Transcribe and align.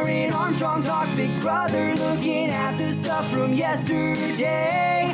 Morning, 0.00 0.32
Armstrong 0.32 0.82
talks 0.82 1.14
Big 1.16 1.40
Brother, 1.40 1.94
looking 1.94 2.48
at 2.50 2.76
the 2.76 2.92
stuff 2.92 3.30
from 3.30 3.52
yesterday. 3.54 5.12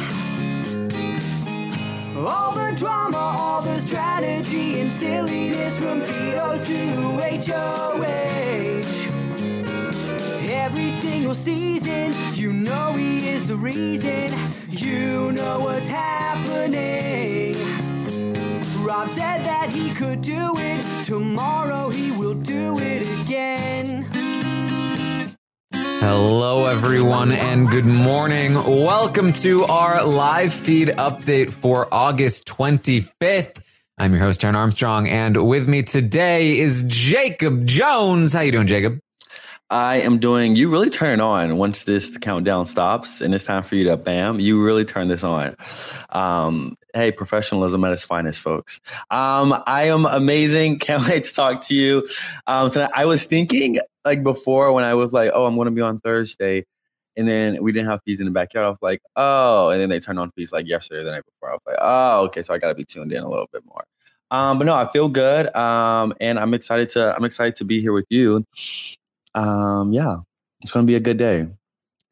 All 2.17 2.53
the 2.53 2.75
drama, 2.77 3.19
all 3.19 3.63
the 3.63 3.79
strategy 3.81 4.81
and 4.81 4.91
silliness 4.91 5.79
from 5.79 6.01
Cheetos 6.03 6.67
to 6.67 7.53
HOH. 7.53 8.05
Every 10.51 10.91
single 10.91 11.35
season, 11.35 12.13
you 12.35 12.53
know 12.53 12.93
he 12.93 13.29
is 13.29 13.47
the 13.47 13.57
reason. 13.57 14.31
You 14.69 15.33
know 15.33 15.61
what's 15.61 15.89
happening. 15.89 17.55
Rob 18.85 19.09
said 19.09 19.45
that 19.45 19.69
he 19.71 19.93
could 19.95 20.23
do 20.23 20.55
it. 20.57 21.05
Tomorrow 21.05 21.91
he 21.91 22.13
will 22.13 22.35
do 22.35 22.79
it 22.79 23.07
again. 23.23 24.20
Hello, 26.01 26.65
everyone, 26.65 27.31
and 27.31 27.69
good 27.69 27.85
morning. 27.85 28.55
Welcome 28.55 29.35
to 29.35 29.65
our 29.65 30.03
live 30.03 30.51
feed 30.51 30.89
update 30.89 31.53
for 31.53 31.93
August 31.93 32.47
25th. 32.47 33.61
I'm 33.99 34.13
your 34.13 34.23
host, 34.23 34.41
Taryn 34.41 34.55
Armstrong, 34.55 35.07
and 35.07 35.47
with 35.47 35.69
me 35.69 35.83
today 35.83 36.59
is 36.59 36.85
Jacob 36.87 37.67
Jones. 37.67 38.33
How 38.33 38.41
you 38.41 38.51
doing, 38.51 38.67
Jacob? 38.67 38.99
I 39.69 39.97
am 39.97 40.19
doing. 40.19 40.57
You 40.57 40.71
really 40.71 40.89
turn 40.89 41.21
on 41.21 41.59
once 41.59 41.85
this 41.85 42.17
countdown 42.17 42.65
stops, 42.65 43.21
and 43.21 43.35
it's 43.35 43.45
time 43.45 43.63
for 43.63 43.77
you 43.77 43.85
to 43.85 43.97
bam. 43.99 44.41
You 44.41 44.61
really 44.65 44.87
turn 44.87 45.09
this 45.09 45.23
on. 45.23 45.55
Um, 46.09 46.77
hey, 46.95 47.13
professionalism 47.13 47.85
at 47.85 47.93
its 47.93 48.05
finest, 48.05 48.41
folks. 48.41 48.81
Um, 49.11 49.55
I 49.67 49.85
am 49.85 50.07
amazing. 50.07 50.79
Can't 50.81 51.07
wait 51.07 51.25
to 51.25 51.33
talk 51.33 51.63
to 51.67 51.75
you. 51.75 52.09
Um, 52.47 52.71
tonight. 52.71 52.91
I 52.95 53.05
was 53.05 53.27
thinking 53.27 53.79
like 54.05 54.23
before 54.23 54.73
when 54.73 54.85
I 54.85 54.95
was 54.95 55.13
like, 55.13 55.31
oh, 55.35 55.47
I'm 55.47 55.55
going 55.57 55.67
to 55.67 55.73
be 55.73 55.83
on 55.83 56.01
Thursday, 56.01 56.65
and 57.17 57.29
then 57.29 57.63
we 57.63 57.73
didn't 57.73 57.89
have 57.89 58.01
feeds 58.05 58.21
in 58.21 58.27
the 58.27 58.33
backyard. 58.33 58.67
I 58.67 58.71
was 58.71 58.79
like, 58.83 59.03
oh, 59.17 59.71
and 59.71 59.81
then 59.81 59.89
they 59.89 60.01
turned 60.01 60.19
on 60.19 60.31
feeds 60.33 60.53
like 60.53 60.67
yesterday, 60.67 61.05
the 61.05 61.11
night 61.11 61.25
before. 61.25 61.51
I 61.51 61.53
was 61.55 61.63
like, 61.67 61.79
oh, 61.81 62.25
okay, 62.27 62.43
so 62.43 62.55
I 62.55 62.59
got 62.59 62.69
to 62.69 62.75
be 62.75 62.85
tuned 62.85 63.13
in 63.13 63.23
a 63.23 63.29
little 63.29 63.49
bit 63.53 63.63
more. 63.67 63.85
Um, 64.31 64.59
but 64.59 64.65
no, 64.65 64.75
I 64.75 64.91
feel 64.93 65.09
good, 65.09 65.55
um, 65.57 66.15
and 66.21 66.39
I'm 66.39 66.55
excited 66.55 66.91
to. 66.91 67.15
I'm 67.17 67.25
excited 67.25 67.57
to 67.57 67.65
be 67.65 67.81
here 67.81 67.93
with 67.93 68.07
you 68.11 68.45
um, 69.35 69.93
yeah, 69.93 70.17
it's 70.61 70.73
going 70.73 70.87
to 70.87 70.91
be 70.91 70.97
a 70.97 71.01
good 71.01 71.17
day. 71.17 71.47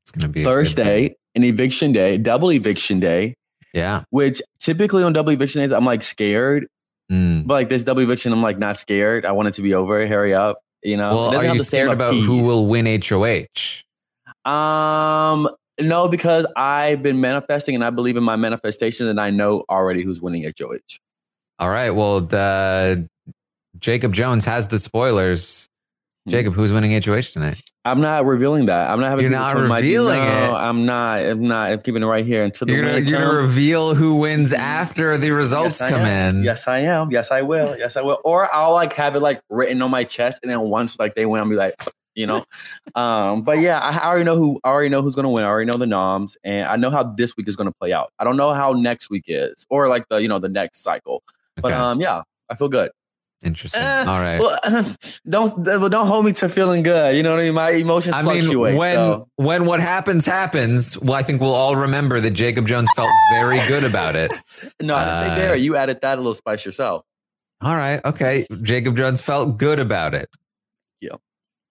It's 0.03 0.11
going 0.13 0.23
to 0.23 0.29
be 0.29 0.45
Thursday, 0.45 1.17
an 1.35 1.45
eviction 1.45 1.93
day, 1.93 2.19
double 2.19 2.53
eviction 2.53 3.01
day. 3.01 3.35
Yeah. 3.75 4.05
Which 4.11 4.41
typically 4.61 5.03
on 5.03 5.13
double 5.13 5.33
eviction 5.33 5.63
days, 5.63 5.73
I'm 5.73 5.85
like 5.85 6.03
scared. 6.03 6.67
Mm. 7.11 7.47
But 7.47 7.55
like 7.55 7.69
this 7.69 7.85
double 7.85 8.03
eviction, 8.03 8.33
I'm 8.33 8.43
like 8.43 8.59
not 8.59 8.77
scared. 8.77 9.25
I 9.25 9.33
want 9.33 9.49
it 9.49 9.55
to 9.55 9.63
be 9.63 9.75
over. 9.75 10.07
Hurry 10.07 10.35
up. 10.35 10.59
You 10.83 10.97
know. 10.97 11.15
Well, 11.15 11.37
are 11.37 11.55
you 11.55 11.63
scared 11.63 11.91
about 11.91 12.15
who 12.15 12.43
will 12.43 12.67
win 12.67 12.87
HOH? 12.87 13.83
Um, 14.51 15.49
no, 15.81 16.09
because 16.09 16.47
I've 16.57 17.03
been 17.03 17.21
manifesting 17.21 17.75
and 17.75 17.85
I 17.85 17.91
believe 17.91 18.17
in 18.17 18.25
my 18.25 18.37
manifestation 18.37 19.07
and 19.07 19.21
I 19.21 19.31
know 19.31 19.65
already 19.69 20.03
who's 20.03 20.21
winning 20.21 20.43
HOH. 20.43 20.99
All 21.59 21.71
right. 21.71 21.91
Well, 21.91 22.21
the 22.21 23.09
Jacob 23.79 24.13
Jones 24.13 24.45
has 24.45 24.69
the 24.69 24.79
spoilers. 24.79 25.69
Jacob, 26.29 26.55
who's 26.55 26.73
winning 26.73 26.93
HOH 27.03 27.33
tonight? 27.33 27.68
I'm 27.91 28.01
not 28.01 28.25
revealing 28.25 28.67
that. 28.67 28.91
I'm 28.91 29.01
not 29.01 29.11
having. 29.11 29.23
You're 29.23 29.31
not 29.31 29.57
revealing 29.57 30.19
my, 30.19 30.27
no, 30.27 30.55
it. 30.55 30.59
I'm 30.59 30.87
not. 30.87 31.21
I'm 31.21 31.43
not. 31.43 31.71
I'm 31.71 31.81
keeping 31.81 32.03
it 32.03 32.07
right 32.07 32.25
here 32.25 32.45
until 32.45 32.69
you're 32.69 32.83
gonna, 32.85 32.99
you're 32.99 33.21
gonna 33.21 33.43
reveal 33.43 33.95
who 33.95 34.17
wins 34.17 34.53
after 34.53 35.17
the 35.17 35.31
results 35.31 35.81
yes, 35.81 35.91
come 35.91 36.03
in. 36.03 36.43
Yes, 36.43 36.69
I 36.69 36.81
am. 36.81 37.11
Yes, 37.11 37.31
I 37.31 37.43
will. 37.43 37.77
Yes, 37.77 37.97
I 37.97 38.03
will. 38.03 38.19
Or 38.25 38.53
I'll 38.55 38.73
like 38.73 38.93
have 38.95 39.17
it 39.17 39.21
like 39.21 39.41
written 39.49 39.83
on 39.83 39.91
my 39.91 40.05
chest, 40.05 40.41
and 40.43 40.51
then 40.51 40.61
once 40.61 40.99
like 40.99 41.15
they 41.15 41.27
win, 41.27 41.43
I'll 41.43 41.49
be 41.49 41.57
like, 41.57 41.75
you 42.15 42.27
know. 42.27 42.45
um, 42.95 43.43
but 43.43 43.59
yeah, 43.59 43.81
I 43.81 44.07
already 44.07 44.25
know 44.25 44.37
who. 44.37 44.61
I 44.65 44.69
already 44.69 44.89
know 44.89 45.03
who's 45.03 45.15
gonna 45.15 45.31
win. 45.31 45.45
I 45.45 45.49
already 45.49 45.71
know 45.71 45.79
the 45.79 45.87
noms, 45.87 46.37
and 46.45 46.67
I 46.67 46.77
know 46.77 46.91
how 46.91 47.03
this 47.03 47.37
week 47.37 47.49
is 47.49 47.57
gonna 47.57 47.73
play 47.73 47.93
out. 47.93 48.13
I 48.19 48.25
don't 48.25 48.37
know 48.37 48.53
how 48.53 48.73
next 48.73 49.11
week 49.11 49.25
is, 49.27 49.67
or 49.71 49.89
like 49.89 50.09
the 50.09 50.17
you 50.17 50.29
know 50.29 50.39
the 50.39 50.49
next 50.49 50.83
cycle. 50.83 51.23
But 51.57 51.73
Okay. 51.73 51.75
um, 51.75 52.01
yeah, 52.01 52.23
I 52.49 52.55
feel 52.55 52.69
good. 52.69 52.91
Interesting. 53.45 53.81
Eh, 53.83 54.05
All 54.07 54.19
right. 54.19 54.41
Well, 54.41 54.59
don't 55.29 55.57
well, 55.59 55.89
don't 55.89 56.07
hold 56.09 56.25
me 56.25 56.33
to 56.33 56.49
feeling 56.49 56.83
good. 56.83 57.17
You 57.17 57.23
know 57.23 57.31
what 57.33 57.41
I 57.41 57.45
mean? 57.45 57.55
My 57.55 57.71
emotions 57.71 58.15
I 58.17 58.23
mean, 58.23 58.43
fluctuate. 58.43 58.77
when 58.77 58.95
so. 58.95 59.29
when 59.37 59.65
what 59.65 59.79
happens 59.81 60.27
happens, 60.27 60.99
well, 61.01 61.15
I 61.15 61.23
think 61.23 61.41
we'll 61.41 61.55
all 61.55 61.77
remember 61.77 62.19
that 62.21 62.33
Jacob 62.33 62.67
Jones 62.67 62.89
felt 62.97 63.11
very 63.33 63.59
good 63.69 63.85
about 63.85 64.17
it. 64.17 64.33
No, 64.83 64.95
I 64.97 65.03
Uh, 65.03 65.29
say 65.35 65.41
there. 65.41 65.57
You 65.57 65.77
added 65.77 66.01
that 66.03 66.15
a 66.19 66.21
little 66.21 66.35
spice 66.35 66.65
yourself. 66.67 67.05
All 67.61 67.77
right. 67.77 68.05
Okay. 68.05 68.47
Jacob 68.63 68.97
Jones 68.97 69.21
felt 69.21 69.57
good 69.57 69.79
about 69.79 70.15
it. 70.15 70.29
Yeah. 71.01 71.11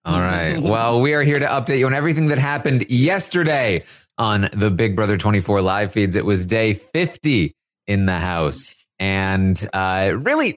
All 0.06 0.20
right. 0.20 0.58
Well, 0.62 1.02
we 1.02 1.14
are 1.16 1.22
here 1.24 1.40
to 1.40 1.46
update 1.46 1.80
you 1.80 1.86
on 1.86 1.94
everything 1.94 2.28
that 2.28 2.38
happened 2.38 2.90
yesterday 2.90 3.84
on 4.18 4.50
the 4.54 4.72
Big 4.72 4.96
Brother 4.96 5.18
24 5.18 5.62
live 5.62 5.92
feeds. 5.92 6.16
It 6.16 6.26
was 6.26 6.46
day 6.46 6.74
50 6.74 7.54
in 7.88 8.06
the 8.06 8.20
house. 8.20 8.74
And 9.00 9.58
uh, 9.74 10.14
really, 10.22 10.56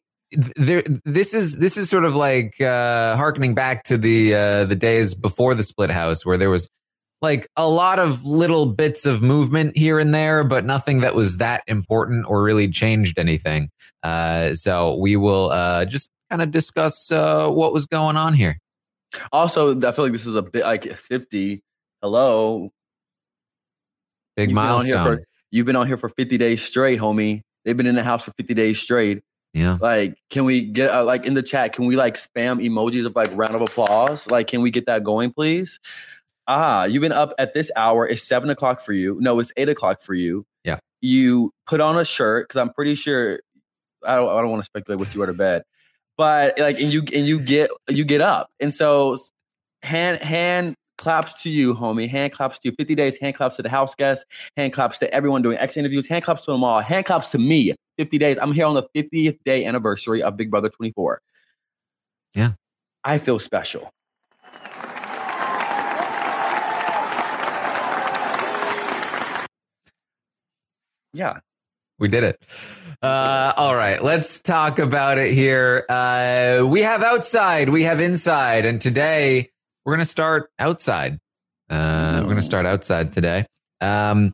there 0.56 0.82
this 1.04 1.34
is 1.34 1.58
this 1.58 1.76
is 1.76 1.88
sort 1.90 2.04
of 2.04 2.14
like 2.14 2.60
uh 2.60 3.16
harkening 3.16 3.54
back 3.54 3.82
to 3.84 3.98
the 3.98 4.34
uh 4.34 4.64
the 4.64 4.76
days 4.76 5.14
before 5.14 5.54
the 5.54 5.62
split 5.62 5.90
house 5.90 6.24
where 6.24 6.36
there 6.36 6.50
was 6.50 6.68
like 7.22 7.46
a 7.56 7.68
lot 7.68 7.98
of 7.98 8.24
little 8.24 8.66
bits 8.66 9.06
of 9.06 9.22
movement 9.22 9.76
here 9.76 9.98
and 9.98 10.14
there 10.14 10.44
but 10.44 10.64
nothing 10.64 11.00
that 11.00 11.14
was 11.14 11.38
that 11.38 11.62
important 11.66 12.24
or 12.28 12.42
really 12.42 12.68
changed 12.68 13.18
anything 13.18 13.68
uh 14.04 14.54
so 14.54 14.94
we 14.96 15.16
will 15.16 15.50
uh 15.50 15.84
just 15.84 16.10
kind 16.30 16.40
of 16.42 16.50
discuss 16.52 17.10
uh 17.10 17.48
what 17.48 17.72
was 17.72 17.86
going 17.86 18.16
on 18.16 18.32
here 18.32 18.56
Also, 19.32 19.76
I 19.76 19.90
feel 19.90 20.04
like 20.04 20.12
this 20.12 20.24
is 20.28 20.36
a 20.36 20.42
bit 20.42 20.62
like 20.62 20.84
50. 20.84 21.60
Hello. 22.00 22.70
big 24.36 24.50
You've 24.50 24.54
been 24.54 24.54
milestone 24.54 25.16
for- 25.16 25.24
You've 25.50 25.66
been 25.66 25.74
on 25.74 25.88
here 25.88 25.96
for 25.96 26.08
50 26.10 26.38
days 26.38 26.62
straight, 26.62 27.00
homie. 27.00 27.40
They've 27.64 27.76
been 27.76 27.88
in 27.88 27.96
the 27.96 28.04
house 28.04 28.22
for 28.24 28.30
50 28.38 28.54
days 28.54 28.80
straight. 28.80 29.20
Yeah 29.52 29.78
Like, 29.80 30.16
can 30.30 30.44
we 30.44 30.62
get 30.62 30.90
uh, 30.90 31.04
like 31.04 31.26
in 31.26 31.34
the 31.34 31.42
chat? 31.42 31.72
Can 31.72 31.86
we 31.86 31.96
like 31.96 32.14
spam 32.14 32.64
emojis 32.64 33.06
of 33.06 33.16
like 33.16 33.30
round 33.34 33.54
of 33.54 33.62
applause? 33.62 34.30
Like, 34.30 34.46
can 34.46 34.62
we 34.62 34.70
get 34.70 34.86
that 34.86 35.04
going, 35.04 35.32
please? 35.32 35.80
ah, 36.50 36.84
you've 36.84 37.00
been 37.00 37.12
up 37.12 37.32
at 37.38 37.54
this 37.54 37.70
hour. 37.76 38.06
It's 38.06 38.22
seven 38.22 38.50
o'clock 38.50 38.80
for 38.80 38.92
you. 38.92 39.16
No, 39.20 39.38
it's 39.38 39.52
eight 39.56 39.68
o'clock 39.68 40.02
for 40.02 40.14
you. 40.14 40.44
Yeah. 40.64 40.78
You 41.00 41.52
put 41.66 41.80
on 41.80 41.96
a 41.96 42.04
shirt 42.04 42.48
because 42.48 42.60
I'm 42.60 42.72
pretty 42.72 42.96
sure 42.96 43.38
I 44.04 44.16
don't, 44.16 44.28
I 44.28 44.40
don't 44.40 44.50
want 44.50 44.62
to 44.62 44.66
speculate 44.66 44.98
what 44.98 45.14
you 45.14 45.20
wear 45.20 45.30
to 45.30 45.34
bed, 45.36 45.62
but 46.16 46.58
like, 46.58 46.80
and 46.80 46.92
you 46.92 47.02
and 47.14 47.26
you 47.26 47.38
get 47.40 47.70
you 47.88 48.04
get 48.04 48.20
up, 48.20 48.50
and 48.58 48.72
so 48.72 49.16
hand 49.82 50.18
hand 50.18 50.74
claps 51.00 51.42
to 51.42 51.50
you, 51.50 51.74
homie. 51.74 52.08
Hand 52.08 52.32
claps 52.32 52.58
to 52.60 52.68
you. 52.68 52.74
50 52.76 52.94
days, 52.94 53.18
hand 53.18 53.34
claps 53.34 53.56
to 53.56 53.62
the 53.62 53.68
house 53.68 53.94
guests, 53.94 54.24
hand 54.56 54.72
claps 54.72 54.98
to 54.98 55.12
everyone 55.12 55.42
doing 55.42 55.58
X 55.58 55.76
interviews, 55.76 56.06
hand 56.06 56.24
claps 56.24 56.42
to 56.42 56.52
them 56.52 56.62
all, 56.62 56.80
hand 56.80 57.06
claps 57.06 57.30
to 57.30 57.38
me. 57.38 57.74
50 57.98 58.18
days. 58.18 58.38
I'm 58.40 58.52
here 58.52 58.66
on 58.66 58.74
the 58.74 58.84
50th 58.94 59.38
day 59.44 59.64
anniversary 59.64 60.22
of 60.22 60.36
Big 60.36 60.50
Brother 60.50 60.68
24. 60.68 61.20
Yeah. 62.34 62.52
I 63.02 63.18
feel 63.18 63.38
special. 63.38 63.90
Yeah. 71.12 71.40
We 71.98 72.08
did 72.08 72.24
it. 72.24 72.38
Uh, 73.02 73.52
all 73.56 73.74
right, 73.74 74.02
let's 74.02 74.40
talk 74.40 74.78
about 74.78 75.18
it 75.18 75.34
here. 75.34 75.84
Uh, 75.88 76.66
we 76.66 76.80
have 76.80 77.02
outside, 77.02 77.68
we 77.68 77.82
have 77.82 78.00
inside, 78.00 78.64
and 78.64 78.80
today 78.80 79.50
we're 79.90 79.96
going 79.96 80.06
to 80.06 80.10
start 80.10 80.52
outside. 80.60 81.18
Uh, 81.68 82.18
we're 82.20 82.26
going 82.26 82.36
to 82.36 82.42
start 82.42 82.64
outside 82.64 83.10
today. 83.10 83.44
Um, 83.80 84.30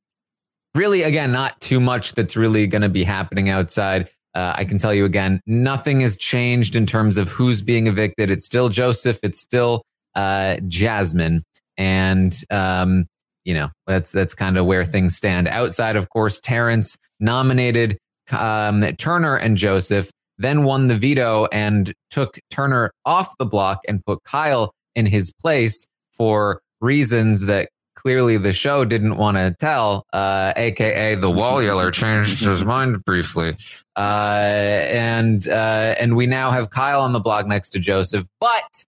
really, 0.74 1.02
again, 1.02 1.32
not 1.32 1.58
too 1.62 1.80
much 1.80 2.12
that's 2.12 2.36
really 2.36 2.66
going 2.66 2.82
to 2.82 2.90
be 2.90 3.04
happening 3.04 3.48
outside. 3.48 4.10
Uh, 4.34 4.52
I 4.54 4.66
can 4.66 4.76
tell 4.76 4.92
you 4.92 5.06
again, 5.06 5.40
nothing 5.46 6.00
has 6.00 6.18
changed 6.18 6.76
in 6.76 6.84
terms 6.84 7.16
of 7.16 7.30
who's 7.30 7.62
being 7.62 7.86
evicted. 7.86 8.30
It's 8.30 8.44
still 8.44 8.68
Joseph. 8.68 9.18
It's 9.22 9.40
still 9.40 9.80
uh, 10.14 10.58
Jasmine, 10.68 11.42
and 11.78 12.38
um, 12.50 13.06
you 13.46 13.54
know 13.54 13.70
that's 13.86 14.12
that's 14.12 14.34
kind 14.34 14.58
of 14.58 14.66
where 14.66 14.84
things 14.84 15.16
stand. 15.16 15.48
Outside, 15.48 15.96
of 15.96 16.10
course, 16.10 16.38
Terrance 16.38 16.98
nominated 17.18 17.96
um, 18.30 18.82
Turner 18.98 19.36
and 19.36 19.56
Joseph, 19.56 20.10
then 20.36 20.64
won 20.64 20.88
the 20.88 20.98
veto 20.98 21.46
and 21.50 21.94
took 22.10 22.38
Turner 22.50 22.90
off 23.06 23.32
the 23.38 23.46
block 23.46 23.80
and 23.88 24.04
put 24.04 24.22
Kyle 24.24 24.74
in 24.96 25.06
his 25.06 25.32
place 25.32 25.86
for 26.12 26.60
reasons 26.80 27.46
that 27.46 27.68
clearly 27.94 28.36
the 28.36 28.52
show 28.52 28.84
didn't 28.84 29.16
want 29.16 29.36
to 29.36 29.54
tell, 29.60 30.04
uh, 30.12 30.52
aka 30.56 31.14
the 31.14 31.30
wall 31.30 31.62
yeller 31.62 31.90
changed 31.90 32.44
his 32.44 32.64
mind 32.64 33.04
briefly, 33.04 33.54
uh, 33.96 34.00
and 34.00 35.46
uh, 35.48 35.94
and 36.00 36.16
we 36.16 36.26
now 36.26 36.50
have 36.50 36.70
Kyle 36.70 37.02
on 37.02 37.12
the 37.12 37.20
block 37.20 37.46
next 37.46 37.70
to 37.70 37.78
Joseph, 37.78 38.26
but 38.40 38.84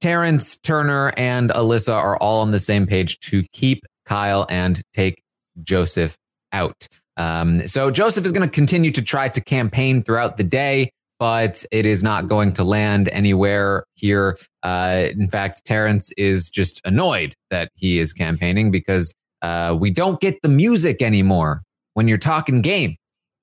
Terrance 0.00 0.56
Turner 0.56 1.12
and 1.16 1.50
Alyssa 1.50 1.94
are 1.94 2.16
all 2.16 2.40
on 2.40 2.52
the 2.52 2.58
same 2.58 2.86
page 2.86 3.18
to 3.20 3.44
keep 3.52 3.84
Kyle 4.06 4.46
and 4.48 4.80
take 4.94 5.22
Joseph 5.62 6.16
out. 6.52 6.86
Um, 7.16 7.68
so 7.68 7.90
Joseph 7.90 8.24
is 8.24 8.32
going 8.32 8.48
to 8.48 8.52
continue 8.52 8.90
to 8.92 9.02
try 9.02 9.28
to 9.28 9.40
campaign 9.42 10.02
throughout 10.02 10.38
the 10.38 10.44
day 10.44 10.90
but 11.20 11.62
it 11.70 11.84
is 11.84 12.02
not 12.02 12.26
going 12.26 12.52
to 12.54 12.64
land 12.64 13.08
anywhere 13.10 13.84
here. 13.94 14.38
Uh, 14.62 15.08
in 15.12 15.28
fact, 15.28 15.64
Terrance 15.66 16.10
is 16.12 16.48
just 16.48 16.80
annoyed 16.84 17.34
that 17.50 17.70
he 17.76 17.98
is 17.98 18.14
campaigning 18.14 18.70
because 18.70 19.14
uh, 19.42 19.76
we 19.78 19.90
don't 19.90 20.18
get 20.20 20.40
the 20.42 20.48
music 20.48 21.02
anymore 21.02 21.62
when 21.92 22.08
you're 22.08 22.18
talking 22.18 22.62
game. 22.62 22.96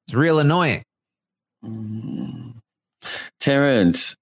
It's 0.08 0.16
real 0.16 0.40
annoying. 0.40 0.84
Terrance, 3.40 4.16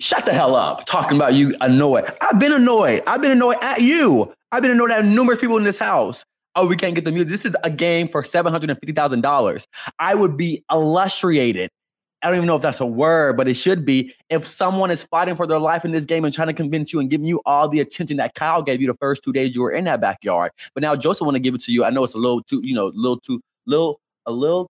shut 0.00 0.24
the 0.24 0.32
hell 0.32 0.56
up 0.56 0.86
talking 0.86 1.18
about 1.18 1.34
you 1.34 1.54
annoyed. 1.60 2.10
I've 2.22 2.40
been 2.40 2.52
annoyed. 2.52 3.02
I've 3.06 3.20
been 3.20 3.32
annoyed 3.32 3.56
at 3.60 3.82
you. 3.82 4.32
I've 4.52 4.62
been 4.62 4.70
annoyed 4.70 4.90
at 4.90 5.04
numerous 5.04 5.38
people 5.38 5.58
in 5.58 5.64
this 5.64 5.78
house. 5.78 6.24
Oh, 6.54 6.66
we 6.66 6.76
can't 6.76 6.94
get 6.94 7.04
the 7.04 7.12
music. 7.12 7.28
This 7.28 7.44
is 7.44 7.54
a 7.62 7.70
game 7.70 8.08
for 8.08 8.22
$750,000. 8.22 9.66
I 9.98 10.14
would 10.14 10.38
be 10.38 10.64
illustrated. 10.72 11.68
I 12.26 12.30
don't 12.30 12.38
even 12.38 12.48
know 12.48 12.56
if 12.56 12.62
that's 12.62 12.80
a 12.80 12.86
word, 12.86 13.36
but 13.36 13.46
it 13.46 13.54
should 13.54 13.84
be. 13.84 14.12
If 14.30 14.44
someone 14.44 14.90
is 14.90 15.04
fighting 15.04 15.36
for 15.36 15.46
their 15.46 15.60
life 15.60 15.84
in 15.84 15.92
this 15.92 16.04
game 16.04 16.24
and 16.24 16.34
trying 16.34 16.48
to 16.48 16.54
convince 16.54 16.92
you 16.92 16.98
and 16.98 17.08
giving 17.08 17.24
you 17.24 17.40
all 17.46 17.68
the 17.68 17.78
attention 17.78 18.16
that 18.16 18.34
Kyle 18.34 18.62
gave 18.62 18.80
you 18.80 18.88
the 18.88 18.94
first 18.94 19.22
two 19.22 19.32
days 19.32 19.54
you 19.54 19.62
were 19.62 19.70
in 19.70 19.84
that 19.84 20.00
backyard, 20.00 20.50
but 20.74 20.82
now 20.82 20.96
Joseph 20.96 21.24
want 21.24 21.36
to 21.36 21.40
give 21.40 21.54
it 21.54 21.60
to 21.60 21.72
you. 21.72 21.84
I 21.84 21.90
know 21.90 22.02
it's 22.02 22.14
a 22.14 22.18
little 22.18 22.42
too, 22.42 22.60
you 22.64 22.74
know, 22.74 22.88
a 22.88 22.96
little 22.96 23.20
too, 23.20 23.40
little, 23.66 24.00
a 24.26 24.32
little 24.32 24.68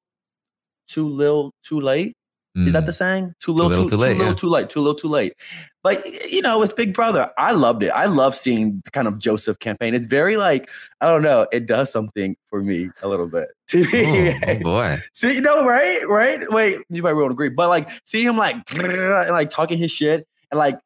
too 0.86 1.08
little, 1.08 1.52
too 1.62 1.80
late. 1.80 2.15
Is 2.56 2.72
that 2.72 2.84
mm. 2.84 2.86
the 2.86 2.92
saying? 2.94 3.34
Too 3.38 3.52
little, 3.52 3.68
little, 3.68 3.84
too, 3.84 3.90
too 3.90 3.96
late, 3.98 4.12
Too 4.12 4.18
little, 4.18 4.32
yeah. 4.32 4.34
too 4.34 4.48
late. 4.48 4.70
Too 4.70 4.80
little, 4.80 4.94
too 4.94 5.08
late. 5.08 5.34
But 5.82 6.06
you 6.32 6.40
know, 6.40 6.62
it's 6.62 6.72
Big 6.72 6.94
Brother. 6.94 7.30
I 7.36 7.52
loved 7.52 7.82
it. 7.82 7.90
I 7.90 8.06
love 8.06 8.34
seeing 8.34 8.80
the 8.84 8.90
kind 8.90 9.06
of 9.06 9.18
Joseph 9.18 9.58
campaign. 9.58 9.94
It's 9.94 10.06
very 10.06 10.38
like 10.38 10.70
I 11.02 11.06
don't 11.06 11.22
know. 11.22 11.46
It 11.52 11.66
does 11.66 11.92
something 11.92 12.34
for 12.46 12.62
me 12.62 12.90
a 13.02 13.08
little 13.08 13.28
bit. 13.28 13.48
Oh, 13.76 14.32
oh 14.48 14.58
boy. 14.62 14.96
See, 15.12 15.34
you 15.34 15.42
know, 15.42 15.66
right, 15.66 16.00
right. 16.08 16.40
Wait, 16.48 16.78
you 16.88 17.02
might 17.02 17.12
won't 17.12 17.32
agree, 17.32 17.50
but 17.50 17.68
like 17.68 17.90
see 18.04 18.24
him 18.24 18.38
like 18.38 18.56
and 18.74 19.30
like 19.30 19.50
talking 19.50 19.76
his 19.76 19.90
shit 19.90 20.26
and 20.50 20.58
like 20.58 20.78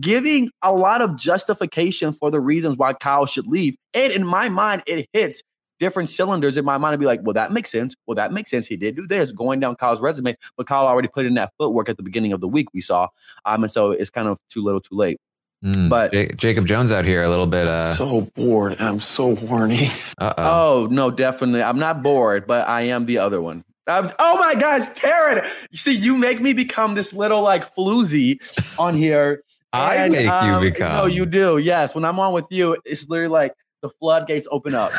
giving 0.00 0.50
a 0.62 0.72
lot 0.72 1.02
of 1.02 1.16
justification 1.16 2.12
for 2.12 2.30
the 2.30 2.40
reasons 2.40 2.76
why 2.78 2.94
Kyle 2.94 3.26
should 3.26 3.46
leave. 3.46 3.76
And 3.92 4.12
in 4.12 4.26
my 4.26 4.48
mind, 4.48 4.82
it 4.86 5.08
hits 5.12 5.42
different 5.78 6.10
cylinders 6.10 6.56
in 6.56 6.64
my 6.64 6.78
mind 6.78 6.94
to 6.94 6.98
be 6.98 7.06
like, 7.06 7.20
well, 7.22 7.34
that 7.34 7.52
makes 7.52 7.70
sense. 7.70 7.94
Well, 8.06 8.14
that 8.16 8.32
makes 8.32 8.50
sense. 8.50 8.66
He 8.66 8.76
did 8.76 8.96
do 8.96 9.06
this 9.06 9.32
going 9.32 9.60
down 9.60 9.76
Kyle's 9.76 10.00
resume, 10.00 10.36
but 10.56 10.66
Kyle 10.66 10.86
already 10.86 11.08
put 11.08 11.26
in 11.26 11.34
that 11.34 11.52
footwork 11.58 11.88
at 11.88 11.96
the 11.96 12.02
beginning 12.02 12.32
of 12.32 12.40
the 12.40 12.48
week 12.48 12.68
we 12.72 12.80
saw. 12.80 13.08
Um, 13.44 13.64
and 13.64 13.72
so 13.72 13.90
it's 13.90 14.10
kind 14.10 14.28
of 14.28 14.38
too 14.48 14.62
little 14.62 14.80
too 14.80 14.96
late. 14.96 15.20
Mm, 15.64 15.88
But- 15.88 16.12
Ja- 16.14 16.28
Jacob 16.36 16.66
Jones 16.66 16.92
out 16.92 17.04
here 17.04 17.22
a 17.22 17.28
little 17.28 17.46
bit. 17.46 17.66
Uh, 17.66 17.94
so 17.94 18.22
bored. 18.36 18.76
I'm 18.80 19.00
so 19.00 19.34
horny. 19.34 19.88
uh 20.18 20.34
oh. 20.38 20.88
No, 20.90 21.10
definitely. 21.10 21.62
I'm 21.62 21.78
not 21.78 22.02
bored, 22.02 22.46
but 22.46 22.68
I 22.68 22.82
am 22.82 23.06
the 23.06 23.18
other 23.18 23.40
one. 23.42 23.64
I'm, 23.86 24.10
oh 24.18 24.38
my 24.38 24.54
gosh, 24.54 24.88
Taryn. 24.90 25.42
You 25.70 25.78
see, 25.78 25.92
you 25.94 26.16
make 26.18 26.42
me 26.42 26.52
become 26.52 26.94
this 26.94 27.14
little 27.14 27.40
like 27.40 27.74
floozy 27.74 28.38
on 28.78 28.94
here. 28.94 29.42
I 29.72 29.96
And, 29.96 30.12
make 30.12 30.24
you 30.26 30.30
um, 30.30 30.60
become. 30.62 30.96
No, 30.96 31.06
you 31.06 31.26
do. 31.26 31.58
Yes. 31.58 31.94
When 31.94 32.04
I'm 32.04 32.18
on 32.20 32.32
with 32.32 32.46
you, 32.50 32.76
it's 32.84 33.08
literally 33.08 33.28
like 33.28 33.54
the 33.82 33.90
floodgates 34.00 34.46
open 34.50 34.74
up. 34.74 34.90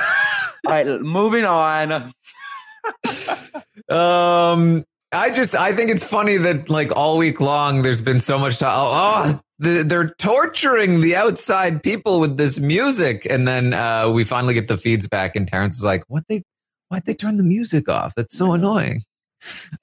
All 0.65 0.71
right, 0.71 1.01
moving 1.01 1.45
on. 1.45 2.13
Um, 3.89 4.83
I 5.11 5.31
just 5.31 5.55
I 5.55 5.73
think 5.73 5.89
it's 5.89 6.03
funny 6.03 6.37
that 6.37 6.69
like 6.69 6.95
all 6.95 7.17
week 7.17 7.41
long 7.41 7.81
there's 7.81 8.01
been 8.01 8.19
so 8.19 8.37
much 8.37 8.59
talk. 8.59 8.71
Oh, 8.75 9.23
oh 9.25 9.41
they're 9.57 10.07
torturing 10.07 11.01
the 11.01 11.15
outside 11.15 11.83
people 11.83 12.19
with 12.19 12.37
this 12.37 12.59
music, 12.59 13.25
and 13.29 13.47
then 13.47 13.73
uh, 13.73 14.09
we 14.09 14.23
finally 14.23 14.53
get 14.53 14.67
the 14.67 14.77
feeds 14.77 15.07
back, 15.07 15.35
and 15.35 15.47
Terrance 15.47 15.77
is 15.77 15.83
like, 15.83 16.03
"What 16.07 16.23
they? 16.29 16.43
Why'd 16.89 17.05
they 17.05 17.15
turn 17.15 17.37
the 17.37 17.43
music 17.43 17.89
off? 17.89 18.13
That's 18.15 18.37
so 18.37 18.53
annoying." 18.53 19.01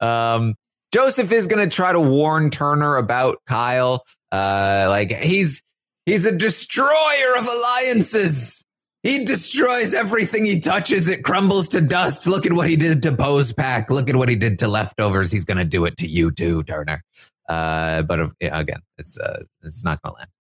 Um, 0.01 0.55
Joseph 0.93 1.33
is 1.33 1.47
going 1.47 1.69
to 1.69 1.75
try 1.75 1.93
to 1.93 2.01
warn 2.01 2.51
Turner 2.51 2.97
about 2.97 3.39
Kyle. 3.47 4.05
Uh, 4.31 4.87
like 4.89 5.11
he's 5.11 5.63
he's 6.05 6.27
a 6.27 6.33
destroyer 6.33 7.37
of 7.39 7.47
alliances. 7.47 8.65
He 9.07 9.25
destroys 9.25 9.95
everything 9.95 10.45
he 10.45 10.59
touches. 10.59 11.09
It 11.09 11.23
crumbles 11.23 11.69
to 11.69 11.81
dust. 11.81 12.27
Look 12.27 12.45
at 12.45 12.53
what 12.53 12.69
he 12.69 12.75
did 12.75 13.05
to 13.05 13.13
Pos 13.15 13.53
Pack. 13.53 13.89
Look 13.89 14.11
at 14.11 14.17
what 14.17 14.29
he 14.29 14.35
did 14.35 14.59
to 14.59 14.69
leftovers. 14.69 15.31
He's 15.31 15.45
going 15.45 15.59
to 15.59 15.65
do 15.65 15.85
it 15.85 15.97
to 15.99 16.09
you 16.09 16.33
too, 16.33 16.65
Turner. 16.65 17.05
Uh, 17.49 18.03
but 18.03 18.21
uh, 18.21 18.29
again, 18.41 18.81
it's 18.99 19.19
uh, 19.19 19.45
it's 19.63 19.85
not 19.85 20.03
going 20.03 20.15
to 20.15 20.19
land. 20.19 20.31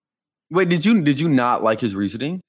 Wait, 0.51 0.69
did 0.69 0.85
you 0.85 1.01
did 1.03 1.21
you 1.21 1.29
not 1.29 1.63
like 1.63 1.79
his 1.79 1.95
reasoning? 1.95 2.43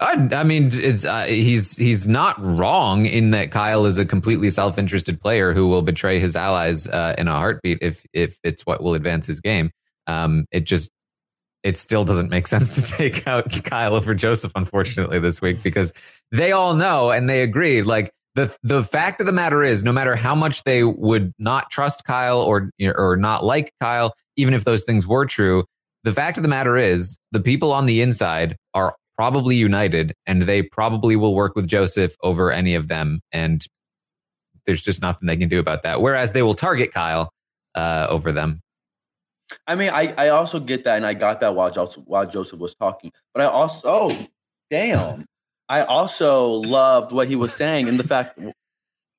I, 0.00 0.28
I 0.32 0.44
mean, 0.44 0.70
it's 0.72 1.04
uh, 1.04 1.24
he's 1.24 1.76
he's 1.76 2.08
not 2.08 2.34
wrong 2.38 3.06
in 3.06 3.30
that 3.30 3.52
Kyle 3.52 3.86
is 3.86 3.98
a 3.98 4.06
completely 4.06 4.50
self-interested 4.50 5.20
player 5.20 5.52
who 5.52 5.68
will 5.68 5.82
betray 5.82 6.18
his 6.18 6.34
allies 6.34 6.88
uh, 6.88 7.14
in 7.18 7.28
a 7.28 7.34
heartbeat 7.34 7.78
if 7.82 8.04
if 8.12 8.38
it's 8.42 8.66
what 8.66 8.82
will 8.82 8.94
advance 8.94 9.26
his 9.26 9.40
game. 9.40 9.70
Um, 10.06 10.46
it 10.50 10.64
just 10.64 10.90
it 11.62 11.76
still 11.76 12.04
doesn't 12.04 12.30
make 12.30 12.46
sense 12.46 12.90
to 12.90 12.96
take 12.96 13.26
out 13.26 13.64
Kyle 13.64 13.94
over 13.94 14.14
Joseph, 14.14 14.52
unfortunately, 14.54 15.18
this 15.18 15.40
week 15.40 15.62
because 15.62 15.92
they 16.32 16.52
all 16.52 16.74
know 16.74 17.10
and 17.10 17.28
they 17.28 17.42
agree. 17.42 17.82
Like 17.82 18.10
the 18.34 18.54
the 18.62 18.84
fact 18.84 19.20
of 19.20 19.26
the 19.26 19.32
matter 19.32 19.62
is, 19.62 19.84
no 19.84 19.92
matter 19.92 20.16
how 20.16 20.34
much 20.34 20.62
they 20.64 20.84
would 20.84 21.32
not 21.38 21.70
trust 21.70 22.04
Kyle 22.04 22.40
or 22.40 22.70
or 22.94 23.16
not 23.16 23.44
like 23.44 23.72
Kyle, 23.80 24.14
even 24.36 24.54
if 24.54 24.64
those 24.64 24.84
things 24.84 25.06
were 25.06 25.26
true, 25.26 25.64
the 26.04 26.12
fact 26.12 26.36
of 26.36 26.42
the 26.42 26.48
matter 26.48 26.76
is, 26.76 27.18
the 27.32 27.40
people 27.40 27.72
on 27.72 27.86
the 27.86 28.00
inside 28.00 28.56
are 28.74 28.96
probably 29.16 29.56
united, 29.56 30.14
and 30.26 30.42
they 30.42 30.62
probably 30.62 31.16
will 31.16 31.34
work 31.34 31.54
with 31.54 31.66
Joseph 31.66 32.14
over 32.22 32.50
any 32.50 32.74
of 32.74 32.88
them, 32.88 33.20
and 33.32 33.66
there's 34.64 34.82
just 34.82 35.02
nothing 35.02 35.26
they 35.26 35.36
can 35.36 35.48
do 35.48 35.58
about 35.58 35.82
that. 35.82 36.00
Whereas 36.00 36.32
they 36.32 36.42
will 36.42 36.54
target 36.54 36.92
Kyle 36.92 37.30
uh, 37.74 38.06
over 38.08 38.32
them. 38.32 38.60
I 39.66 39.74
mean, 39.74 39.90
I, 39.90 40.12
I 40.16 40.28
also 40.28 40.60
get 40.60 40.84
that, 40.84 40.96
and 40.96 41.06
I 41.06 41.14
got 41.14 41.40
that 41.40 41.54
while 41.54 41.70
Joseph 41.70 42.04
while 42.06 42.26
Joseph 42.26 42.58
was 42.58 42.74
talking. 42.74 43.12
But 43.34 43.42
I 43.42 43.46
also, 43.46 43.80
oh, 43.84 44.26
damn, 44.70 45.24
I 45.68 45.82
also 45.82 46.48
loved 46.48 47.12
what 47.12 47.28
he 47.28 47.36
was 47.36 47.52
saying, 47.52 47.88
and 47.88 47.98
the 47.98 48.06
fact 48.06 48.38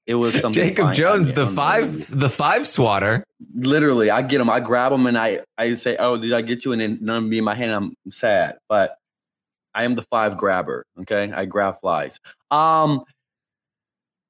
it 0.07 0.15
was 0.15 0.33
something. 0.39 0.63
Jacob. 0.63 0.93
Jones, 0.93 1.33
the 1.33 1.47
five, 1.47 2.07
the 2.17 2.29
five 2.29 2.67
swatter. 2.67 3.23
Literally, 3.55 4.09
I 4.09 4.21
get 4.21 4.41
him, 4.41 4.49
I 4.49 4.59
grab 4.59 4.91
him, 4.91 5.05
and 5.05 5.17
I 5.17 5.41
I 5.57 5.75
say, 5.75 5.95
"Oh, 5.97 6.17
did 6.17 6.33
I 6.33 6.41
get 6.41 6.65
you?" 6.65 6.71
And 6.71 6.81
then 6.81 6.97
none 7.01 7.23
of 7.23 7.29
me 7.29 7.37
in 7.37 7.43
my 7.43 7.55
hand. 7.55 7.71
I'm 7.71 8.11
sad, 8.11 8.57
but 8.67 8.97
I 9.73 9.83
am 9.83 9.95
the 9.95 10.03
five 10.03 10.37
grabber. 10.37 10.85
Okay, 11.01 11.31
I 11.31 11.45
grab 11.45 11.79
flies. 11.79 12.19
Um, 12.49 13.03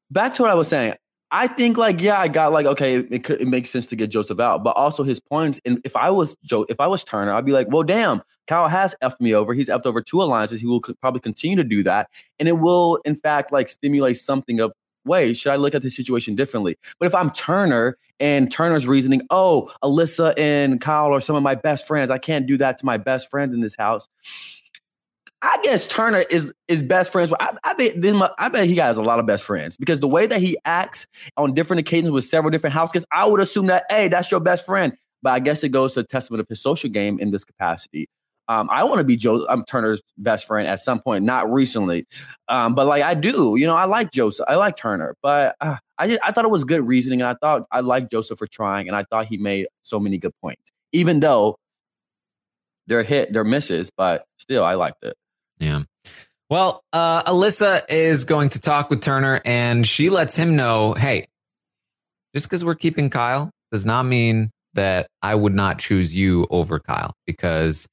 back 0.09 0.35
to 0.35 0.41
what 0.41 0.51
I 0.51 0.55
was 0.55 0.67
saying. 0.67 0.95
I 1.31 1.47
think 1.47 1.77
like 1.77 2.01
yeah, 2.01 2.19
I 2.19 2.27
got 2.27 2.51
like 2.51 2.65
okay, 2.65 2.95
it, 2.95 3.23
could, 3.23 3.41
it 3.41 3.47
makes 3.47 3.69
sense 3.69 3.87
to 3.87 3.95
get 3.95 4.11
Joseph 4.11 4.39
out, 4.39 4.63
but 4.63 4.75
also 4.75 5.03
his 5.03 5.19
points. 5.19 5.61
And 5.65 5.79
if 5.85 5.95
I 5.95 6.09
was 6.11 6.35
Joe, 6.43 6.65
if 6.69 6.79
I 6.79 6.87
was 6.87 7.03
Turner, 7.03 7.31
I'd 7.31 7.45
be 7.45 7.53
like, 7.53 7.67
well, 7.69 7.83
damn, 7.83 8.21
Kyle 8.47 8.67
has 8.67 8.95
effed 9.01 9.21
me 9.21 9.33
over. 9.33 9.53
He's 9.53 9.69
effed 9.69 9.85
over 9.85 10.01
two 10.01 10.21
alliances. 10.21 10.59
He 10.59 10.67
will 10.67 10.81
probably 10.81 11.21
continue 11.21 11.55
to 11.55 11.63
do 11.63 11.83
that, 11.83 12.09
and 12.39 12.49
it 12.49 12.59
will 12.59 12.97
in 13.05 13.15
fact 13.15 13.51
like 13.51 13.69
stimulate 13.69 14.17
something 14.17 14.59
of 14.59 14.73
wait, 15.05 15.35
should 15.35 15.51
I 15.51 15.55
look 15.55 15.73
at 15.73 15.81
the 15.81 15.89
situation 15.89 16.35
differently? 16.35 16.77
But 16.99 17.07
if 17.07 17.15
I'm 17.15 17.31
Turner 17.31 17.97
and 18.19 18.51
Turner's 18.51 18.87
reasoning, 18.87 19.23
oh, 19.29 19.71
Alyssa 19.83 20.37
and 20.37 20.79
Kyle 20.79 21.13
are 21.13 21.21
some 21.21 21.35
of 21.35 21.43
my 21.43 21.55
best 21.55 21.87
friends, 21.87 22.11
I 22.11 22.17
can't 22.17 22.45
do 22.45 22.57
that 22.57 22.77
to 22.79 22.85
my 22.85 22.97
best 22.97 23.29
friends 23.29 23.53
in 23.53 23.61
this 23.61 23.75
house. 23.75 24.07
I 25.43 25.59
guess 25.63 25.87
Turner 25.87 26.23
is 26.29 26.53
is 26.67 26.83
best 26.83 27.11
friends. 27.11 27.33
I, 27.39 27.55
I 27.63 27.73
bet 27.73 27.99
this 27.99 28.29
I 28.37 28.49
bet 28.49 28.65
he 28.65 28.75
has 28.75 28.97
a 28.97 29.01
lot 29.01 29.19
of 29.19 29.25
best 29.25 29.43
friends 29.43 29.75
because 29.75 29.99
the 29.99 30.07
way 30.07 30.27
that 30.27 30.39
he 30.39 30.57
acts 30.65 31.07
on 31.35 31.53
different 31.53 31.79
occasions 31.79 32.11
with 32.11 32.25
several 32.25 32.51
different 32.51 32.73
house 32.73 32.91
guests, 32.91 33.07
I 33.11 33.27
would 33.27 33.39
assume 33.39 33.67
that 33.67 33.85
hey, 33.89 34.07
that's 34.07 34.29
your 34.29 34.39
best 34.39 34.65
friend. 34.65 34.93
But 35.23 35.31
I 35.31 35.39
guess 35.39 35.63
it 35.63 35.69
goes 35.69 35.95
to 35.95 36.01
a 36.01 36.03
testament 36.03 36.41
of 36.41 36.47
his 36.47 36.61
social 36.61 36.89
game 36.89 37.19
in 37.19 37.31
this 37.31 37.43
capacity. 37.43 38.07
Um, 38.47 38.67
I 38.71 38.83
want 38.83 38.97
to 38.97 39.03
be 39.03 39.15
Joe. 39.15 39.45
Turner's 39.67 40.01
best 40.17 40.45
friend 40.45 40.67
at 40.67 40.79
some 40.79 40.99
point, 40.99 41.23
not 41.23 41.51
recently, 41.51 42.05
um, 42.47 42.75
but 42.75 42.85
like 42.85 43.01
I 43.01 43.13
do. 43.13 43.55
You 43.55 43.65
know, 43.65 43.75
I 43.75 43.85
like 43.85 44.11
Joseph. 44.11 44.45
I 44.47 44.55
like 44.55 44.75
Turner, 44.75 45.15
but 45.23 45.55
uh, 45.61 45.77
I 45.97 46.07
just 46.07 46.21
I 46.23 46.31
thought 46.31 46.45
it 46.45 46.51
was 46.51 46.65
good 46.65 46.85
reasoning, 46.85 47.21
and 47.21 47.29
I 47.29 47.35
thought 47.35 47.65
I 47.71 47.79
liked 47.79 48.11
Joseph 48.11 48.37
for 48.37 48.47
trying, 48.47 48.87
and 48.87 48.95
I 48.95 49.05
thought 49.05 49.27
he 49.27 49.37
made 49.37 49.67
so 49.81 49.99
many 49.99 50.17
good 50.17 50.33
points, 50.41 50.71
even 50.91 51.19
though 51.19 51.55
they're 52.87 53.03
hit, 53.03 53.31
they're 53.31 53.43
misses, 53.43 53.89
but 53.95 54.25
still, 54.37 54.65
I 54.65 54.73
liked 54.73 55.03
it. 55.03 55.15
Yeah. 55.61 55.83
Well, 56.49 56.83
uh, 56.91 57.23
Alyssa 57.23 57.81
is 57.87 58.25
going 58.25 58.49
to 58.49 58.59
talk 58.59 58.89
with 58.89 59.01
Turner 59.01 59.41
and 59.45 59.87
she 59.87 60.09
lets 60.09 60.35
him 60.35 60.57
know 60.57 60.93
hey, 60.93 61.27
just 62.35 62.47
because 62.47 62.65
we're 62.65 62.75
keeping 62.75 63.09
Kyle 63.09 63.51
does 63.71 63.85
not 63.85 64.03
mean 64.03 64.51
that 64.73 65.07
I 65.21 65.35
would 65.35 65.53
not 65.53 65.79
choose 65.79 66.15
you 66.15 66.47
over 66.49 66.79
Kyle 66.79 67.13
because 67.25 67.87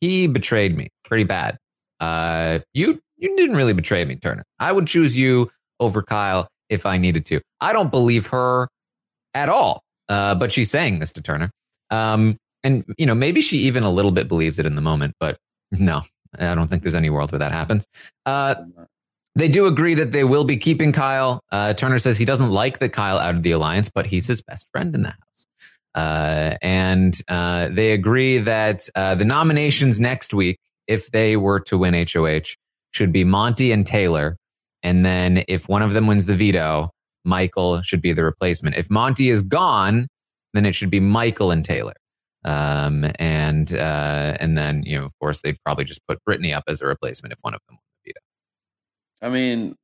he 0.00 0.26
betrayed 0.26 0.76
me 0.76 0.88
pretty 1.04 1.24
bad. 1.24 1.58
Uh, 2.00 2.60
you 2.72 3.00
you 3.16 3.36
didn't 3.36 3.56
really 3.56 3.72
betray 3.72 4.04
me, 4.04 4.14
Turner. 4.14 4.44
I 4.60 4.72
would 4.72 4.86
choose 4.86 5.18
you 5.18 5.50
over 5.80 6.02
Kyle 6.02 6.48
if 6.70 6.86
I 6.86 6.98
needed 6.98 7.26
to. 7.26 7.40
I 7.60 7.72
don't 7.72 7.90
believe 7.90 8.28
her 8.28 8.68
at 9.34 9.48
all, 9.48 9.82
uh, 10.08 10.34
but 10.36 10.52
she's 10.52 10.70
saying 10.70 11.00
this 11.00 11.12
to 11.12 11.22
Turner. 11.22 11.50
Um, 11.90 12.36
and 12.62 12.84
you 12.96 13.06
know 13.06 13.14
maybe 13.14 13.40
she 13.40 13.58
even 13.58 13.82
a 13.82 13.90
little 13.90 14.12
bit 14.12 14.28
believes 14.28 14.58
it 14.58 14.66
in 14.66 14.76
the 14.76 14.80
moment, 14.80 15.14
but 15.18 15.38
no, 15.72 16.02
I 16.38 16.54
don't 16.54 16.68
think 16.68 16.82
there's 16.82 16.94
any 16.94 17.10
world 17.10 17.32
where 17.32 17.38
that 17.38 17.52
happens. 17.52 17.86
Uh, 18.26 18.56
they 19.34 19.48
do 19.48 19.66
agree 19.66 19.94
that 19.94 20.10
they 20.10 20.24
will 20.24 20.44
be 20.44 20.56
keeping 20.56 20.92
Kyle. 20.92 21.40
Uh, 21.52 21.72
Turner 21.72 21.98
says 21.98 22.18
he 22.18 22.24
doesn't 22.24 22.50
like 22.50 22.80
that 22.80 22.92
Kyle 22.92 23.18
out 23.18 23.36
of 23.36 23.42
the 23.42 23.52
alliance, 23.52 23.88
but 23.88 24.06
he's 24.06 24.26
his 24.26 24.42
best 24.42 24.66
friend 24.72 24.94
in 24.94 25.02
the 25.02 25.10
house. 25.10 25.46
Uh, 25.94 26.56
and 26.60 27.20
uh, 27.28 27.68
they 27.70 27.92
agree 27.92 28.38
that 28.38 28.88
uh, 28.94 29.14
the 29.14 29.24
nominations 29.24 30.00
next 30.00 30.34
week, 30.34 30.58
if 30.86 31.10
they 31.10 31.36
were 31.36 31.60
to 31.60 31.78
win 31.78 31.94
HOH, 31.94 32.54
should 32.90 33.12
be 33.12 33.24
Monte 33.24 33.70
and 33.70 33.86
Taylor. 33.86 34.36
And 34.82 35.04
then 35.04 35.44
if 35.48 35.68
one 35.68 35.82
of 35.82 35.92
them 35.92 36.06
wins 36.06 36.26
the 36.26 36.34
veto, 36.34 36.90
Michael 37.24 37.82
should 37.82 38.00
be 38.00 38.12
the 38.12 38.24
replacement. 38.24 38.76
If 38.76 38.90
Monte 38.90 39.28
is 39.28 39.42
gone, 39.42 40.08
then 40.54 40.66
it 40.66 40.74
should 40.74 40.90
be 40.90 41.00
Michael 41.00 41.50
and 41.50 41.64
Taylor. 41.64 41.94
Um, 42.44 43.10
and 43.18 43.74
uh, 43.74 44.36
and 44.40 44.56
then 44.56 44.82
you 44.84 44.98
know, 44.98 45.04
of 45.04 45.18
course, 45.18 45.40
they'd 45.40 45.58
probably 45.64 45.84
just 45.84 46.06
put 46.06 46.24
Brittany 46.24 46.52
up 46.52 46.64
as 46.68 46.80
a 46.80 46.86
replacement 46.86 47.32
if 47.32 47.38
one 47.42 47.54
of 47.54 47.60
them 47.68 47.76
won 47.76 47.82
the 48.04 48.12
veto. 48.12 48.20
I 49.22 49.28
mean, 49.28 49.76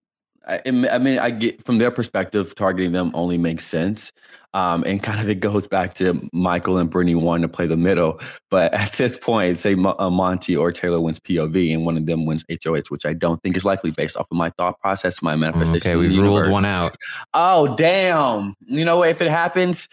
I, 0.46 0.60
I 0.90 0.98
mean, 0.98 1.18
I 1.18 1.30
get 1.30 1.64
from 1.64 1.78
their 1.78 1.90
perspective, 1.90 2.54
targeting 2.54 2.92
them 2.92 3.10
only 3.14 3.38
makes 3.38 3.66
sense. 3.66 4.12
Um, 4.52 4.84
and 4.86 5.02
kind 5.02 5.18
of 5.18 5.28
it 5.28 5.40
goes 5.40 5.66
back 5.66 5.94
to 5.94 6.28
Michael 6.32 6.78
and 6.78 6.88
Brittany 6.88 7.16
wanting 7.16 7.42
to 7.42 7.48
play 7.48 7.66
the 7.66 7.76
middle. 7.76 8.20
But 8.50 8.72
at 8.74 8.92
this 8.92 9.18
point, 9.18 9.58
say 9.58 9.74
Mo- 9.74 9.96
uh, 9.98 10.10
Monte 10.10 10.56
or 10.56 10.70
Taylor 10.70 11.00
wins 11.00 11.18
POV 11.18 11.74
and 11.74 11.84
one 11.84 11.96
of 11.96 12.06
them 12.06 12.24
wins 12.24 12.44
HOH, 12.48 12.82
which 12.88 13.04
I 13.04 13.14
don't 13.14 13.42
think 13.42 13.56
is 13.56 13.64
likely 13.64 13.90
based 13.90 14.16
off 14.16 14.28
of 14.30 14.36
my 14.36 14.50
thought 14.50 14.78
process, 14.80 15.22
my 15.22 15.34
manifestation. 15.34 15.90
Okay, 15.90 15.96
we've 15.96 16.16
ruled 16.16 16.48
one 16.48 16.64
out. 16.64 16.96
Oh, 17.32 17.74
damn. 17.74 18.54
You 18.66 18.84
know 18.84 18.98
what? 18.98 19.08
If 19.08 19.20
it 19.20 19.30
happens, 19.30 19.88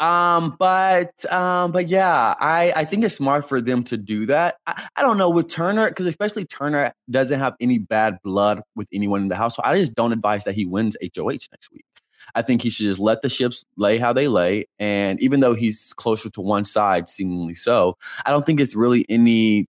um, 0.00 0.56
but 0.58 1.12
um, 1.32 1.72
but 1.72 1.88
yeah, 1.88 2.34
I 2.38 2.72
I 2.76 2.84
think 2.84 3.04
it's 3.04 3.14
smart 3.14 3.48
for 3.48 3.60
them 3.60 3.82
to 3.84 3.96
do 3.96 4.26
that. 4.26 4.56
I, 4.66 4.88
I 4.96 5.02
don't 5.02 5.18
know 5.18 5.30
with 5.30 5.48
Turner 5.48 5.88
because 5.88 6.06
especially 6.06 6.44
Turner 6.44 6.92
doesn't 7.10 7.38
have 7.38 7.54
any 7.60 7.78
bad 7.78 8.18
blood 8.22 8.62
with 8.74 8.88
anyone 8.92 9.22
in 9.22 9.28
the 9.28 9.36
house, 9.36 9.56
so 9.56 9.62
I 9.64 9.78
just 9.78 9.94
don't 9.94 10.12
advise 10.12 10.44
that 10.44 10.54
he 10.54 10.66
wins 10.66 10.96
HOH 11.00 11.48
next 11.50 11.70
week. 11.72 11.84
I 12.34 12.42
think 12.42 12.62
he 12.62 12.70
should 12.70 12.84
just 12.84 13.00
let 13.00 13.22
the 13.22 13.28
ships 13.28 13.64
lay 13.76 13.98
how 13.98 14.12
they 14.12 14.28
lay, 14.28 14.66
and 14.78 15.20
even 15.20 15.40
though 15.40 15.54
he's 15.54 15.94
closer 15.94 16.28
to 16.30 16.40
one 16.40 16.64
side, 16.64 17.08
seemingly 17.08 17.54
so, 17.54 17.96
I 18.26 18.30
don't 18.30 18.44
think 18.44 18.60
it's 18.60 18.74
really 18.74 19.06
any 19.08 19.66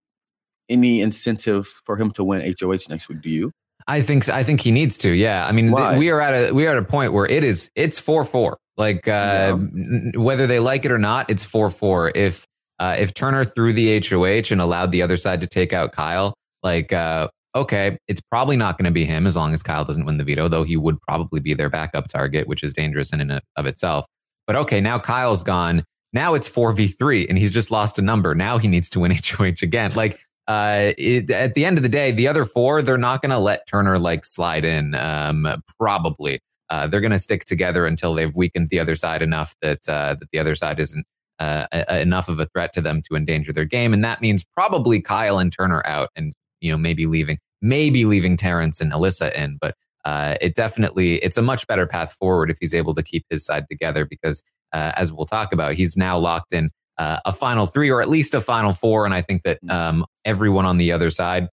any 0.69 1.01
incentive 1.01 1.67
for 1.86 1.96
him 1.96 2.12
to 2.12 2.24
win 2.24 2.53
HOH 2.60 2.89
next 2.89 3.07
week. 3.07 3.22
Do 3.22 3.29
you? 3.29 3.51
I 3.88 4.01
think 4.01 4.25
so. 4.25 4.34
I 4.34 4.43
think 4.43 4.60
he 4.62 4.72
needs 4.72 4.98
to. 5.00 5.12
Yeah. 5.12 5.46
I 5.48 5.53
mean, 5.53 5.74
th- 5.74 5.98
we 5.98 6.10
are 6.10 6.19
at 6.19 6.50
a 6.50 6.53
we 6.53 6.67
are 6.67 6.75
at 6.75 6.77
a 6.77 6.86
point 6.86 7.13
where 7.13 7.25
it 7.25 7.43
is 7.43 7.72
it's 7.75 8.00
four 8.00 8.25
four. 8.25 8.57
Like 8.77 9.07
uh, 9.07 9.57
n- 9.57 10.13
whether 10.15 10.46
they 10.46 10.60
like 10.60 10.86
it 10.86 10.91
or 10.91 11.00
not, 11.00 11.29
it's 11.29 11.43
four 11.43 11.69
four. 11.69 12.12
If 12.13 12.46
uh, 12.79 12.96
if 13.00 13.13
Turner 13.13 13.43
threw 13.43 13.74
the 13.74 14.00
HOH 14.00 14.51
and 14.51 14.62
allowed 14.62 14.91
the 14.91 15.01
other 15.01 15.17
side 15.17 15.41
to 15.41 15.48
take 15.48 15.74
out 15.74 15.91
Kyle, 15.91 16.34
like 16.62 16.93
uh, 16.93 17.27
okay, 17.55 17.98
it's 18.07 18.22
probably 18.29 18.55
not 18.55 18.77
going 18.77 18.86
to 18.86 18.91
be 18.91 19.05
him 19.05 19.25
as 19.25 19.36
long 19.36 19.53
as 19.53 19.63
Kyle 19.63 19.84
doesn't 19.84 20.05
win 20.05 20.17
the 20.17 20.24
veto, 20.24 20.48
though 20.48 20.63
he 20.63 20.77
would 20.77 21.01
probably 21.01 21.39
be 21.39 21.53
their 21.53 21.69
backup 21.69 22.07
target, 22.07 22.48
which 22.48 22.63
is 22.63 22.74
dangerous 22.74 23.12
in 23.12 23.19
and 23.19 23.41
of 23.55 23.65
itself. 23.65 24.05
But 24.46 24.55
okay, 24.55 24.79
now 24.79 25.00
Kyle's 25.00 25.43
gone. 25.43 25.84
Now 26.13 26.36
it's 26.36 26.48
four 26.48 26.72
v 26.72 26.88
three, 26.88 27.27
and 27.27 27.38
he's 27.38 27.51
just 27.51 27.72
lost 27.72 28.00
a 28.00 28.01
number. 28.01 28.36
Now 28.36 28.60
he 28.60 28.67
needs 28.67 28.89
to 28.91 29.00
win 29.00 29.12
HOH 29.38 29.63
again. 29.63 29.93
Like 29.93 30.19
uh, 30.48 30.93
it, 30.98 31.29
at 31.29 31.55
the 31.55 31.65
end 31.65 31.77
of 31.77 31.84
the 31.84 31.89
day, 31.89 32.12
the 32.12 32.27
other 32.27 32.46
four, 32.46 32.81
they're 32.81 32.98
not 32.98 33.22
going 33.22 33.31
to 33.31 33.38
let 33.38 33.67
Turner 33.67 34.00
like 34.00 34.24
slide 34.24 34.63
in. 34.63 34.96
Um, 34.96 35.62
probably, 35.77 36.39
uh, 36.69 36.88
they're 36.88 37.01
going 37.01 37.12
to 37.12 37.19
stick 37.19 37.45
together 37.45 37.86
until 37.86 38.13
they've 38.13 38.36
weakened 38.36 38.69
the 38.69 38.79
other 38.79 38.95
side 38.95 39.21
enough 39.21 39.53
that 39.62 39.88
uh, 39.88 40.15
that 40.19 40.29
the 40.31 40.39
other 40.39 40.55
side 40.55 40.79
isn't 40.79 41.05
uh, 41.39 41.67
a- 41.71 41.86
a- 41.88 42.01
enough 42.01 42.29
of 42.29 42.39
a 42.39 42.45
threat 42.47 42.74
to 42.74 42.81
them 42.81 43.01
to 43.09 43.15
endanger 43.15 43.53
their 43.53 43.65
game, 43.65 43.93
and 43.93 44.03
that 44.03 44.21
means 44.21 44.43
probably 44.55 45.01
Kyle 45.01 45.39
and 45.39 45.51
Turner 45.51 45.81
out, 45.86 46.09
and 46.15 46.33
you 46.62 46.71
know 46.71 46.77
maybe 46.77 47.05
leaving, 47.05 47.38
maybe 47.62 48.05
leaving 48.05 48.38
Terrance 48.38 48.81
and 48.81 48.91
Alyssa 48.91 49.33
in, 49.33 49.57
but. 49.59 49.75
Uh, 50.05 50.36
it 50.39 50.55
definitely 50.55 51.15
it's 51.15 51.36
a 51.36 51.41
much 51.41 51.67
better 51.67 51.86
path 51.86 52.13
forward 52.13 52.50
if 52.50 52.55
he's 52.62 52.74
able 52.74 52.93
to 52.93 53.03
keep 53.03 53.25
his 53.29 53.43
side 53.45 53.65
together 53.69 54.05
because 54.05 54.41
uh, 54.71 54.93
as 54.95 55.12
we'll 55.12 55.25
talk 55.25 55.51
about 55.51 55.74
he's 55.74 55.97
now 55.97 56.17
locked 56.17 56.53
in 56.53 56.71
uh, 56.97 57.19
a 57.25 57.33
final 57.33 57.67
three 57.67 57.89
or 57.89 58.01
at 58.01 58.09
least 58.09 58.33
a 58.33 58.41
final 58.41 58.74
four. 58.74 59.05
And 59.05 59.13
I 59.13 59.21
think 59.21 59.43
that 59.43 59.59
um, 59.69 60.05
everyone 60.25 60.65
on 60.65 60.77
the 60.77 60.91
other 60.91 61.12
side, 61.12 61.50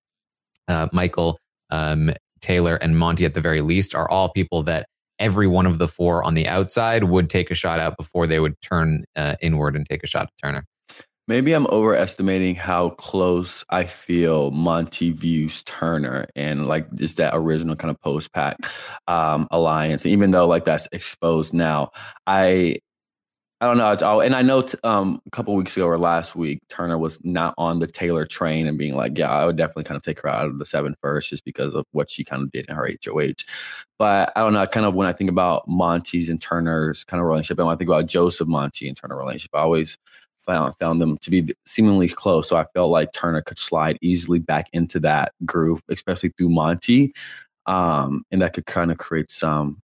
uh, 0.68 0.88
Michael, 0.92 1.40
um, 1.70 2.12
Taylor, 2.42 2.76
and 2.76 2.98
Monte 2.98 3.26
at 3.26 3.34
the 3.34 3.42
very 3.42 3.62
least, 3.62 3.96
are 3.96 4.10
all 4.10 4.30
people 4.30 4.64
that 4.64 4.88
every 5.22 5.48
one 5.48 5.66
of 5.66 5.78
the 5.78 5.88
four 5.88 6.24
on 6.24 6.34
the 6.34 6.48
outside 6.48 7.06
would 7.06 7.30
take 7.30 7.52
a 7.52 7.56
shot 7.56 7.80
out 7.80 7.96
before 7.96 8.28
they 8.28 8.40
would 8.40 8.60
turn 8.62 9.06
uh, 9.16 9.36
inward 9.42 9.76
and 9.76 9.88
take 9.88 10.04
a 10.04 10.08
shot 10.08 10.24
at 10.24 10.34
Turner. 10.44 10.66
Maybe 11.28 11.54
I'm 11.54 11.68
overestimating 11.68 12.56
how 12.56 12.90
close 12.90 13.64
I 13.70 13.86
feel 13.86 14.52
Monte 14.52 15.12
views 15.12 15.64
Turner 15.64 16.26
and 16.36 16.68
like 16.68 16.92
just 16.96 17.18
that 17.18 17.34
original 17.34 17.76
kind 17.76 17.92
of 17.92 18.02
Pos 18.02 18.28
Pack 18.28 18.58
um, 19.08 19.48
alliance. 19.52 20.06
Even 20.06 20.32
though 20.32 20.48
like 20.48 20.66
that's 20.66 20.90
exposed 20.92 21.54
now, 21.54 21.92
I 22.28 22.80
I 23.62 23.68
don't 23.68 23.78
know. 23.78 23.96
All, 24.08 24.22
and 24.22 24.36
I 24.36 24.42
know 24.42 24.64
t- 24.64 24.78
um, 24.84 25.22
a 25.28 25.30
couple 25.30 25.56
weeks 25.56 25.78
ago 25.78 25.86
or 25.86 26.00
last 26.00 26.36
week, 26.36 26.62
Turner 26.68 26.98
was 26.98 27.20
not 27.24 27.54
on 27.60 27.78
the 27.78 27.86
Taylor 27.86 28.26
train 28.26 28.66
and 28.68 28.76
being 28.76 28.96
like, 28.96 29.16
"Yeah, 29.20 29.30
I 29.32 29.46
would 29.46 29.56
definitely 29.56 29.84
kind 29.84 29.98
of 29.98 30.02
take 30.04 30.20
her 30.22 30.30
out 30.30 30.48
of 30.48 30.58
the 30.58 30.66
seven 30.66 30.96
first, 31.00 31.30
just 31.30 31.46
because 31.46 31.76
of 31.76 31.86
what 31.92 32.10
she 32.10 32.24
kind 32.24 32.42
of 32.42 32.52
did 32.52 32.66
in 32.68 32.76
her 32.76 32.88
HOH." 32.88 33.46
But 34.00 34.34
I 34.36 34.40
don't 34.42 34.54
know. 34.54 34.66
Kind 34.66 34.88
of 34.88 34.96
when 34.96 35.06
I 35.08 35.14
think 35.14 35.30
about 35.30 35.68
Monte's 35.68 36.28
and 36.28 36.42
Turner's 36.42 37.04
kind 37.04 37.22
of 37.22 37.28
relationship, 37.28 37.60
and 37.60 37.68
when 37.68 37.76
I 37.76 37.78
think 37.78 37.90
about 37.90 38.08
Joseph 38.08 38.48
Monte 38.48 38.88
and 38.88 38.98
Turner 38.98 39.16
relationship, 39.18 39.52
I 39.54 39.60
always 39.60 40.00
found 40.40 40.74
found 40.80 41.00
them 41.00 41.18
to 41.20 41.30
be 41.30 41.54
seemingly 41.66 42.10
close. 42.10 42.50
So 42.50 42.58
I 42.58 42.66
felt 42.74 42.90
like 42.90 43.14
Turner 43.14 43.44
could 43.44 43.60
slide 43.60 44.00
easily 44.02 44.40
back 44.40 44.70
into 44.74 45.00
that 45.02 45.34
groove, 45.46 45.82
especially 45.88 46.30
through 46.36 46.50
Monte, 46.50 47.14
um, 47.68 48.24
and 48.32 48.42
that 48.42 48.54
could 48.54 48.66
kind 48.66 48.92
of 48.92 48.98
create 48.98 49.30
some 49.30 49.82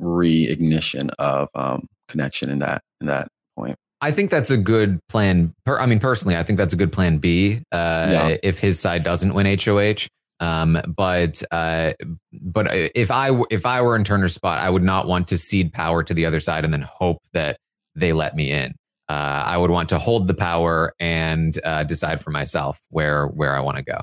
reignition 0.00 1.10
of 1.18 1.48
um, 1.54 1.88
connection 2.08 2.50
in 2.50 2.58
that 2.60 2.82
in 3.00 3.06
that 3.08 3.28
point. 3.56 3.76
I 4.00 4.10
think 4.10 4.30
that's 4.30 4.50
a 4.50 4.56
good 4.58 5.00
plan. 5.08 5.54
Per, 5.64 5.78
I 5.78 5.86
mean, 5.86 5.98
personally, 5.98 6.36
I 6.36 6.42
think 6.42 6.58
that's 6.58 6.74
a 6.74 6.76
good 6.76 6.92
plan 6.92 7.18
B 7.18 7.62
uh, 7.72 8.08
Yeah. 8.10 8.36
if 8.42 8.58
his 8.58 8.78
side 8.78 9.02
doesn't 9.02 9.32
win 9.34 9.46
HOH. 9.58 10.06
Um, 10.38 10.78
but 10.86 11.42
uh, 11.50 11.94
but 12.42 12.66
if 12.94 13.10
I 13.10 13.30
if 13.50 13.64
I 13.64 13.80
were 13.80 13.96
in 13.96 14.04
Turner's 14.04 14.34
spot, 14.34 14.58
I 14.58 14.68
would 14.68 14.82
not 14.82 15.06
want 15.06 15.28
to 15.28 15.38
cede 15.38 15.72
power 15.72 16.02
to 16.02 16.12
the 16.12 16.26
other 16.26 16.40
side 16.40 16.64
and 16.64 16.72
then 16.74 16.82
hope 16.82 17.18
that 17.32 17.56
they 17.94 18.12
let 18.12 18.36
me 18.36 18.50
in. 18.52 18.74
uh, 19.08 19.44
I 19.46 19.56
would 19.56 19.70
want 19.70 19.88
to 19.90 19.98
hold 19.98 20.28
the 20.28 20.34
power 20.34 20.92
and 21.00 21.58
uh, 21.64 21.84
decide 21.84 22.20
for 22.20 22.30
myself 22.32 22.78
where 22.90 23.26
where 23.26 23.54
I 23.56 23.60
want 23.60 23.78
to 23.78 23.82
go. 23.82 23.98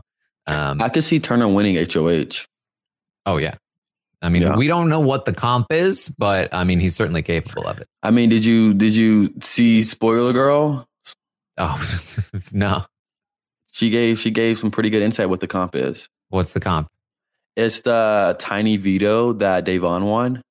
Um, 0.47 0.81
I 0.81 0.89
could 0.89 1.03
see 1.03 1.19
Turner 1.19 1.47
winning 1.47 1.75
HOH. 1.75 2.45
oh 3.27 3.37
yeah, 3.37 3.53
I 4.23 4.29
mean 4.29 4.41
Yeah. 4.41 4.55
we 4.55 4.67
don't 4.67 4.89
know 4.89 5.01
what 5.01 5.25
the 5.25 5.33
comp 5.33 5.67
is, 5.71 6.09
but 6.17 6.53
I 6.53 6.63
mean 6.63 6.79
he's 6.79 6.95
certainly 6.95 7.21
capable 7.21 7.67
of 7.67 7.77
it. 7.79 7.87
I 8.01 8.09
mean, 8.09 8.29
did 8.29 8.43
you 8.45 8.73
did 8.73 8.95
you 8.95 9.33
see 9.41 9.83
Spoiler 9.83 10.33
Girl? 10.33 10.87
Oh 11.57 11.85
no, 12.53 12.85
She 13.71 13.89
gave 13.91 14.17
she 14.19 14.31
gave 14.31 14.57
some 14.57 14.71
pretty 14.71 14.89
good 14.89 15.03
insight 15.03 15.29
what 15.29 15.39
the 15.41 15.47
comp 15.47 15.75
is. 15.75 16.07
what's 16.29 16.53
the 16.53 16.59
comp? 16.59 16.87
It's 17.55 17.81
the 17.81 18.35
tiny 18.39 18.77
veto 18.77 19.33
that 19.33 19.65
Davon 19.65 20.05
won. 20.05 20.41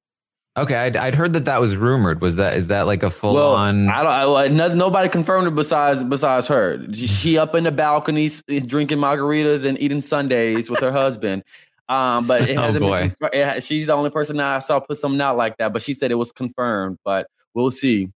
Okay, 0.56 0.76
I'd, 0.76 0.96
I'd 0.98 1.14
heard 1.14 1.32
that 1.32 1.46
that 1.46 1.60
was 1.62 1.76
rumored. 1.78 2.20
Was 2.20 2.36
that 2.36 2.56
is 2.58 2.68
that 2.68 2.82
like 2.86 3.02
a 3.02 3.08
full 3.10 3.34
well, 3.34 3.54
on? 3.54 3.88
I 3.88 4.02
don't. 4.02 4.36
I, 4.36 4.48
no, 4.48 4.74
nobody 4.74 5.08
confirmed 5.08 5.46
it 5.48 5.54
besides 5.54 6.04
besides 6.04 6.46
her. 6.48 6.78
She, 6.92 7.38
up 7.38 7.54
in 7.54 7.64
the 7.64 7.72
balcony 7.72 8.26
s- 8.26 8.42
drinking 8.66 8.98
margaritas 8.98 9.64
and 9.64 9.80
eating 9.80 10.02
sundaes 10.02 10.68
with 10.68 10.80
her 10.80 10.92
husband. 10.92 11.42
Um, 11.92 12.26
but 12.26 12.48
it 12.48 12.56
Oh, 12.58 12.62
hasn't 12.62 12.82
boy. 12.84 13.00
been. 13.00 13.10
Confir- 13.10 13.34
it, 13.34 13.44
ha- 13.46 13.60
she's 13.60 13.86
the 13.86 13.92
only 13.92 14.10
person 14.10 14.36
that 14.38 14.56
I 14.56 14.58
saw 14.60 14.80
put 14.80 14.98
something 14.98 15.20
out 15.20 15.36
like 15.36 15.56
that. 15.58 15.72
But 15.72 15.82
she 15.82 15.94
said 15.94 16.10
it 16.10 16.14
was 16.16 16.32
confirmed. 16.32 16.98
But 17.04 17.26
we'll 17.54 17.70
see. 17.70 18.10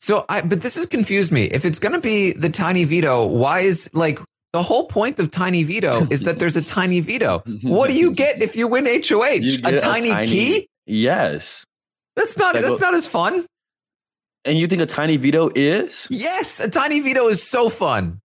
So, 0.00 0.24
I 0.28 0.42
but 0.42 0.62
this 0.62 0.76
has 0.76 0.86
confused 0.86 1.32
me. 1.32 1.44
If 1.44 1.64
it's 1.64 1.78
going 1.80 1.94
to 1.94 2.00
be 2.00 2.32
the 2.32 2.48
tiny 2.48 2.84
veto, 2.84 3.26
why 3.26 3.60
is 3.60 3.90
like 3.94 4.20
the 4.52 4.62
whole 4.62 4.86
point 4.86 5.18
of 5.18 5.30
tiny 5.30 5.64
veto 5.64 6.06
is 6.10 6.22
that 6.22 6.38
there's 6.38 6.56
a 6.56 6.62
tiny 6.62 7.00
veto? 7.00 7.42
What 7.62 7.90
do 7.90 7.96
you 7.98 8.12
get 8.12 8.42
if 8.42 8.54
you 8.56 8.68
win 8.68 8.84
HOH? 8.86 9.26
You 9.40 9.54
a 9.64 9.72
get 9.72 9.80
tiny, 9.80 10.14
key? 10.26 10.68
Yes. 10.86 11.64
That's 12.14 12.38
not. 12.38 12.54
Like, 12.54 12.64
that's 12.64 12.80
not 12.80 12.94
as 12.94 13.06
fun. 13.06 13.44
And 14.44 14.56
you 14.56 14.66
think 14.68 14.80
a 14.80 14.86
tiny 14.86 15.16
veto 15.16 15.50
is? 15.54 16.06
Yes, 16.10 16.60
a 16.60 16.70
tiny 16.70 17.00
veto 17.00 17.26
is 17.28 17.42
so 17.42 17.68
fun. 17.68 18.20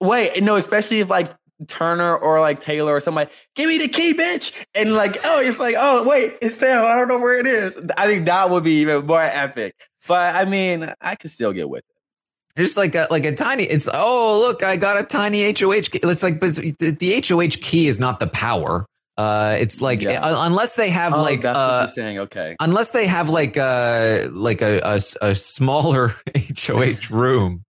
Wait, 0.00 0.42
no, 0.42 0.56
especially 0.56 1.00
if 1.00 1.08
like 1.08 1.30
Turner 1.68 2.16
or 2.16 2.40
like 2.40 2.60
Taylor 2.60 2.94
or 2.94 3.00
somebody, 3.00 3.30
give 3.54 3.68
me 3.68 3.78
the 3.78 3.88
key, 3.88 4.12
bitch. 4.14 4.64
And 4.74 4.92
like, 4.94 5.16
oh, 5.24 5.40
it's 5.44 5.58
like, 5.60 5.74
oh, 5.78 6.06
wait, 6.08 6.32
it's 6.42 6.54
failed. 6.54 6.84
I 6.86 6.96
don't 6.96 7.08
know 7.08 7.18
where 7.18 7.38
it 7.40 7.46
is. 7.46 7.80
I 7.96 8.06
think 8.06 8.26
that 8.26 8.50
would 8.50 8.64
be 8.64 8.80
even 8.80 9.06
more 9.06 9.22
epic. 9.22 9.74
But 10.08 10.34
I 10.36 10.44
mean, 10.44 10.92
I 11.00 11.14
could 11.14 11.30
still 11.30 11.52
get 11.52 11.68
with 11.68 11.80
it. 11.80 12.60
Just 12.62 12.76
like 12.76 12.94
a, 12.94 13.08
like 13.10 13.24
a 13.24 13.34
tiny. 13.34 13.64
It's 13.64 13.88
oh 13.92 14.44
look, 14.46 14.62
I 14.62 14.76
got 14.76 15.02
a 15.02 15.04
tiny 15.04 15.42
HOH. 15.52 15.90
Key. 15.90 16.00
It's 16.04 16.22
like 16.22 16.38
but 16.38 16.54
the, 16.54 17.22
HOH 17.26 17.60
key 17.62 17.88
is 17.88 17.98
not 17.98 18.20
the 18.20 18.28
power. 18.28 18.86
Uh, 19.16 19.56
it's 19.60 19.80
like 19.80 20.02
Yeah. 20.02 20.20
uh, 20.20 20.44
unless 20.46 20.76
they 20.76 20.88
have 20.90 21.14
Oh, 21.14 21.22
like 21.22 21.40
that's 21.40 21.56
what 21.56 21.62
uh, 21.62 21.80
you're 21.80 21.88
saying. 21.88 22.18
Okay. 22.20 22.54
unless 22.60 22.90
they 22.90 23.06
have 23.06 23.28
like 23.28 23.56
a 23.56 24.28
like 24.32 24.60
a 24.62 24.80
a, 24.84 25.00
a 25.22 25.34
smaller 25.34 26.14
HOH 26.56 27.08
room. 27.10 27.63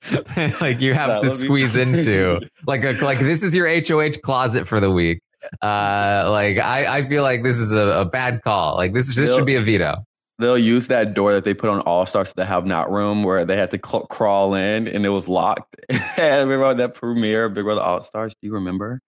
like 0.60 0.80
you 0.80 0.94
have 0.94 1.08
That 1.08 1.22
to 1.22 1.28
be 1.28 1.28
squeeze 1.34 1.76
into 1.84 2.40
like 2.66 2.84
a 2.84 2.92
like 3.04 3.18
this 3.18 3.42
is 3.42 3.54
your 3.54 3.68
HOH 3.68 4.20
closet 4.22 4.66
for 4.66 4.80
the 4.80 4.90
week. 4.90 5.20
Uh, 5.62 6.28
like 6.30 6.58
I, 6.58 6.98
I 6.98 7.02
feel 7.04 7.22
like 7.22 7.42
this 7.42 7.58
is 7.58 7.72
a, 7.72 8.00
a 8.00 8.04
bad 8.04 8.42
call. 8.42 8.76
Like 8.76 8.92
this 8.92 9.08
is 9.08 9.16
this 9.16 9.34
should 9.34 9.46
be 9.46 9.54
a 9.56 9.60
veto. 9.60 10.04
They'll 10.40 10.56
use 10.58 10.86
that 10.86 11.14
door 11.14 11.32
that 11.34 11.42
they 11.42 11.52
put 11.52 11.68
on 11.68 11.80
All 11.80 12.06
Stars 12.06 12.32
that 12.34 12.46
have 12.46 12.64
not 12.64 12.92
room 12.92 13.24
where 13.24 13.44
they 13.44 13.56
had 13.56 13.72
to 13.72 13.80
cl- 13.84 14.06
crawl 14.06 14.54
in 14.54 14.86
and 14.86 15.04
it 15.04 15.08
was 15.08 15.26
locked. 15.28 15.74
remember 16.18 16.74
that 16.74 16.94
premiere 16.94 17.48
Big 17.48 17.64
Brother 17.64 17.80
All 17.80 18.00
Stars? 18.02 18.34
Do 18.40 18.46
you 18.46 18.54
remember? 18.54 19.00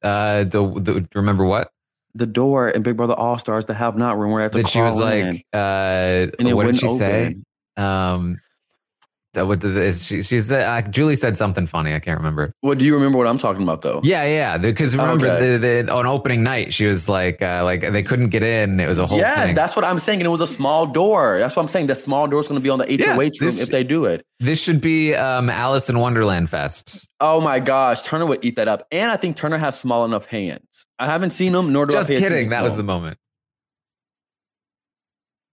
Uh, 0.00 0.44
the, 0.44 0.62
the 0.80 1.08
remember 1.14 1.44
what 1.44 1.70
The 2.14 2.26
door 2.26 2.68
in 2.68 2.82
Big 2.82 2.96
Brother 2.96 3.14
All 3.14 3.36
Stars 3.38 3.64
that 3.66 3.74
have 3.74 3.96
not 3.96 4.16
room 4.18 4.30
where 4.30 4.40
I 4.40 4.44
have 4.44 4.52
to 4.52 4.58
that 4.58 4.68
she 4.68 4.80
was 4.80 4.96
crawl 4.96 5.08
like. 5.08 5.44
Uh, 5.52 6.30
And 6.38 6.48
it 6.48 6.54
what 6.54 6.66
did 6.66 6.78
she 6.78 6.88
say? 6.88 7.34
open. 7.76 7.84
Um, 7.84 8.32
that 8.32 8.38
what 9.34 9.62
the, 9.62 9.68
is 9.82 10.04
she 10.04 10.22
she 10.22 10.38
said 10.40 10.68
uh, 10.68 10.86
Julie 10.90 11.14
said 11.14 11.38
something 11.38 11.66
funny. 11.66 11.94
I 11.94 11.98
can't 12.00 12.18
remember. 12.18 12.52
Well, 12.62 12.74
do 12.74 12.84
you 12.84 12.94
remember 12.94 13.16
what 13.16 13.26
I'm 13.26 13.38
talking 13.38 13.62
about 13.62 13.80
though? 13.80 14.00
Yeah, 14.04 14.24
yeah. 14.26 14.58
Because 14.58 14.94
remember 14.94 15.26
Okay. 15.26 15.56
the, 15.56 15.82
the 15.84 15.92
on 15.92 16.04
opening 16.06 16.42
night, 16.42 16.74
she 16.74 16.84
was 16.84 17.08
like, 17.08 17.40
uh, 17.40 17.62
like 17.64 17.80
they 17.80 18.02
couldn't 18.02 18.28
get 18.28 18.42
in. 18.42 18.78
It 18.78 18.86
was 18.86 18.98
a 18.98 19.06
whole 19.06 19.16
yes, 19.16 19.42
thing. 19.46 19.54
that's 19.54 19.74
what 19.74 19.86
I'm 19.86 19.98
saying. 19.98 20.20
And 20.20 20.26
it 20.26 20.30
was 20.30 20.42
a 20.42 20.46
small 20.46 20.84
door. 20.86 21.38
That's 21.38 21.56
what 21.56 21.62
I'm 21.62 21.68
saying. 21.68 21.86
The 21.86 21.94
small 21.94 22.26
door 22.28 22.40
is 22.40 22.48
going 22.48 22.60
to 22.60 22.62
be 22.62 22.68
on 22.68 22.78
the 22.78 22.84
HOH 22.84 22.90
Yeah, 22.98 23.16
room 23.16 23.30
this- 23.40 23.62
if 23.62 23.70
they 23.70 23.84
do 23.84 24.04
it. 24.04 24.22
This 24.38 24.60
should 24.62 24.80
be 24.80 25.14
um, 25.14 25.48
Alice 25.48 25.88
in 25.88 25.98
Wonderland 25.98 26.50
Fest. 26.50 27.08
Oh 27.20 27.40
my 27.40 27.58
gosh, 27.60 28.02
Turner 28.02 28.26
would 28.26 28.44
eat 28.44 28.56
that 28.56 28.66
up. 28.68 28.86
And 28.90 29.10
I 29.10 29.16
think 29.16 29.36
Turner 29.36 29.56
has 29.56 29.78
small 29.78 30.04
enough 30.04 30.26
hands. 30.26 30.84
I 30.98 31.06
haven't 31.06 31.30
seen 31.30 31.54
him. 31.54 31.72
nor 31.72 31.86
do 31.86 31.92
Just 31.92 32.10
I 32.10 32.16
kidding. 32.16 32.48
That 32.50 32.62
was 32.64 32.76
the 32.76 32.82
moment. 32.82 33.18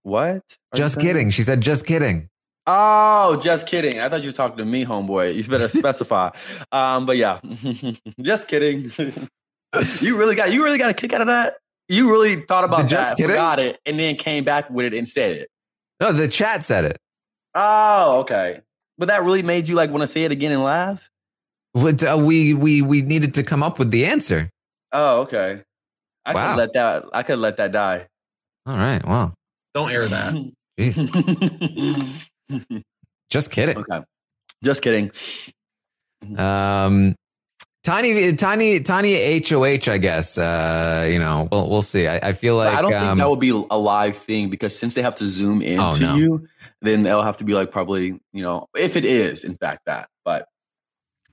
What? 0.03 0.37
Are 0.73 0.75
Just 0.75 0.99
kidding. 0.99 1.29
She 1.29 1.43
said, 1.43 1.61
just 1.61 1.85
kidding. 1.85 2.29
Oh, 2.71 3.35
just 3.41 3.65
kidding. 3.67 3.99
I 3.99 4.09
thought 4.09 4.21
you 4.21 4.29
were 4.29 4.33
talking 4.33 4.57
to 4.57 4.65
me, 4.65 4.85
homeboy. 4.85 5.33
You 5.33 5.43
better 5.45 5.69
specify. 5.79 6.29
Um, 6.71 7.07
but 7.07 7.17
yeah, 7.17 7.39
just 8.21 8.47
kidding. 8.47 8.91
you 10.01 10.17
really 10.17 10.35
got 10.35 10.51
you 10.53 10.63
really 10.63 10.77
got 10.77 10.91
a 10.91 10.93
kick 10.93 11.11
out 11.13 11.21
of 11.21 11.27
that. 11.27 11.55
You 11.87 12.11
really 12.11 12.41
thought 12.41 12.63
about 12.65 12.77
The 12.77 12.83
that, 12.83 12.89
just 12.89 13.15
kidding? 13.17 13.31
forgot 13.31 13.59
it, 13.59 13.79
and 13.87 13.97
then 13.99 14.15
came 14.17 14.43
back 14.43 14.69
with 14.69 14.85
it 14.85 14.93
and 14.93 15.07
said 15.07 15.31
it. 15.37 15.49
No, 15.99 16.11
the 16.13 16.27
chat 16.27 16.63
said 16.63 16.85
it. 16.85 16.97
Oh, 17.55 18.19
okay. 18.19 18.61
But 18.99 19.07
that 19.07 19.23
really 19.23 19.41
made 19.41 19.67
you 19.67 19.73
like 19.73 19.89
want 19.89 20.01
to 20.03 20.07
say 20.07 20.23
it 20.25 20.31
again 20.31 20.51
and 20.51 20.63
laugh. 20.63 21.09
What, 21.71 22.03
uh, 22.03 22.17
we 22.19 22.53
we 22.53 22.83
we 22.83 23.01
needed 23.01 23.33
to 23.35 23.43
come 23.43 23.63
up 23.63 23.79
with 23.79 23.89
the 23.89 24.05
answer. 24.05 24.51
Oh, 24.91 25.21
okay. 25.21 25.63
I 26.23 26.35
Wow. 26.35 26.49
could 26.51 26.57
let 26.59 26.73
that. 26.73 27.05
I 27.13 27.23
could 27.23 27.39
let 27.39 27.57
that 27.57 27.71
die. 27.71 28.05
All 28.67 28.75
right. 28.75 29.03
Well, 29.07 29.33
Don't 29.73 29.91
air 29.91 30.07
that. 30.07 30.35
jeez. 30.79 32.28
Just 33.29 33.51
kidding. 33.51 33.77
okay. 33.77 34.01
Just 34.63 34.81
kidding. 34.81 35.11
Um, 36.37 37.15
tiny, 37.83 38.35
tiny, 38.35 38.79
tiny 38.81 39.39
HOH. 39.41 39.91
I 39.91 39.97
guess. 39.97 40.37
Uh, 40.37 41.07
you 41.09 41.19
know, 41.19 41.47
we'll 41.51 41.69
we'll 41.69 41.81
see. 41.81 42.07
I, 42.07 42.17
I 42.17 42.33
feel 42.33 42.57
But 42.57 42.65
like 42.73 42.77
I 42.77 42.81
don't 42.81 42.93
um, 42.93 43.01
think 43.07 43.17
that 43.19 43.29
would 43.29 43.39
be 43.39 43.49
a 43.49 43.77
live 43.77 44.17
thing 44.17 44.49
because 44.49 44.77
since 44.77 44.95
they 44.95 45.01
have 45.01 45.15
to 45.15 45.27
zoom 45.27 45.61
into 45.61 45.81
Oh, 45.81 45.97
no. 45.99 46.15
you, 46.15 46.47
then 46.81 47.03
they'll 47.03 47.21
have 47.23 47.37
to 47.37 47.43
be 47.43 47.53
like 47.53 47.71
probably, 47.71 48.19
you 48.33 48.41
know, 48.41 48.67
if 48.75 48.95
it 48.95 49.05
is 49.05 49.43
in 49.43 49.55
fact 49.57 49.85
that, 49.85 50.09
but 50.25 50.47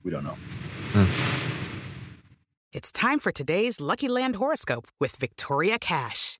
we 0.03 0.11
don't 0.11 0.23
know. 0.23 0.37
It's 2.73 2.91
time 2.91 3.19
for 3.19 3.31
today's 3.31 3.81
Lucky 3.81 4.07
Land 4.07 4.35
horoscope 4.37 4.87
with 4.99 5.15
Victoria 5.15 5.79
Cash. 5.79 6.39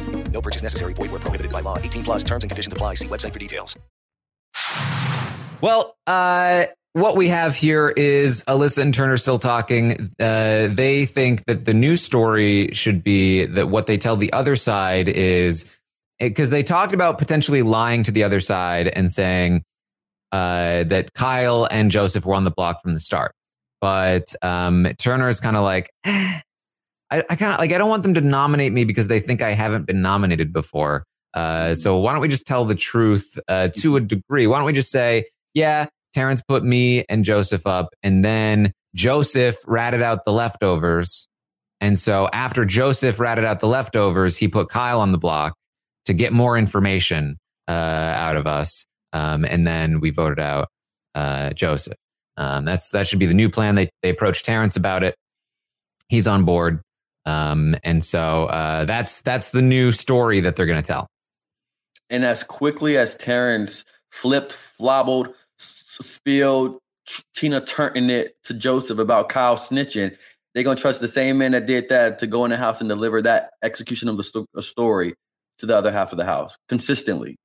No 0.31 0.41
purchase 0.41 0.63
necessary. 0.63 0.93
Void 0.93 1.11
where 1.11 1.19
prohibited 1.19 1.51
by 1.51 1.59
law. 1.61 1.77
18 1.77 2.03
plus 2.03 2.23
terms 2.23 2.43
and 2.43 2.49
conditions 2.49 2.73
apply. 2.73 2.95
See 2.95 3.07
website 3.07 3.33
for 3.33 3.39
details. 3.39 3.77
Well, 5.61 5.95
uh, 6.07 6.65
what 6.93 7.15
we 7.15 7.29
have 7.29 7.55
here 7.55 7.89
is 7.89 8.43
Alyssa 8.45 8.79
and 8.79 8.93
Turner 8.93 9.15
still 9.17 9.39
talking. 9.39 10.11
Uh, 10.19 10.67
they 10.69 11.05
think 11.05 11.45
that 11.45 11.65
the 11.65 11.73
new 11.73 11.95
story 11.95 12.69
should 12.73 13.03
be 13.03 13.45
that 13.45 13.69
what 13.69 13.87
they 13.87 13.97
tell 13.97 14.17
the 14.17 14.33
other 14.33 14.55
side 14.55 15.07
is 15.07 15.69
because 16.19 16.49
they 16.49 16.63
talked 16.63 16.93
about 16.93 17.17
potentially 17.17 17.61
lying 17.61 18.03
to 18.03 18.11
the 18.11 18.23
other 18.23 18.39
side 18.39 18.87
and 18.89 19.11
saying 19.11 19.63
uh, 20.31 20.83
that 20.85 21.13
Kyle 21.13 21.67
and 21.71 21.91
Joseph 21.91 22.25
were 22.25 22.35
on 22.35 22.43
the 22.43 22.51
block 22.51 22.81
from 22.81 22.93
the 22.93 22.99
start. 22.99 23.33
But 23.79 24.35
um, 24.41 24.87
Turner 24.97 25.27
is 25.29 25.39
kind 25.39 25.55
of 25.55 25.63
like, 25.63 25.89
eh, 26.05 26.41
I, 27.11 27.23
I 27.29 27.35
kind 27.35 27.53
of 27.53 27.59
like, 27.59 27.71
I 27.71 27.77
don't 27.77 27.89
want 27.89 28.03
them 28.03 28.13
to 28.15 28.21
nominate 28.21 28.71
me 28.71 28.85
because 28.85 29.07
they 29.07 29.19
think 29.19 29.41
I 29.41 29.51
haven't 29.51 29.85
been 29.85 30.01
nominated 30.01 30.53
before. 30.53 31.03
Uh, 31.33 31.75
so 31.75 31.97
why 31.97 32.13
don't 32.13 32.21
we 32.21 32.27
just 32.27 32.45
tell 32.45 32.65
the 32.65 32.75
truth 32.75 33.39
uh, 33.47 33.69
to 33.77 33.97
a 33.97 34.01
degree? 34.01 34.47
Why 34.47 34.57
don't 34.57 34.65
we 34.65 34.73
just 34.73 34.91
say, 34.91 35.25
yeah, 35.53 35.87
Terrance 36.13 36.41
put 36.41 36.63
me 36.63 37.03
and 37.09 37.23
Joseph 37.23 37.65
up, 37.65 37.89
and 38.03 38.23
then 38.23 38.73
Joseph 38.95 39.57
ratted 39.67 40.01
out 40.01 40.25
the 40.25 40.33
leftovers. 40.33 41.27
And 41.79 41.97
so 41.97 42.27
after 42.33 42.65
Joseph 42.65 43.19
ratted 43.19 43.45
out 43.45 43.59
the 43.59 43.67
leftovers, 43.67 44.37
he 44.37 44.47
put 44.47 44.69
Kyle 44.69 44.99
on 44.99 45.11
the 45.11 45.17
block 45.17 45.55
to 46.05 46.13
get 46.13 46.33
more 46.33 46.57
information 46.57 47.37
uh, 47.67 47.71
out 47.71 48.35
of 48.35 48.45
us. 48.45 48.85
Um, 49.13 49.45
and 49.45 49.65
then 49.65 49.99
we 49.99 50.09
voted 50.09 50.39
out 50.39 50.67
uh, 51.15 51.51
Joseph. 51.51 51.97
Um, 52.37 52.65
that's 52.65 52.91
that 52.91 53.07
should 53.07 53.19
be 53.19 53.25
the 53.25 53.33
new 53.33 53.49
plan. 53.49 53.75
They 53.75 53.89
they 54.01 54.09
approached 54.09 54.45
Terrance 54.45 54.75
about 54.75 55.03
it. 55.03 55.15
He's 56.07 56.27
on 56.27 56.43
board. 56.43 56.81
Um, 57.25 57.75
and 57.83 58.03
so 58.03 58.45
uh, 58.45 58.85
that's 58.85 59.21
that's 59.21 59.51
the 59.51 59.61
new 59.61 59.91
story 59.91 60.39
that 60.39 60.55
they're 60.55 60.65
going 60.65 60.81
to 60.81 60.87
tell. 60.87 61.07
And 62.09 62.25
as 62.25 62.43
quickly 62.43 62.97
as 62.97 63.15
Terrance 63.15 63.85
flipped, 64.11 64.57
flobbled, 64.79 65.33
spilled, 65.57 66.79
Tina 67.35 67.61
turning 67.61 68.09
it 68.09 68.35
to 68.43 68.53
Joseph 68.53 68.99
about 68.99 69.29
Kyle 69.29 69.55
snitching, 69.55 70.15
they're 70.53 70.63
gonna 70.63 70.79
trust 70.79 71.01
the 71.01 71.07
same 71.07 71.37
man 71.37 71.51
that 71.51 71.65
did 71.65 71.89
that 71.89 72.19
to 72.19 72.27
go 72.27 72.43
in 72.45 72.51
the 72.51 72.57
house 72.57 72.81
and 72.81 72.89
deliver 72.89 73.21
that 73.21 73.51
execution 73.63 74.09
of 74.09 74.17
the 74.17 74.23
sto- 74.23 74.45
story 74.59 75.13
to 75.59 75.65
the 75.65 75.75
other 75.75 75.91
half 75.91 76.11
of 76.11 76.17
the 76.17 76.25
house 76.25 76.57
consistently. 76.67 77.37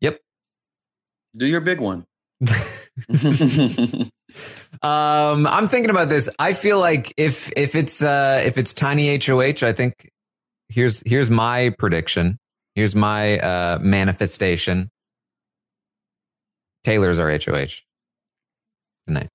Yep. 0.00 0.20
Do 1.36 1.46
your 1.46 1.60
big 1.60 1.80
one. 1.80 2.04
Um, 4.82 5.46
I'm 5.46 5.68
thinking 5.68 5.90
about 5.90 6.08
this. 6.08 6.28
I 6.38 6.52
feel 6.52 6.78
like 6.78 7.12
if 7.16 7.50
if 7.56 7.74
it's 7.74 8.02
uh 8.02 8.42
if 8.44 8.58
it's 8.58 8.74
tiny 8.74 9.18
HOH, 9.18 9.62
I 9.66 9.72
think 9.72 10.10
here's 10.68 11.02
here's 11.06 11.30
my 11.30 11.70
prediction. 11.78 12.38
Here's 12.74 12.94
my 12.94 13.38
uh 13.38 13.78
manifestation. 13.80 14.90
Taylor's 16.84 17.18
our 17.18 17.30
HOH 17.30 17.82
tonight. 19.06 19.28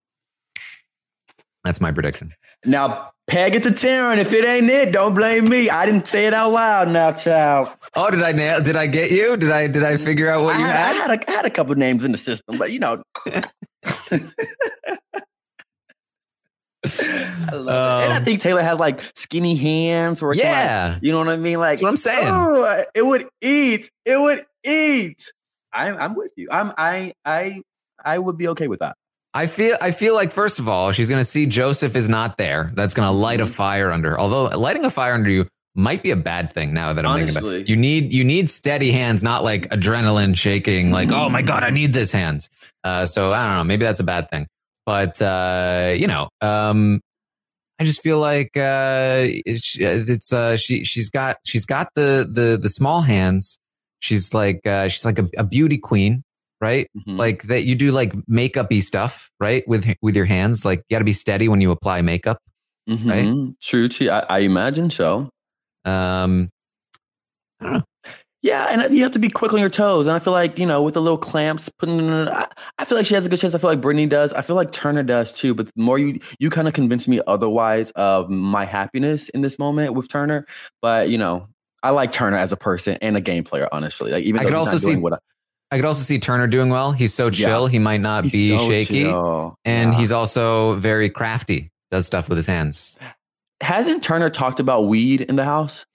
That's 1.63 1.81
my 1.81 1.91
prediction. 1.91 2.33
Now 2.65 3.11
peg 3.27 3.55
it 3.55 3.63
to 3.63 3.69
Taryn. 3.69 4.17
If 4.17 4.33
it 4.33 4.45
ain't 4.45 4.69
it, 4.69 4.91
don't 4.91 5.13
blame 5.15 5.47
me. 5.49 5.69
I 5.69 5.85
didn't 5.85 6.05
say 6.07 6.25
it 6.27 6.33
out 6.33 6.51
loud. 6.51 6.89
Now, 6.89 7.11
child. 7.13 7.69
Oh, 7.95 8.11
did 8.11 8.21
I 8.21 8.31
nail? 8.33 8.61
Did 8.61 8.75
I 8.75 8.87
get 8.87 9.09
you? 9.11 9.37
Did 9.37 9.51
I 9.51 9.67
did 9.67 9.83
I 9.83 9.97
figure 9.97 10.29
out 10.29 10.43
what 10.43 10.55
I 10.55 10.59
you 10.59 10.65
had, 10.65 10.75
had? 10.75 10.95
I 10.95 10.99
had, 11.11 11.11
a, 11.23 11.29
I 11.29 11.33
had 11.37 11.45
a 11.45 11.49
couple 11.49 11.73
names 11.75 12.03
in 12.03 12.11
the 12.11 12.17
system, 12.17 12.57
but 12.57 12.71
you 12.71 12.79
know. 12.79 13.01
I 16.83 17.51
love 17.53 18.01
it. 18.01 18.05
And 18.05 18.13
I 18.13 18.17
Um, 18.17 18.23
think 18.25 18.41
Taylor 18.41 18.61
has 18.61 18.79
like 18.79 19.01
skinny 19.15 19.55
hands. 19.55 20.17
It 20.19 20.21
can, 20.21 20.27
like, 20.29 20.37
Yeah. 20.39 20.97
you 21.01 21.11
know 21.11 21.19
what 21.19 21.29
I 21.29 21.37
mean. 21.37 21.59
Like 21.59 21.73
That's 21.73 21.81
what 21.83 21.89
I'm 21.89 21.95
saying. 21.97 22.27
"Oh, 22.27 22.83
it 22.95 23.05
would 23.05 23.25
eat. 23.41 23.91
It 24.05 24.19
would 24.19 24.39
eat. 24.65 25.31
I'm 25.71 25.95
I'm 25.97 26.15
with 26.15 26.31
you. 26.35 26.47
I'm 26.51 26.73
I 26.77 27.13
I 27.23 27.61
I 28.03 28.17
would 28.17 28.37
be 28.37 28.47
okay 28.49 28.67
with 28.67 28.79
that. 28.79 28.97
I 29.33 29.47
feel 29.47 29.77
I 29.81 29.91
feel 29.91 30.13
like 30.13 30.31
first 30.31 30.59
of 30.59 30.67
all, 30.67 30.91
she's 30.91 31.09
going 31.09 31.21
to 31.21 31.25
see 31.25 31.45
Joseph 31.45 31.95
is 31.95 32.09
not 32.09 32.37
there. 32.37 32.71
That's 32.75 32.93
going 32.93 33.07
to 33.07 33.11
light 33.13 33.39
Mm-hmm. 33.39 33.49
a 33.49 33.53
fire 33.53 33.91
under. 33.91 34.19
Although 34.19 34.57
lighting 34.57 34.83
a 34.85 34.89
fire 34.89 35.13
under 35.13 35.29
you 35.29 35.47
might 35.73 36.03
be 36.03 36.11
a 36.11 36.17
bad 36.17 36.51
thing 36.51 36.73
now 36.73 36.91
that 36.91 37.05
I'm 37.05 37.19
thinking 37.19 37.37
about. 37.37 37.43
Honestly. 37.47 37.61
it. 37.61 37.69
You 37.69 37.77
need 37.77 38.11
you 38.11 38.25
need 38.25 38.49
steady 38.49 38.91
hands, 38.91 39.23
not 39.23 39.41
like 39.43 39.69
adrenaline 39.69 40.35
shaking. 40.37 40.91
Like 40.91 41.11
oh 41.11 41.29
my 41.29 41.41
god, 41.41 41.63
I 41.63 41.69
need 41.69 41.93
this 41.93 42.11
hands. 42.11 42.49
Uh, 42.83 43.05
so 43.05 43.31
I 43.31 43.45
don't 43.45 43.55
know. 43.55 43.63
Maybe 43.63 43.85
that's 43.85 44.01
a 44.01 44.03
bad 44.03 44.29
thing. 44.29 44.47
But 44.85 45.21
uh, 45.21 45.93
you 45.97 46.07
know, 46.07 46.27
um, 46.41 46.99
I 47.79 47.85
just 47.85 48.01
feel 48.01 48.19
like 48.19 48.57
uh, 48.57 49.23
it's, 49.45 49.77
it's 49.79 50.33
uh, 50.33 50.57
she 50.57 50.83
she's 50.83 51.09
got 51.09 51.37
she's 51.45 51.65
got 51.65 51.87
the 51.95 52.27
the 52.29 52.57
the 52.61 52.67
small 52.69 53.01
hands. 53.01 53.57
She's 54.01 54.33
like 54.33 54.67
uh, 54.67 54.89
she's 54.89 55.05
like 55.05 55.19
a, 55.19 55.29
a 55.37 55.43
beauty 55.45 55.77
queen, 55.77 56.23
right? 56.61 56.87
Mhm. 57.07 57.17
Like 57.17 57.43
that 57.43 57.65
you 57.65 57.75
do 57.75 57.91
like 57.91 58.13
makeupy 58.29 58.81
stuff, 58.81 59.29
right? 59.39 59.67
With 59.67 59.91
with 60.01 60.15
your 60.15 60.25
hands, 60.25 60.63
like 60.63 60.79
you 60.89 60.95
got 60.95 60.99
to 60.99 61.05
be 61.05 61.13
steady 61.13 61.47
when 61.49 61.59
you 61.61 61.71
apply 61.71 62.01
makeup. 62.01 62.37
Right? 62.87 63.25
Mhm. 63.25 63.55
True. 63.61 63.89
True. 63.89 64.09
I, 64.09 64.19
I 64.29 64.39
imagine 64.39 64.89
so. 64.89 65.29
Um, 65.85 66.49
I 67.59 67.63
don't 67.65 67.73
know. 67.73 67.83
Yeah, 68.43 68.67
and 68.71 68.91
you 68.95 69.03
have 69.03 69.11
to 69.11 69.19
be 69.19 69.29
quick 69.29 69.53
on 69.53 69.59
your 69.59 69.69
toes. 69.69 70.07
And 70.07 70.15
I 70.15 70.19
feel 70.19 70.33
like, 70.33 70.57
you 70.57 70.65
know, 70.65 70.81
with 70.81 70.95
the 70.95 71.01
little 71.01 71.17
clamps, 71.19 71.69
putting 71.77 71.99
in, 71.99 72.27
I, 72.27 72.47
I 72.79 72.85
feel 72.85 72.97
like 72.97 73.05
she 73.05 73.13
has 73.13 73.23
a 73.23 73.29
good 73.29 73.37
chance. 73.39 73.53
I 73.53 73.59
feel 73.59 73.69
like 73.69 73.81
Brittany 73.81 74.07
does. 74.07 74.33
I 74.33 74.41
feel 74.41 74.55
like 74.55 74.71
Turner 74.71 75.03
does 75.03 75.31
too. 75.31 75.53
But 75.53 75.67
the 75.67 75.71
more 75.83 75.99
you, 75.99 76.19
you 76.39 76.49
kind 76.49 76.67
of 76.67 76.73
convince 76.73 77.07
me 77.07 77.21
otherwise 77.27 77.91
of 77.91 78.31
my 78.31 78.65
happiness 78.65 79.29
in 79.29 79.41
this 79.41 79.59
moment 79.59 79.93
with 79.93 80.09
Turner. 80.09 80.47
But, 80.81 81.09
you 81.11 81.19
know, 81.19 81.49
I 81.83 81.91
like 81.91 82.11
Turner 82.11 82.37
as 82.37 82.51
a 82.51 82.57
person 82.57 82.97
and 82.99 83.15
a 83.15 83.21
game 83.21 83.43
player, 83.43 83.69
honestly. 83.71 84.11
Like, 84.11 84.23
even 84.23 84.41
I 84.41 84.45
could 84.45 84.55
also 84.55 84.77
see- 84.77 84.95
what 84.95 85.13
I, 85.13 85.17
I 85.71 85.77
could 85.77 85.85
also 85.85 86.03
see 86.03 86.19
Turner 86.19 86.47
doing 86.47 86.69
well. 86.69 86.91
He's 86.91 87.13
so 87.13 87.29
chill. 87.29 87.65
He 87.67 87.79
might 87.79 88.01
not 88.01 88.25
He's 88.25 88.33
be 88.33 88.57
so 88.57 88.67
shaky, 88.67 89.03
chill. 89.05 89.55
and 89.63 89.93
Yeah. 89.93 89.99
he's 89.99 90.11
also 90.11 90.75
very 90.75 91.09
crafty. 91.09 91.69
Does 91.91 92.05
stuff 92.05 92.27
with 92.29 92.37
his 92.37 92.47
hands. 92.47 92.99
hasn't 93.61 94.03
Turner 94.03 94.29
talked 94.29 94.59
about 94.59 94.85
weed 94.87 95.21
in 95.21 95.35
the 95.35 95.45
house? 95.45 95.85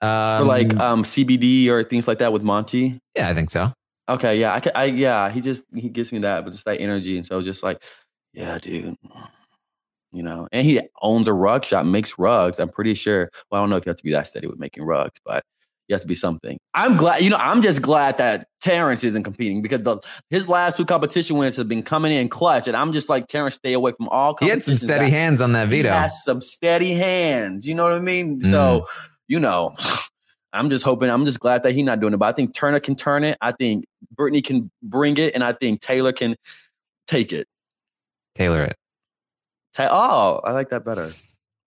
Um, 0.00 0.42
or 0.42 0.44
like 0.46 0.74
um, 0.74 1.04
CBD 1.04 1.68
or 1.68 1.84
things 1.84 2.08
like 2.08 2.18
that 2.18 2.32
with 2.32 2.42
Monte? 2.42 2.98
yeah, 3.16 3.28
I 3.28 3.34
think 3.34 3.50
so. 3.50 3.72
Okay, 4.08 4.40
yeah, 4.40 4.60
I, 4.74 4.82
I 4.82 4.84
yeah, 4.86 5.30
he 5.30 5.40
just 5.40 5.64
he 5.74 5.88
gives 5.88 6.10
me 6.12 6.18
that, 6.20 6.44
but 6.44 6.52
just 6.52 6.64
that 6.64 6.80
energy, 6.80 7.16
and 7.16 7.24
so 7.24 7.40
just 7.40 7.62
like, 7.62 7.80
yeah, 8.32 8.58
dude, 8.58 8.96
you 10.12 10.22
know, 10.24 10.48
and 10.50 10.66
he 10.66 10.80
owns 11.00 11.28
a 11.28 11.32
rug 11.32 11.64
shop, 11.64 11.86
makes 11.86 12.18
rugs. 12.18 12.58
I'm 12.58 12.68
pretty 12.68 12.94
sure. 12.94 13.30
Well, 13.50 13.60
I 13.60 13.62
don't 13.62 13.70
know 13.70 13.76
if 13.76 13.86
you 13.86 13.90
have 13.90 13.96
to 13.98 14.04
be 14.04 14.10
that 14.12 14.26
steady 14.26 14.48
with 14.48 14.58
making 14.58 14.82
rugs, 14.82 15.20
but 15.24 15.44
he 15.92 15.94
has 15.94 16.00
to 16.02 16.08
be 16.08 16.14
something. 16.14 16.58
I'm 16.72 16.96
glad, 16.96 17.20
you 17.20 17.28
know, 17.28 17.36
I'm 17.36 17.60
just 17.60 17.82
glad 17.82 18.16
that 18.16 18.48
Terrance 18.62 19.04
isn't 19.04 19.24
competing 19.24 19.60
because 19.60 19.82
the 19.82 19.98
his 20.30 20.48
last 20.48 20.78
two 20.78 20.86
competition 20.86 21.36
wins 21.36 21.56
have 21.56 21.68
been 21.68 21.82
coming 21.82 22.12
in 22.12 22.30
clutch, 22.30 22.66
and 22.66 22.74
I'm 22.74 22.94
just 22.94 23.10
like 23.10 23.26
Terrance, 23.26 23.56
stay 23.56 23.74
away 23.74 23.92
from 23.92 24.08
all. 24.08 24.34
He 24.40 24.48
had 24.48 24.62
some 24.62 24.76
steady 24.76 25.10
hands 25.10 25.42
on 25.42 25.52
that 25.52 25.68
He 25.68 25.82
veto. 25.82 25.90
has 25.90 26.24
some 26.24 26.40
steady 26.40 26.94
hands. 26.94 27.68
You 27.68 27.74
know 27.74 27.82
what 27.84 27.92
I 27.92 27.98
mean? 27.98 28.40
Mm. 28.40 28.50
So, 28.50 28.86
you 29.28 29.38
know, 29.38 29.76
I'm 30.54 30.70
just 30.70 30.82
hoping, 30.84 31.10
I'm 31.10 31.26
just 31.26 31.40
glad 31.40 31.62
that 31.64 31.72
he's 31.72 31.84
not 31.84 32.00
doing 32.00 32.14
it. 32.14 32.16
But 32.16 32.26
I 32.26 32.32
think 32.32 32.54
Turner 32.54 32.80
can 32.80 32.94
turn 32.96 33.22
it. 33.24 33.36
I 33.42 33.52
think 33.52 33.84
Brittany 34.14 34.40
can 34.40 34.70
bring 34.82 35.18
it. 35.18 35.34
And 35.34 35.44
I 35.44 35.52
think 35.52 35.80
Taylor 35.82 36.12
can 36.12 36.36
take 37.06 37.32
it. 37.32 37.46
Tailor 38.34 38.62
it. 38.62 38.76
Ta- 39.74 39.88
oh, 39.90 40.40
I 40.42 40.52
like 40.52 40.70
that 40.70 40.84
better. 40.84 41.10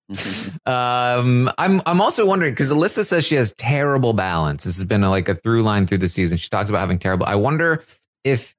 Um, 0.67 1.51
I'm 1.59 1.81
I'm 1.85 2.01
also 2.01 2.25
wondering 2.25 2.53
because 2.53 2.71
Alyssa 2.71 3.05
says 3.05 3.23
she 3.23 3.35
has 3.35 3.53
terrible 3.53 4.13
balance. 4.13 4.63
This 4.63 4.75
has 4.77 4.85
been 4.85 5.03
a, 5.03 5.11
like 5.11 5.29
a 5.29 5.35
through 5.35 5.61
line 5.61 5.85
through 5.85 5.99
the 5.99 6.07
season. 6.07 6.39
She 6.39 6.49
talks 6.49 6.71
about 6.71 6.79
having 6.79 6.97
terrible. 6.97 7.27
I 7.27 7.35
wonder 7.35 7.83
if 8.23 8.55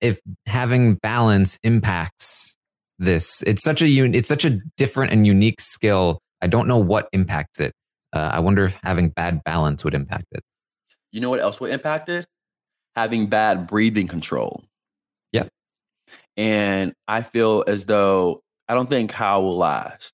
if 0.00 0.20
having 0.46 0.94
balance 0.94 1.56
impacts 1.62 2.56
this. 2.98 3.42
It's 3.42 3.62
such 3.62 3.80
a 3.80 3.86
un, 3.86 4.12
it's 4.12 4.28
such 4.28 4.44
a 4.44 4.58
different 4.76 5.12
and 5.12 5.24
unique 5.24 5.60
skill. 5.60 6.18
I 6.42 6.48
don't 6.48 6.66
know 6.66 6.78
what 6.78 7.08
impacts 7.12 7.60
it. 7.60 7.72
Uh, 8.12 8.30
I 8.32 8.40
wonder 8.40 8.64
if 8.64 8.76
having 8.82 9.10
bad 9.10 9.44
balance 9.44 9.84
would 9.84 9.94
impact 9.94 10.26
it. 10.32 10.42
You 11.12 11.20
know 11.20 11.30
what 11.30 11.40
else 11.40 11.60
would 11.60 11.70
impact 11.70 12.08
it? 12.08 12.26
Having 12.96 13.26
bad 13.26 13.68
breathing 13.68 14.08
control. 14.08 14.64
Yeah. 15.30 15.44
And 16.36 16.92
I 17.06 17.22
feel 17.22 17.62
as 17.68 17.86
though 17.86 18.42
I 18.68 18.74
don't 18.74 18.88
think 18.88 19.10
Kyle 19.10 19.44
will 19.44 19.56
last 19.56 20.12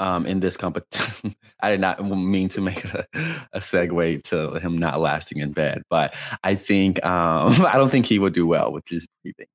um, 0.00 0.26
in 0.26 0.40
this 0.40 0.56
competition. 0.56 1.36
I 1.62 1.70
did 1.70 1.80
not 1.80 2.04
mean 2.04 2.48
to 2.50 2.60
make 2.60 2.84
a, 2.86 3.06
a 3.52 3.60
segue 3.60 4.24
to 4.24 4.54
him 4.58 4.78
not 4.78 4.98
lasting 4.98 5.38
in 5.38 5.52
bed, 5.52 5.82
but 5.90 6.14
I 6.42 6.54
think 6.56 7.04
um, 7.04 7.64
I 7.66 7.74
don't 7.76 7.90
think 7.90 8.06
he 8.06 8.18
would 8.18 8.32
do 8.32 8.46
well 8.46 8.72
with 8.72 8.84
his 8.88 9.06
breathing. 9.22 9.46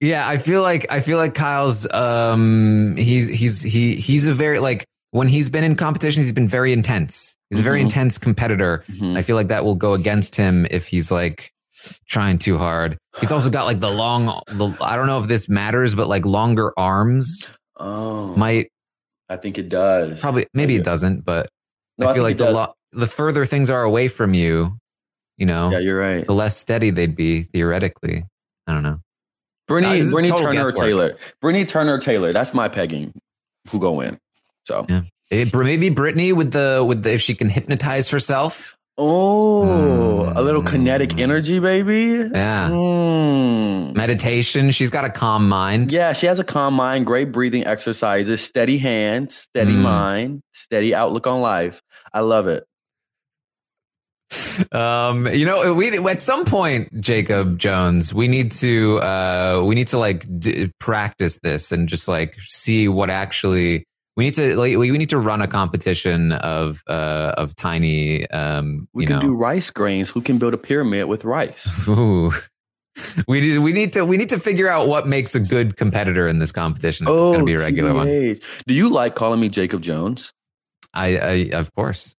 Yeah, 0.00 0.28
I 0.28 0.36
feel 0.36 0.60
like 0.60 0.86
I 0.90 1.00
feel 1.00 1.16
like 1.16 1.34
Kyle's 1.34 1.90
um 1.94 2.96
he's 2.96 3.28
he's 3.28 3.62
he 3.62 3.94
he's 3.94 4.26
a 4.26 4.34
very 4.34 4.58
like 4.58 4.84
when 5.12 5.28
he's 5.28 5.48
been 5.48 5.64
in 5.64 5.76
competitions, 5.76 6.26
he's 6.26 6.32
been 6.34 6.48
very 6.48 6.72
intense. 6.72 7.36
He's 7.48 7.60
a 7.60 7.62
very 7.62 7.78
Mhm. 7.80 7.84
intense 7.84 8.18
competitor. 8.18 8.82
Mhm. 8.90 9.16
I 9.16 9.22
feel 9.22 9.36
like 9.36 9.48
that 9.48 9.64
will 9.64 9.76
go 9.76 9.94
against 9.94 10.34
him 10.36 10.66
if 10.70 10.88
he's 10.88 11.10
like 11.12 11.52
trying 12.08 12.38
too 12.38 12.58
hard. 12.58 12.98
He's 13.20 13.30
also 13.32 13.48
got 13.48 13.64
like 13.66 13.78
the 13.78 13.90
long 13.90 14.26
the, 14.48 14.76
I 14.80 14.96
don't 14.96 15.06
know 15.06 15.20
if 15.20 15.28
this 15.28 15.48
matters, 15.48 15.94
but 15.94 16.08
like 16.08 16.26
longer 16.26 16.72
arms 16.76 17.44
Oh, 17.78 18.34
might 18.36 18.68
I 19.28 19.36
think 19.36 19.58
it 19.58 19.68
does. 19.68 20.20
probably 20.20 20.46
maybe 20.54 20.76
it 20.76 20.84
doesn't, 20.84 21.24
but 21.24 21.48
No, 21.98 22.06
I 22.08 22.10
I 22.10 22.14
feel 22.14 22.24
think 22.26 22.40
like 22.40 22.46
the 22.48 22.52
lo- 22.54 22.74
the 22.92 23.06
further 23.06 23.44
things 23.46 23.70
are 23.70 23.82
away 23.82 24.08
from 24.08 24.34
you, 24.34 24.78
you 25.38 25.46
know, 25.46 25.70
Yeah, 25.70 25.78
you're 25.78 25.98
right. 25.98 26.26
the 26.26 26.34
less 26.34 26.56
steady 26.56 26.90
they'd 26.90 27.16
be 27.16 27.42
theoretically. 27.42 28.24
I 28.66 28.72
don't 28.72 28.82
know. 28.82 29.00
Brittany, 29.66 30.00
Uh, 30.02 30.10
Brittany 30.10 30.38
Turner 30.38 30.48
or 30.48 30.52
guesswork. 30.72 30.76
Taylor. 30.76 31.16
Brittany 31.40 31.64
Turner 31.64 31.94
or 31.94 31.98
Taylor. 31.98 32.32
That's 32.32 32.52
my 32.54 32.68
pegging. 32.68 33.12
Who 33.70 33.78
go 33.80 34.00
in? 34.00 34.18
So 34.64 34.84
Yeah. 34.88 35.02
Maybe 35.30 35.88
Brittany 35.88 36.32
with 36.32 36.52
the 36.52 36.84
with 36.86 37.02
the 37.02 37.14
if 37.14 37.20
she 37.22 37.34
can 37.34 37.48
hypnotize 37.48 38.10
herself. 38.10 38.76
Oh, 38.96 40.32
a 40.36 40.42
little 40.42 40.62
kinetic 40.62 41.10
Mm. 41.10 41.20
energy, 41.20 41.58
baby. 41.58 42.30
Yeah. 42.32 42.68
Mm. 42.70 43.94
Meditation. 43.94 44.70
She's 44.70 44.90
got 44.90 45.04
a 45.04 45.10
calm 45.10 45.48
mind. 45.48 45.92
Yeah, 45.92 46.12
she 46.12 46.26
has 46.26 46.38
a 46.38 46.44
calm 46.44 46.74
mind, 46.74 47.04
great 47.06 47.32
breathing 47.32 47.66
exercises, 47.66 48.40
steady 48.40 48.78
hands, 48.78 49.34
steady 49.34 49.72
Mm. 49.72 49.82
mind, 49.82 50.40
steady 50.52 50.94
outlook 50.94 51.26
on 51.26 51.40
life. 51.40 51.82
I 52.12 52.20
love 52.20 52.46
it. 52.46 52.64
um, 54.72 55.26
you 55.28 55.44
know, 55.44 55.74
we 55.74 55.90
at 56.08 56.22
some 56.22 56.44
point, 56.44 57.00
Jacob 57.00 57.58
Jones, 57.58 58.14
we 58.14 58.28
need 58.28 58.52
to 58.52 58.98
uh, 59.00 59.62
we 59.64 59.74
need 59.74 59.88
to 59.88 59.98
like 59.98 60.24
d- 60.38 60.70
practice 60.80 61.38
this 61.42 61.72
and 61.72 61.88
just 61.88 62.06
like 62.08 62.34
see 62.40 62.88
what 62.88 63.10
actually 63.10 63.84
we 64.16 64.24
need 64.24 64.34
to 64.34 64.56
like 64.56 64.76
we 64.76 64.90
need 64.96 65.10
to 65.10 65.18
run 65.18 65.42
a 65.42 65.46
competition 65.48 66.32
of 66.32 66.82
uh, 66.86 67.34
of 67.36 67.54
tiny. 67.56 68.28
Um, 68.30 68.88
We 68.94 69.06
can 69.06 69.16
know, 69.16 69.22
do 69.22 69.34
rice 69.34 69.70
grains. 69.70 70.10
Who 70.10 70.20
can 70.20 70.38
build 70.38 70.54
a 70.54 70.58
pyramid 70.58 71.06
with 71.06 71.24
rice? 71.24 71.68
Ooh. 71.88 72.32
We 73.26 73.40
need, 73.40 73.58
we 73.58 73.72
need 73.72 73.92
to 73.94 74.04
we 74.04 74.16
need 74.16 74.28
to 74.28 74.38
figure 74.38 74.68
out 74.68 74.86
what 74.86 75.08
makes 75.08 75.34
a 75.34 75.40
good 75.40 75.76
competitor 75.76 76.28
in 76.28 76.38
this 76.38 76.52
competition. 76.52 77.06
It's 77.06 77.10
Oh, 77.10 77.32
going 77.32 77.40
to 77.40 77.44
be 77.46 77.54
a 77.54 77.58
regular 77.58 77.92
one. 77.92 78.06
Do 78.06 78.38
you 78.74 78.88
like 78.88 79.16
calling 79.16 79.40
me 79.40 79.48
Jacob 79.48 79.82
Jones? 79.82 80.32
I, 80.92 81.16
I 81.18 81.32
of 81.58 81.74
course. 81.74 82.14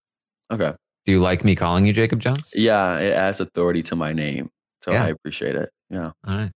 Okay. 0.52 0.74
Do 1.06 1.12
you 1.12 1.20
like 1.20 1.44
me 1.44 1.54
calling 1.54 1.86
you 1.86 1.94
Jacob 1.94 2.20
Jones? 2.20 2.52
Yeah, 2.54 2.98
it 2.98 3.14
adds 3.14 3.40
authority 3.40 3.82
to 3.84 3.96
my 3.96 4.12
name. 4.12 4.50
So 4.82 4.92
Yeah. 4.92 5.04
I 5.04 5.08
appreciate 5.08 5.56
it. 5.56 5.70
Yeah. 5.88 6.10
All 6.26 6.36
right. 6.36 6.50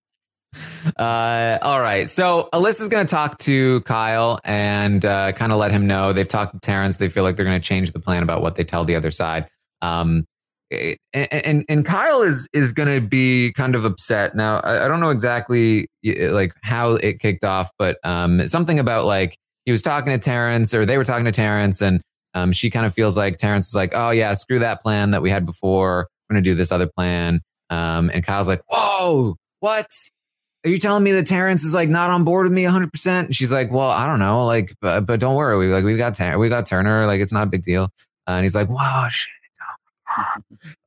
Uh, 0.96 1.58
all 1.62 1.80
right. 1.80 2.08
So 2.08 2.48
Alyssa's 2.52 2.88
going 2.88 3.06
to 3.06 3.10
talk 3.10 3.38
to 3.38 3.80
Kyle 3.82 4.38
and 4.44 5.04
uh, 5.04 5.32
kind 5.32 5.52
of 5.52 5.58
let 5.58 5.70
him 5.70 5.86
know 5.86 6.12
they've 6.12 6.26
talked 6.26 6.54
to 6.54 6.60
Terrance. 6.60 6.96
They 6.96 7.08
feel 7.08 7.22
like 7.22 7.36
they're 7.36 7.44
going 7.44 7.60
to 7.60 7.66
change 7.66 7.92
the 7.92 8.00
plan 8.00 8.22
about 8.22 8.42
what 8.42 8.56
they 8.56 8.64
tell 8.64 8.84
the 8.84 8.96
other 8.96 9.10
side. 9.10 9.48
Um, 9.82 10.24
and, 10.70 10.96
and 11.32 11.64
and 11.68 11.84
Kyle 11.84 12.22
is 12.22 12.48
is 12.52 12.72
going 12.72 12.88
to 12.88 13.04
be 13.04 13.52
kind 13.52 13.74
of 13.74 13.84
upset 13.84 14.36
now. 14.36 14.60
I, 14.60 14.84
I 14.84 14.88
don't 14.88 15.00
know 15.00 15.10
exactly 15.10 15.88
like 16.04 16.52
how 16.62 16.92
it 16.92 17.18
kicked 17.18 17.44
off, 17.44 17.70
but 17.78 17.98
um, 18.04 18.46
something 18.46 18.78
about 18.78 19.04
like 19.04 19.36
he 19.64 19.72
was 19.72 19.82
talking 19.82 20.12
to 20.12 20.18
Terrance 20.18 20.72
or 20.72 20.86
they 20.86 20.96
were 20.96 21.04
talking 21.04 21.24
to 21.24 21.32
Terrance, 21.32 21.82
and 21.82 22.00
um, 22.34 22.52
she 22.52 22.70
kind 22.70 22.86
of 22.86 22.94
feels 22.94 23.16
like 23.16 23.36
Terrance 23.36 23.68
is 23.68 23.74
like, 23.74 23.92
oh 23.94 24.10
yeah, 24.10 24.34
screw 24.34 24.60
that 24.60 24.80
plan 24.80 25.10
that 25.10 25.22
we 25.22 25.30
had 25.30 25.44
before. 25.44 26.08
We're 26.28 26.34
going 26.34 26.44
to 26.44 26.50
do 26.50 26.54
this 26.54 26.70
other 26.70 26.88
plan. 26.88 27.40
Um, 27.70 28.10
and 28.12 28.24
Kyle's 28.24 28.48
like, 28.48 28.62
whoa, 28.68 29.36
what? 29.60 29.86
Are 30.64 30.68
you 30.68 30.78
telling 30.78 31.02
me 31.02 31.12
that 31.12 31.26
Terrance 31.26 31.64
is 31.64 31.74
like 31.74 31.88
not 31.88 32.10
on 32.10 32.24
board 32.24 32.44
with 32.44 32.52
me 32.52 32.64
100? 32.64 32.92
percent 32.92 33.28
And 33.28 33.36
She's 33.36 33.52
like, 33.52 33.70
well, 33.72 33.90
I 33.90 34.06
don't 34.06 34.18
know, 34.18 34.44
like, 34.44 34.74
but, 34.80 35.06
but 35.06 35.20
don't 35.20 35.34
worry, 35.34 35.56
we 35.58 35.72
like 35.72 35.84
we've 35.84 35.96
got 35.98 36.14
Ter- 36.14 36.38
we 36.38 36.48
got 36.48 36.66
Turner, 36.66 37.06
like 37.06 37.20
it's 37.20 37.32
not 37.32 37.44
a 37.44 37.50
big 37.50 37.62
deal. 37.62 37.84
Uh, 38.28 38.32
and 38.32 38.44
he's 38.44 38.54
like, 38.54 38.68
wow, 38.68 39.08
shit. 39.10 39.32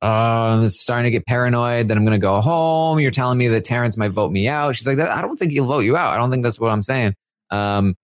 Oh, 0.02 0.08
I'm 0.08 0.68
starting 0.68 1.04
to 1.04 1.10
get 1.10 1.26
paranoid 1.26 1.88
that 1.88 1.96
I'm 1.96 2.04
going 2.04 2.18
to 2.18 2.22
go 2.22 2.40
home. 2.40 3.00
You're 3.00 3.10
telling 3.10 3.38
me 3.38 3.48
that 3.48 3.64
Terrance 3.64 3.96
might 3.96 4.12
vote 4.12 4.30
me 4.30 4.48
out. 4.48 4.76
She's 4.76 4.86
like, 4.86 4.98
I 4.98 5.22
don't 5.22 5.36
think 5.36 5.52
he'll 5.52 5.66
vote 5.66 5.80
you 5.80 5.96
out. 5.96 6.12
I 6.12 6.16
don't 6.16 6.30
think 6.30 6.42
that's 6.42 6.60
what 6.60 6.70
I'm 6.70 6.82
saying. 6.82 7.14
Um, 7.50 7.94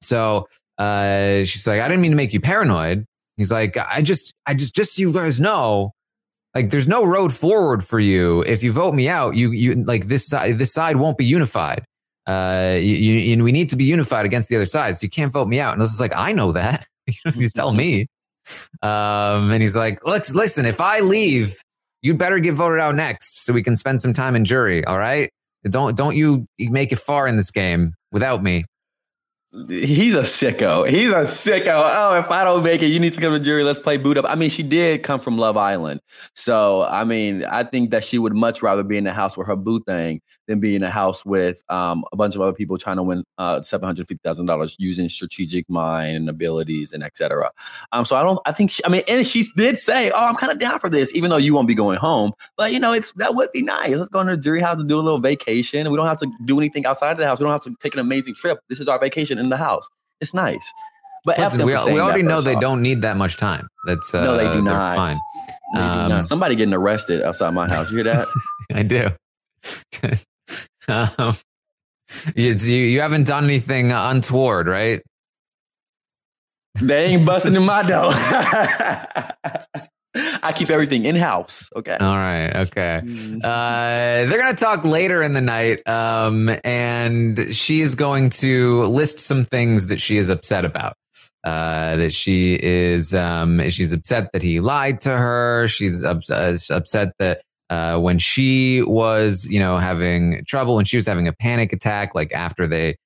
so 0.00 0.48
uh, 0.78 1.44
she's 1.44 1.66
like, 1.66 1.80
I 1.80 1.88
didn't 1.88 2.00
mean 2.00 2.12
to 2.12 2.16
make 2.16 2.32
you 2.32 2.40
paranoid. 2.40 3.04
He's 3.36 3.52
like, 3.52 3.76
I 3.76 4.00
just, 4.02 4.32
I 4.46 4.54
just, 4.54 4.74
just 4.74 4.96
so 4.96 5.00
you 5.00 5.12
guys 5.12 5.38
know, 5.38 5.92
like, 6.56 6.70
there's 6.70 6.88
no 6.88 7.04
road 7.04 7.34
forward 7.34 7.84
for 7.84 8.00
you. 8.00 8.42
If 8.44 8.62
you 8.62 8.72
vote 8.72 8.94
me 8.94 9.10
out, 9.10 9.36
you, 9.36 9.50
you 9.50 9.74
like 9.74 10.06
this 10.06 10.26
side, 10.26 10.58
this 10.58 10.72
side 10.72 10.96
won't 10.96 11.18
be 11.18 11.26
unified. 11.26 11.84
Uh, 12.26 12.78
you, 12.80 12.96
you, 12.96 13.32
and 13.34 13.44
we 13.44 13.52
need 13.52 13.68
to 13.68 13.76
be 13.76 13.84
unified 13.84 14.24
against 14.24 14.48
the 14.48 14.56
other 14.56 14.64
side. 14.64 14.96
So 14.96 15.04
you 15.04 15.10
can't 15.10 15.30
vote 15.30 15.48
me 15.48 15.60
out. 15.60 15.74
And 15.74 15.82
I 15.82 15.84
was 15.84 16.00
like, 16.00 16.16
I 16.16 16.32
know 16.32 16.52
that. 16.52 16.86
you 17.06 17.14
don't 17.24 17.36
need 17.36 17.44
to 17.48 17.52
tell 17.52 17.74
me. 17.74 18.06
Um, 18.80 19.50
and 19.50 19.60
he's 19.60 19.76
like, 19.76 19.98
let's 20.06 20.34
listen. 20.34 20.64
If 20.64 20.80
I 20.80 21.00
leave, 21.00 21.60
you'd 22.00 22.16
better 22.16 22.38
get 22.38 22.54
voted 22.54 22.80
out 22.80 22.94
next, 22.94 23.44
so 23.44 23.52
we 23.52 23.62
can 23.62 23.76
spend 23.76 24.00
some 24.00 24.14
time 24.14 24.34
in 24.34 24.46
jury. 24.46 24.82
All 24.86 24.98
right. 24.98 25.28
Don't 25.64 25.94
don't 25.94 26.16
you 26.16 26.46
make 26.58 26.90
it 26.90 26.98
far 26.98 27.26
in 27.26 27.36
this 27.36 27.50
game 27.50 27.92
without 28.12 28.42
me. 28.42 28.64
He's 29.68 30.14
a 30.14 30.22
sicko. 30.22 30.88
He's 30.88 31.10
a 31.10 31.22
sicko. 31.22 31.90
Oh, 31.94 32.18
if 32.18 32.30
I 32.30 32.44
don't 32.44 32.62
make 32.62 32.82
it, 32.82 32.88
you 32.88 33.00
need 33.00 33.14
to 33.14 33.20
come 33.20 33.32
to 33.32 33.40
jury. 33.40 33.64
Let's 33.64 33.78
play 33.78 33.96
boot 33.96 34.18
up. 34.18 34.26
I 34.28 34.34
mean, 34.34 34.50
she 34.50 34.62
did 34.62 35.02
come 35.02 35.18
from 35.18 35.38
Love 35.38 35.56
Island. 35.56 36.00
So, 36.34 36.84
I 36.84 37.04
mean, 37.04 37.42
I 37.44 37.64
think 37.64 37.90
that 37.90 38.04
she 38.04 38.18
would 38.18 38.34
much 38.34 38.62
rather 38.62 38.82
be 38.82 38.98
in 38.98 39.04
the 39.04 39.14
house 39.14 39.36
with 39.36 39.46
her 39.46 39.56
boo 39.56 39.80
thing 39.80 40.20
than 40.46 40.60
being 40.60 40.76
in 40.76 40.82
a 40.82 40.90
house 40.90 41.24
with 41.24 41.62
um, 41.68 42.04
a 42.12 42.16
bunch 42.16 42.34
of 42.34 42.40
other 42.40 42.52
people 42.52 42.78
trying 42.78 42.96
to 42.96 43.02
win 43.02 43.24
uh, 43.38 43.60
$750,000 43.60 44.76
using 44.78 45.08
strategic 45.08 45.68
mind 45.68 46.16
and 46.16 46.28
abilities 46.28 46.92
and 46.92 47.02
et 47.02 47.16
cetera. 47.16 47.50
Um, 47.92 48.04
so 48.04 48.16
I 48.16 48.22
don't, 48.22 48.38
I 48.46 48.52
think, 48.52 48.70
she, 48.70 48.84
I 48.84 48.88
mean, 48.88 49.02
and 49.08 49.26
she 49.26 49.44
did 49.56 49.78
say, 49.78 50.10
oh, 50.10 50.26
I'm 50.26 50.36
kind 50.36 50.52
of 50.52 50.58
down 50.58 50.78
for 50.78 50.88
this, 50.88 51.14
even 51.14 51.30
though 51.30 51.36
you 51.36 51.54
won't 51.54 51.68
be 51.68 51.74
going 51.74 51.98
home. 51.98 52.32
But, 52.56 52.72
you 52.72 52.78
know, 52.80 52.92
it's 52.92 53.12
that 53.14 53.34
would 53.34 53.50
be 53.52 53.62
nice. 53.62 53.90
Let's 53.96 54.08
go 54.08 54.22
to 54.22 54.32
a 54.32 54.36
jury 54.36 54.60
house 54.60 54.78
and 54.78 54.88
do 54.88 54.98
a 54.98 55.02
little 55.02 55.20
vacation. 55.20 55.90
We 55.90 55.96
don't 55.96 56.06
have 56.06 56.18
to 56.20 56.30
do 56.44 56.58
anything 56.58 56.86
outside 56.86 57.12
of 57.12 57.18
the 57.18 57.26
house. 57.26 57.40
We 57.40 57.44
don't 57.44 57.52
have 57.52 57.62
to 57.62 57.74
take 57.82 57.94
an 57.94 58.00
amazing 58.00 58.34
trip. 58.34 58.60
This 58.68 58.80
is 58.80 58.88
our 58.88 58.98
vacation 58.98 59.38
in 59.38 59.48
the 59.48 59.56
house. 59.56 59.88
It's 60.20 60.32
nice. 60.34 60.72
But 61.24 61.38
Listen, 61.38 61.66
we, 61.66 61.72
we 61.72 62.00
already 62.00 62.22
know 62.22 62.40
they 62.40 62.54
off. 62.54 62.60
don't 62.60 62.82
need 62.82 63.02
that 63.02 63.16
much 63.16 63.36
time. 63.36 63.66
That's 63.86 64.14
uh, 64.14 64.22
No, 64.24 64.36
they 64.36 64.44
do 64.44 64.62
not. 64.62 64.96
Fine. 64.96 65.16
They 65.74 65.80
do 65.80 65.84
Um, 65.84 66.08
not. 66.10 66.26
Somebody 66.26 66.54
getting 66.54 66.72
arrested 66.72 67.20
outside 67.22 67.52
my 67.52 67.68
house. 67.68 67.90
You 67.90 67.96
hear 67.96 68.04
that? 68.04 68.26
I 68.72 68.82
do. 68.84 69.08
um, 70.88 71.34
you, 72.34 72.52
you 72.52 73.00
haven't 73.00 73.26
done 73.26 73.44
anything 73.44 73.92
untoward, 73.92 74.68
right? 74.68 75.02
they 76.80 77.06
ain't 77.06 77.26
busting 77.26 77.54
in 77.54 77.64
my 77.64 77.82
door. 77.82 78.10
I 80.42 80.52
keep 80.54 80.70
everything 80.70 81.04
in 81.04 81.14
house. 81.16 81.68
Okay. 81.76 81.96
All 81.98 82.14
right. 82.14 82.56
Okay. 82.56 83.02
Uh, 83.02 84.24
they're 84.24 84.38
going 84.38 84.54
to 84.54 84.64
talk 84.64 84.84
later 84.84 85.22
in 85.22 85.34
the 85.34 85.42
night. 85.42 85.86
Um, 85.86 86.50
and 86.64 87.54
she 87.54 87.82
is 87.82 87.94
going 87.94 88.30
to 88.30 88.84
list 88.84 89.18
some 89.20 89.44
things 89.44 89.88
that 89.88 90.00
she 90.00 90.16
is 90.16 90.30
upset 90.30 90.64
about. 90.64 90.94
Uh, 91.44 91.96
that 91.96 92.12
she 92.12 92.58
is, 92.60 93.14
um, 93.14 93.68
she's 93.68 93.92
upset 93.92 94.32
that 94.32 94.42
he 94.42 94.58
lied 94.58 95.00
to 95.00 95.10
her. 95.10 95.68
She's 95.68 96.02
ups- 96.02 96.30
upset 96.30 97.12
that, 97.18 97.42
uh, 97.70 97.98
when 97.98 98.18
she 98.18 98.82
was, 98.82 99.46
you 99.46 99.58
know, 99.58 99.78
having 99.78 100.44
trouble, 100.46 100.76
when 100.76 100.84
she 100.84 100.96
was 100.96 101.06
having 101.06 101.28
a 101.28 101.32
panic 101.32 101.72
attack, 101.72 102.14
like 102.14 102.32
after 102.32 102.66
they 102.66 102.96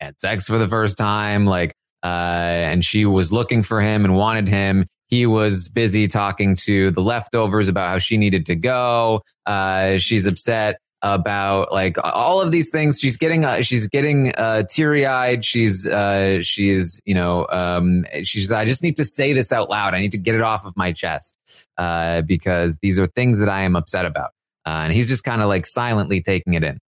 had 0.00 0.20
sex 0.20 0.46
for 0.46 0.58
the 0.58 0.68
first 0.68 0.96
time, 0.96 1.46
like, 1.46 1.74
uh, 2.02 2.06
and 2.06 2.84
she 2.84 3.04
was 3.04 3.32
looking 3.32 3.62
for 3.62 3.80
him 3.80 4.04
and 4.04 4.14
wanted 4.14 4.48
him. 4.48 4.86
He 5.08 5.26
was 5.26 5.68
busy 5.68 6.08
talking 6.08 6.56
to 6.64 6.90
the 6.90 7.00
leftovers 7.00 7.68
about 7.68 7.88
how 7.88 7.98
she 7.98 8.16
needed 8.16 8.46
to 8.46 8.56
go. 8.56 9.22
Uh, 9.44 9.98
she's 9.98 10.26
upset 10.26 10.78
about 11.02 11.72
like 11.72 11.96
all 12.02 12.40
of 12.40 12.52
these 12.52 12.70
things. 12.70 12.98
She's 13.00 13.16
getting, 13.16 13.44
uh, 13.44 13.62
she's 13.62 13.86
getting 13.88 14.32
uh, 14.36 14.64
teary 14.68 15.06
eyed. 15.06 15.44
She's, 15.44 15.86
uh, 15.86 16.42
she's, 16.42 17.00
you 17.04 17.14
know, 17.14 17.46
um, 17.50 18.04
she's. 18.22 18.50
I 18.50 18.64
just 18.64 18.82
need 18.82 18.96
to 18.96 19.04
say 19.04 19.32
this 19.32 19.52
out 19.52 19.70
loud. 19.70 19.94
I 19.94 20.00
need 20.00 20.12
to 20.12 20.18
get 20.18 20.34
it 20.34 20.42
off 20.42 20.64
of 20.64 20.76
my 20.76 20.92
chest 20.92 21.36
uh, 21.78 22.22
because 22.22 22.78
these 22.78 22.98
are 22.98 23.06
things 23.06 23.38
that 23.38 23.48
I 23.48 23.62
am 23.62 23.76
upset 23.76 24.04
about. 24.04 24.30
Uh, 24.66 24.82
and 24.84 24.92
he's 24.92 25.06
just 25.06 25.22
kind 25.22 25.42
of 25.42 25.48
like 25.48 25.66
silently 25.66 26.20
taking 26.20 26.54
it 26.54 26.64
in. 26.64 26.78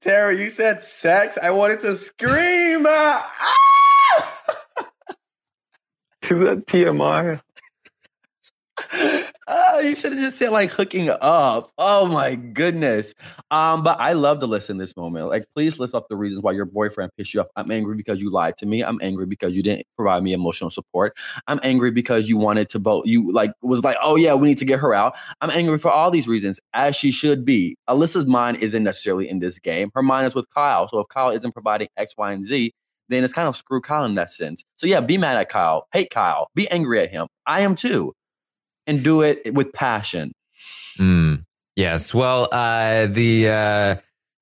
Tara, 0.00 0.36
you 0.36 0.50
said 0.50 0.82
sex. 0.82 1.38
I 1.42 1.50
wanted 1.50 1.80
to 1.80 1.96
scream. 1.96 2.86
Ah! 2.96 3.30
Is 6.30 6.38
that 6.40 6.66
TMI? 6.66 7.40
Oh, 9.46 9.80
you 9.80 9.94
should 9.94 10.12
have 10.12 10.20
just 10.20 10.38
said 10.38 10.50
like 10.50 10.70
hooking 10.70 11.10
up. 11.10 11.70
Oh 11.76 12.08
my 12.08 12.34
goodness. 12.34 13.14
Um, 13.50 13.82
but 13.82 14.00
I 14.00 14.14
love 14.14 14.40
to 14.40 14.46
listen 14.46 14.78
this 14.78 14.96
moment. 14.96 15.28
Like, 15.28 15.44
please 15.54 15.78
list 15.78 15.94
off 15.94 16.04
the 16.08 16.16
reasons 16.16 16.42
why 16.42 16.52
your 16.52 16.64
boyfriend 16.64 17.10
pissed 17.16 17.34
you 17.34 17.40
off. 17.40 17.48
I'm 17.54 17.70
angry 17.70 17.94
because 17.94 18.22
you 18.22 18.30
lied 18.30 18.56
to 18.58 18.66
me. 18.66 18.82
I'm 18.82 18.98
angry 19.02 19.26
because 19.26 19.54
you 19.54 19.62
didn't 19.62 19.86
provide 19.96 20.22
me 20.22 20.32
emotional 20.32 20.70
support. 20.70 21.14
I'm 21.46 21.60
angry 21.62 21.90
because 21.90 22.28
you 22.28 22.38
wanted 22.38 22.70
to 22.70 22.78
vote. 22.78 23.06
You 23.06 23.30
like 23.32 23.52
was 23.62 23.84
like, 23.84 23.96
oh 24.02 24.16
yeah, 24.16 24.34
we 24.34 24.48
need 24.48 24.58
to 24.58 24.64
get 24.64 24.80
her 24.80 24.94
out. 24.94 25.14
I'm 25.42 25.50
angry 25.50 25.78
for 25.78 25.90
all 25.90 26.10
these 26.10 26.26
reasons, 26.26 26.58
as 26.72 26.96
she 26.96 27.10
should 27.10 27.44
be. 27.44 27.76
Alyssa's 27.88 28.26
mind 28.26 28.56
isn't 28.58 28.82
necessarily 28.82 29.28
in 29.28 29.40
this 29.40 29.58
game. 29.58 29.90
Her 29.94 30.02
mind 30.02 30.26
is 30.26 30.34
with 30.34 30.48
Kyle. 30.54 30.88
So 30.88 31.00
if 31.00 31.08
Kyle 31.08 31.30
isn't 31.30 31.52
providing 31.52 31.88
X, 31.98 32.14
Y, 32.16 32.32
and 32.32 32.44
Z, 32.46 32.72
then 33.10 33.24
it's 33.24 33.34
kind 33.34 33.48
of 33.48 33.56
screw 33.56 33.82
Kyle 33.82 34.04
in 34.04 34.14
that 34.14 34.30
sense. 34.30 34.64
So 34.76 34.86
yeah, 34.86 35.00
be 35.00 35.18
mad 35.18 35.36
at 35.36 35.50
Kyle, 35.50 35.86
hate 35.92 36.10
Kyle, 36.10 36.48
be 36.54 36.68
angry 36.70 37.00
at 37.00 37.10
him. 37.10 37.28
I 37.46 37.60
am 37.60 37.74
too. 37.74 38.14
And 38.86 39.02
do 39.02 39.22
it 39.22 39.54
with 39.54 39.72
passion. 39.72 40.32
Mm, 40.98 41.44
yes. 41.76 42.12
Well, 42.12 42.48
uh, 42.52 43.06
the 43.06 43.48
uh, 43.48 43.96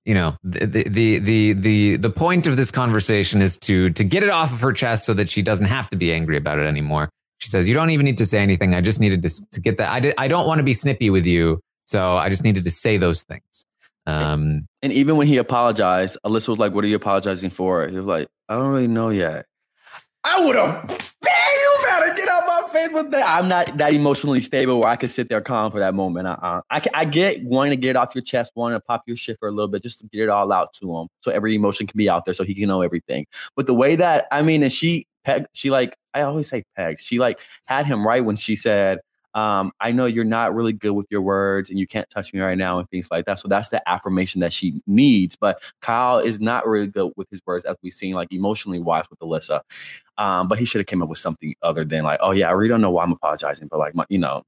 you 0.05 0.15
know 0.15 0.37
the, 0.43 0.67
the 0.67 1.19
the 1.19 1.53
the 1.53 1.97
the 1.97 2.11
point 2.11 2.47
of 2.47 2.57
this 2.57 2.71
conversation 2.71 3.41
is 3.41 3.57
to 3.59 3.91
to 3.91 4.05
get 4.05 4.23
it 4.23 4.31
off 4.31 4.53
of 4.53 4.61
her 4.61 4.73
chest 4.73 5.07
so 5.07 5.15
that 5.15 5.31
she 5.31 5.43
doesn't 5.43 5.67
have 5.67 5.89
to 5.91 5.97
be 5.97 6.13
angry 6.13 6.37
about 6.37 6.59
it 6.59 6.67
anymore. 6.67 7.09
She 7.39 7.49
says, 7.49 7.69
"You 7.69 7.75
don't 7.75 7.91
even 7.91 8.05
need 8.05 8.19
to 8.19 8.27
say 8.27 8.41
anything. 8.41 8.75
I 8.75 8.81
just 8.81 9.01
needed 9.01 9.23
to 9.23 9.31
to 9.53 9.61
get 9.61 9.79
that. 9.79 9.91
I 9.91 10.01
did. 10.01 10.15
I 10.19 10.29
don't 10.29 10.47
want 10.47 10.59
to 10.59 10.65
be 10.65 10.75
snippy 10.75 11.11
with 11.11 11.25
you, 11.27 11.61
so 11.87 12.17
I 12.17 12.29
just 12.29 12.43
needed 12.43 12.65
to 12.65 12.71
say 12.71 12.97
those 12.97 13.23
things." 13.23 13.65
Um, 14.07 14.67
And 14.83 14.93
even 14.93 15.17
when 15.17 15.29
he 15.29 15.37
apologized, 15.37 16.19
Alyssa 16.27 16.49
was 16.49 16.59
like, 16.59 16.73
What 16.73 16.83
are 16.83 16.89
you 16.89 16.97
apologizing 16.97 17.51
for? 17.51 17.87
He 17.87 17.95
was 17.95 18.05
like, 18.05 18.27
I 18.49 18.55
don't 18.57 18.73
really 18.73 18.89
know 18.89 19.11
yet. 19.11 19.47
I 20.25 20.45
would 20.45 20.57
have, 20.57 20.89
man, 20.89 21.53
you 21.55 21.79
better 21.85 22.15
get 22.17 22.29
out 22.29 22.42
my 22.42 22.42
I'm 23.25 23.49
not 23.49 23.77
that 23.79 23.93
emotionally 23.93 24.41
stable 24.41 24.81
where 24.81 24.89
I 24.89 24.97
could 24.97 25.11
sit 25.11 25.29
there 25.29 25.41
calm 25.41 25.71
for 25.71 25.79
that 25.79 25.95
moment. 25.95 26.29
Uh-uh. 26.29 26.63
I, 26.71 26.83
I 26.95 27.05
get 27.05 27.43
wanting 27.45 27.71
to 27.71 27.77
get 27.77 27.91
it 27.91 27.97
off 27.97 28.15
your 28.15 28.23
chest, 28.23 28.53
wanting 28.55 28.77
to 28.77 28.81
pop 28.81 29.03
your 29.07 29.17
shit 29.17 29.39
for 29.39 29.49
a 29.49 29.53
little 29.53 29.69
bit, 29.69 29.83
just 29.83 30.01
to 30.01 30.07
get 30.07 30.23
it 30.23 30.29
all 30.29 30.53
out 30.53 30.73
to 30.75 30.97
him. 30.97 31.09
So 31.21 31.31
every 31.31 31.55
emotion 31.55 31.87
can 31.87 31.97
be 31.97 32.09
out 32.09 32.25
there 32.25 32.35
so 32.35 32.45
he 32.45 32.55
can 32.55 32.69
know 32.69 32.83
everything. 32.83 33.27
But 33.57 33.67
the 33.67 33.75
way 33.75 33.97
that, 33.97 34.27
I 34.31 34.43
mean, 34.43 34.63
and 34.63 34.73
she, 34.73 35.07
peg, 35.25 35.47
she 35.53 35.71
like, 35.71 35.97
I 36.15 36.23
always 36.23 36.49
say 36.49 36.65
peg, 36.77 37.01
she 37.01 37.19
like 37.19 37.39
had 37.67 37.87
him 37.87 38.07
right 38.07 38.25
when 38.25 38.37
she 38.37 38.57
said, 38.57 39.01
um, 39.35 39.73
I 39.81 39.93
know 39.93 40.07
you're 40.07 40.25
not 40.25 40.55
really 40.55 40.73
good 40.73 40.93
with 40.93 41.07
your 41.11 41.23
words 41.23 41.71
and 41.71 41.79
you 41.79 41.87
can't 41.87 42.09
touch 42.11 42.35
me 42.35 42.41
right 42.41 42.59
now 42.59 42.79
and 42.79 42.89
things 42.91 43.11
like 43.11 43.25
that. 43.27 43.39
So 43.39 43.49
that's 43.49 43.71
the 43.71 43.87
affirmation 43.89 44.41
that 44.41 44.53
she 44.53 44.83
needs. 44.87 45.37
But 45.37 45.63
Kyle 45.81 46.19
is 46.19 46.41
not 46.41 46.67
really 46.67 46.87
good 46.87 47.13
with 47.17 47.29
his 47.31 47.41
words, 47.47 47.65
as 47.65 47.77
we've 47.83 47.93
seen, 47.95 48.15
like 48.15 48.33
emotionally 48.33 48.81
wise 48.81 49.09
with 49.11 49.21
Alyssa. 49.21 49.63
Um, 50.19 50.49
but 50.49 50.59
he 50.59 50.65
should 50.65 50.81
have 50.81 50.87
came 50.87 51.03
up 51.03 51.09
with 51.09 51.19
something 51.19 51.55
other 51.63 51.85
than 51.85 52.05
like, 52.05 52.21
oh 52.23 52.33
yeah, 52.33 52.49
I 52.49 52.53
really 52.53 52.69
don't 52.69 52.81
know 52.83 52.91
why 52.91 53.05
I'm 53.05 53.13
apologizing, 53.13 53.69
but 53.71 53.79
like, 53.79 53.95
my, 53.95 54.05
you 54.09 54.19
know, 54.19 54.43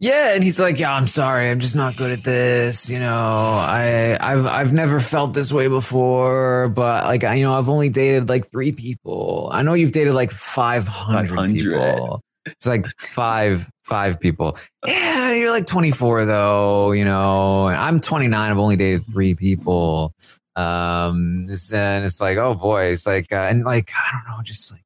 Yeah, 0.00 0.34
and 0.34 0.42
he's 0.42 0.58
like, 0.58 0.80
"Yeah, 0.80 0.92
I'm 0.92 1.06
sorry. 1.06 1.48
I'm 1.48 1.60
just 1.60 1.76
not 1.76 1.96
good 1.96 2.10
at 2.10 2.24
this. 2.24 2.90
You 2.90 2.98
know, 2.98 3.08
I 3.14 4.16
I've 4.20 4.46
I've 4.46 4.72
never 4.72 4.98
felt 5.00 5.32
this 5.34 5.52
way 5.52 5.68
before, 5.68 6.68
but 6.70 7.04
like, 7.04 7.22
I, 7.24 7.34
you 7.36 7.44
know, 7.44 7.54
I've 7.54 7.68
only 7.68 7.88
dated 7.88 8.28
like 8.28 8.46
three 8.50 8.72
people. 8.72 9.48
I 9.52 9.62
know 9.62 9.74
you've 9.74 9.92
dated 9.92 10.14
like 10.14 10.30
500, 10.32 11.28
500. 11.28 11.54
people. 11.54 12.20
It's 12.46 12.66
like 12.66 12.86
five 12.98 13.70
five 13.92 14.18
people. 14.18 14.56
Yeah, 14.86 15.34
you're 15.34 15.50
like 15.50 15.66
24 15.66 16.24
though. 16.24 16.92
You 16.92 17.04
know, 17.04 17.66
and 17.68 17.76
I'm 17.76 18.00
29. 18.00 18.50
I've 18.50 18.58
only 18.58 18.76
dated 18.76 19.04
three 19.04 19.34
people. 19.34 20.14
Um, 20.56 21.46
and 21.72 22.04
it's 22.04 22.20
like, 22.20 22.36
oh 22.38 22.54
boy, 22.54 22.84
it's 22.92 23.06
like, 23.06 23.32
uh, 23.32 23.36
and 23.50 23.64
like, 23.64 23.90
I 23.94 24.12
don't 24.12 24.36
know, 24.36 24.42
just 24.42 24.70
like, 24.72 24.80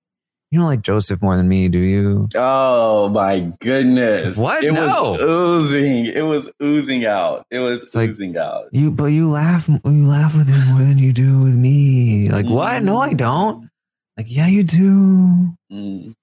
you 0.52 0.60
don't 0.60 0.68
like 0.68 0.82
Joseph 0.82 1.20
more 1.22 1.36
than 1.36 1.48
me, 1.48 1.68
do 1.68 1.78
you? 1.78 2.28
Oh 2.36 3.08
my 3.08 3.52
goodness! 3.60 4.36
What? 4.36 4.62
It 4.62 4.72
No. 4.72 5.12
was 5.12 5.20
oozing. 5.20 6.06
It 6.06 6.22
was 6.22 6.52
oozing 6.62 7.04
out. 7.04 7.44
It 7.50 7.58
was 7.58 7.92
like- 7.96 8.10
oozing 8.10 8.36
out. 8.36 8.66
You, 8.70 8.92
but 8.92 9.06
you 9.06 9.28
laugh, 9.28 9.68
you 9.68 10.06
laugh 10.06 10.36
with 10.36 10.48
him 10.48 10.68
more 10.68 10.78
than 10.86 10.98
you 10.98 11.12
do 11.12 11.40
with 11.42 11.56
me. 11.56 12.28
Like 12.30 12.46
what? 12.46 12.84
No, 12.84 12.98
I 12.98 13.12
don't. 13.14 13.68
Like 14.16 14.26
yeah, 14.28 14.46
you 14.46 14.62
do. 14.62 15.48
Mm. 15.72 16.14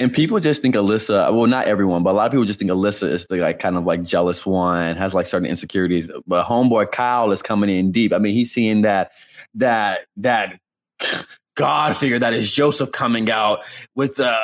And 0.00 0.10
people 0.10 0.40
just 0.40 0.62
think 0.62 0.74
Alyssa, 0.74 1.30
well, 1.32 1.46
not 1.46 1.66
everyone, 1.66 2.02
but 2.02 2.12
a 2.12 2.16
lot 2.16 2.24
of 2.24 2.32
people 2.32 2.46
just 2.46 2.58
think 2.58 2.70
Alyssa 2.70 3.08
is 3.08 3.26
the 3.26 3.36
like 3.36 3.58
kind 3.58 3.76
of 3.76 3.84
like 3.84 4.02
jealous 4.02 4.46
one, 4.46 4.96
has 4.96 5.12
like 5.12 5.26
certain 5.26 5.46
insecurities. 5.46 6.10
But 6.26 6.46
homeboy 6.46 6.90
Kyle 6.90 7.30
is 7.32 7.42
coming 7.42 7.68
in 7.68 7.92
deep. 7.92 8.14
I 8.14 8.18
mean, 8.18 8.34
he's 8.34 8.50
seeing 8.50 8.80
that 8.82 9.12
that 9.54 10.06
that 10.16 10.58
God 11.54 11.96
figure 11.96 12.18
that 12.18 12.32
is 12.32 12.50
Joseph 12.50 12.92
coming 12.92 13.30
out 13.30 13.60
with 13.94 14.16
the 14.16 14.34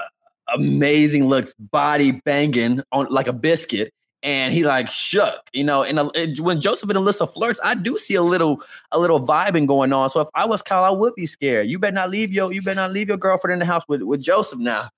amazing 0.54 1.24
looks, 1.26 1.54
body 1.54 2.20
banging 2.26 2.82
on 2.92 3.06
like 3.10 3.26
a 3.26 3.32
biscuit. 3.32 3.92
And 4.22 4.52
he 4.52 4.64
like 4.64 4.88
shook, 4.88 5.40
you 5.52 5.64
know. 5.64 5.84
And 5.84 5.98
uh, 6.00 6.10
when 6.40 6.60
Joseph 6.60 6.90
and 6.90 6.98
Alyssa 6.98 7.32
flirts, 7.32 7.60
I 7.62 7.76
do 7.76 7.96
see 7.96 8.14
a 8.14 8.22
little, 8.22 8.60
a 8.90 8.98
little 8.98 9.20
vibing 9.20 9.66
going 9.66 9.92
on. 9.92 10.10
So 10.10 10.20
if 10.20 10.28
I 10.34 10.46
was 10.46 10.62
Kyle, 10.62 10.84
I 10.84 10.90
would 10.90 11.14
be 11.14 11.26
scared. 11.26 11.68
You 11.68 11.78
better 11.78 11.94
not 11.94 12.10
leave 12.10 12.32
your, 12.32 12.52
you 12.52 12.60
better 12.60 12.80
not 12.80 12.92
leave 12.92 13.08
your 13.08 13.18
girlfriend 13.18 13.54
in 13.54 13.58
the 13.60 13.66
house 13.66 13.84
with, 13.88 14.02
with 14.02 14.20
Joseph 14.20 14.58
now, 14.58 14.88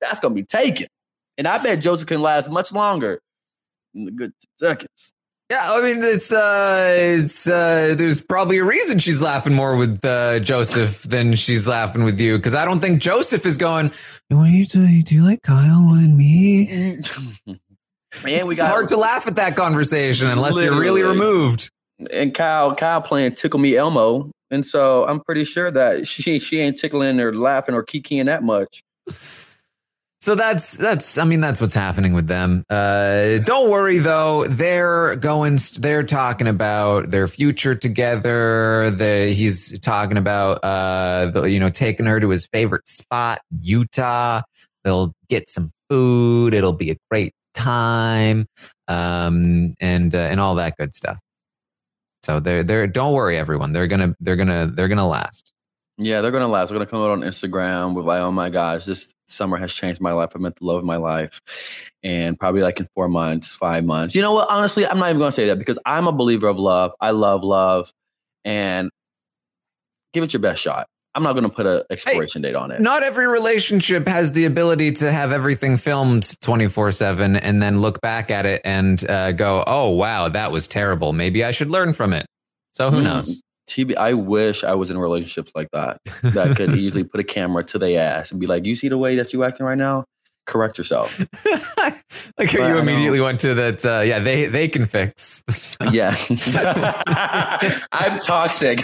that's 0.00 0.20
gonna 0.20 0.34
be 0.34 0.42
taken. 0.44 0.86
And 1.38 1.48
I 1.48 1.62
bet 1.62 1.80
Joseph 1.80 2.06
can 2.08 2.22
last 2.22 2.50
much 2.50 2.72
longer. 2.72 3.20
In 3.94 4.04
the 4.04 4.10
good 4.12 4.32
seconds. 4.58 5.12
Yeah, 5.50 5.58
I 5.62 5.82
mean 5.82 5.98
it's 6.00 6.32
uh 6.32 6.94
it's 6.96 7.48
uh 7.48 7.96
there's 7.98 8.20
probably 8.20 8.58
a 8.58 8.64
reason 8.64 9.00
she's 9.00 9.20
laughing 9.20 9.54
more 9.54 9.76
with 9.76 10.04
uh 10.04 10.38
Joseph 10.38 11.02
than 11.02 11.34
she's 11.34 11.66
laughing 11.66 12.04
with 12.04 12.20
you 12.20 12.36
because 12.36 12.54
I 12.54 12.64
don't 12.64 12.78
think 12.78 13.00
Joseph 13.00 13.44
is 13.46 13.56
going. 13.56 13.90
What 14.28 14.44
do 14.44 14.50
you 14.50 14.64
do? 14.66 15.02
Do 15.02 15.14
you 15.14 15.24
like 15.24 15.42
Kyle 15.42 15.92
and 15.94 16.16
me? 16.16 16.66
Man, 17.46 17.58
we 18.24 18.30
it's 18.32 18.60
got 18.60 18.70
hard 18.70 18.88
to 18.88 18.96
laugh 18.96 19.26
at 19.26 19.36
that 19.36 19.56
conversation 19.56 20.30
unless 20.30 20.60
you're 20.62 20.78
really 20.78 21.02
removed. 21.02 21.68
and 22.12 22.32
Kyle, 22.34 22.74
Kyle 22.74 23.00
playing 23.00 23.32
Tickle 23.32 23.60
Me 23.60 23.76
Elmo. 23.76 24.30
And 24.52 24.64
so 24.64 25.04
I'm 25.06 25.20
pretty 25.20 25.44
sure 25.44 25.70
that 25.70 26.06
she 26.06 26.38
she 26.38 26.58
ain't 26.60 26.78
tickling 26.78 27.18
or 27.20 27.32
laughing 27.32 27.74
or 27.74 27.84
kikiing 27.84 28.26
that 28.26 28.42
much. 28.44 28.82
So 30.22 30.34
that's 30.34 30.76
that's 30.76 31.16
I 31.16 31.24
mean 31.24 31.40
that's 31.40 31.62
what's 31.62 31.74
happening 31.74 32.12
with 32.12 32.26
them. 32.26 32.64
Uh 32.68 33.38
don't 33.38 33.70
worry 33.70 33.98
though. 33.98 34.46
They're 34.46 35.16
going 35.16 35.58
they're 35.78 36.02
talking 36.02 36.46
about 36.46 37.10
their 37.10 37.26
future 37.26 37.74
together. 37.74 38.90
The 38.90 39.32
he's 39.34 39.78
talking 39.80 40.18
about 40.18 40.62
uh 40.62 41.30
the, 41.32 41.42
you 41.44 41.58
know 41.58 41.70
taking 41.70 42.04
her 42.04 42.20
to 42.20 42.28
his 42.28 42.46
favorite 42.52 42.86
spot, 42.86 43.40
Utah. 43.62 44.42
They'll 44.84 45.14
get 45.30 45.48
some 45.48 45.72
food. 45.88 46.52
It'll 46.52 46.74
be 46.74 46.90
a 46.90 46.96
great 47.10 47.32
time. 47.54 48.44
Um 48.88 49.74
and 49.80 50.14
uh, 50.14 50.18
and 50.18 50.38
all 50.38 50.54
that 50.56 50.76
good 50.76 50.94
stuff. 50.94 51.18
So 52.22 52.40
they're 52.40 52.62
they're 52.62 52.86
don't 52.86 53.14
worry 53.14 53.38
everyone. 53.38 53.72
They're 53.72 53.88
to 53.88 54.14
they're 54.20 54.36
to 54.36 54.70
they're 54.74 54.88
to 54.88 55.04
last. 55.04 55.50
Yeah, 56.02 56.22
they're 56.22 56.30
gonna 56.30 56.48
last. 56.48 56.70
They're 56.70 56.78
gonna 56.78 56.88
come 56.90 57.02
out 57.02 57.10
on 57.10 57.20
Instagram 57.20 57.94
with 57.94 58.06
like, 58.06 58.20
oh 58.22 58.32
my 58.32 58.48
gosh, 58.48 58.86
this 58.86 59.12
summer 59.26 59.58
has 59.58 59.72
changed 59.72 60.00
my 60.00 60.12
life. 60.12 60.30
I 60.34 60.38
met 60.38 60.56
the 60.56 60.64
love 60.64 60.78
of 60.78 60.84
my 60.84 60.96
life. 60.96 61.40
And 62.02 62.40
probably 62.40 62.62
like 62.62 62.80
in 62.80 62.88
four 62.94 63.06
months, 63.08 63.54
five 63.54 63.84
months. 63.84 64.14
You 64.14 64.22
know 64.22 64.32
what? 64.32 64.50
Honestly, 64.50 64.86
I'm 64.86 64.98
not 64.98 65.10
even 65.10 65.18
gonna 65.18 65.30
say 65.30 65.46
that 65.48 65.58
because 65.58 65.78
I'm 65.84 66.06
a 66.06 66.12
believer 66.12 66.48
of 66.48 66.58
love. 66.58 66.92
I 67.02 67.10
love 67.10 67.44
love. 67.44 67.90
And 68.46 68.88
give 70.14 70.24
it 70.24 70.32
your 70.32 70.40
best 70.40 70.62
shot. 70.62 70.86
I'm 71.14 71.22
not 71.22 71.34
gonna 71.34 71.50
put 71.50 71.66
an 71.66 71.82
expiration 71.90 72.40
date 72.40 72.56
on 72.56 72.70
it. 72.70 72.80
Not 72.80 73.02
every 73.02 73.26
relationship 73.26 74.08
has 74.08 74.32
the 74.32 74.46
ability 74.46 74.92
to 74.92 75.12
have 75.12 75.32
everything 75.32 75.76
filmed 75.76 76.40
24 76.40 76.92
7 76.92 77.36
and 77.36 77.62
then 77.62 77.80
look 77.80 78.00
back 78.00 78.30
at 78.30 78.46
it 78.46 78.62
and 78.64 79.04
uh, 79.10 79.32
go, 79.32 79.62
oh, 79.66 79.90
wow, 79.90 80.28
that 80.30 80.50
was 80.50 80.66
terrible. 80.66 81.12
Maybe 81.12 81.44
I 81.44 81.50
should 81.50 81.70
learn 81.70 81.92
from 81.92 82.14
it. 82.14 82.24
So 82.72 82.90
who 82.90 83.00
Mm. 83.00 83.04
knows? 83.04 83.42
TB, 83.70 83.96
I 83.96 84.12
wish 84.14 84.64
I 84.64 84.74
was 84.74 84.90
in 84.90 84.98
relationships 84.98 85.52
like 85.54 85.68
that 85.72 86.00
that 86.22 86.56
could 86.56 86.70
easily 86.76 87.04
put 87.04 87.20
a 87.20 87.24
camera 87.24 87.62
to 87.64 87.78
their 87.78 88.00
ass 88.00 88.30
and 88.32 88.40
be 88.40 88.46
like, 88.46 88.64
"You 88.64 88.74
see 88.74 88.88
the 88.88 88.98
way 88.98 89.16
that 89.16 89.32
you 89.32 89.44
acting 89.44 89.64
right 89.66 89.78
now? 89.78 90.04
Correct 90.46 90.76
yourself." 90.78 91.20
Like 92.38 92.52
But 92.52 92.52
you 92.68 92.78
immediately 92.78 93.20
went 93.20 93.38
to 93.40 93.54
that. 93.54 93.84
Uh, 93.86 94.00
yeah, 94.04 94.18
they 94.18 94.46
they 94.46 94.66
can 94.68 94.84
fix. 94.86 95.42
yeah, 95.92 96.14
I'm 97.92 98.18
toxic. 98.20 98.80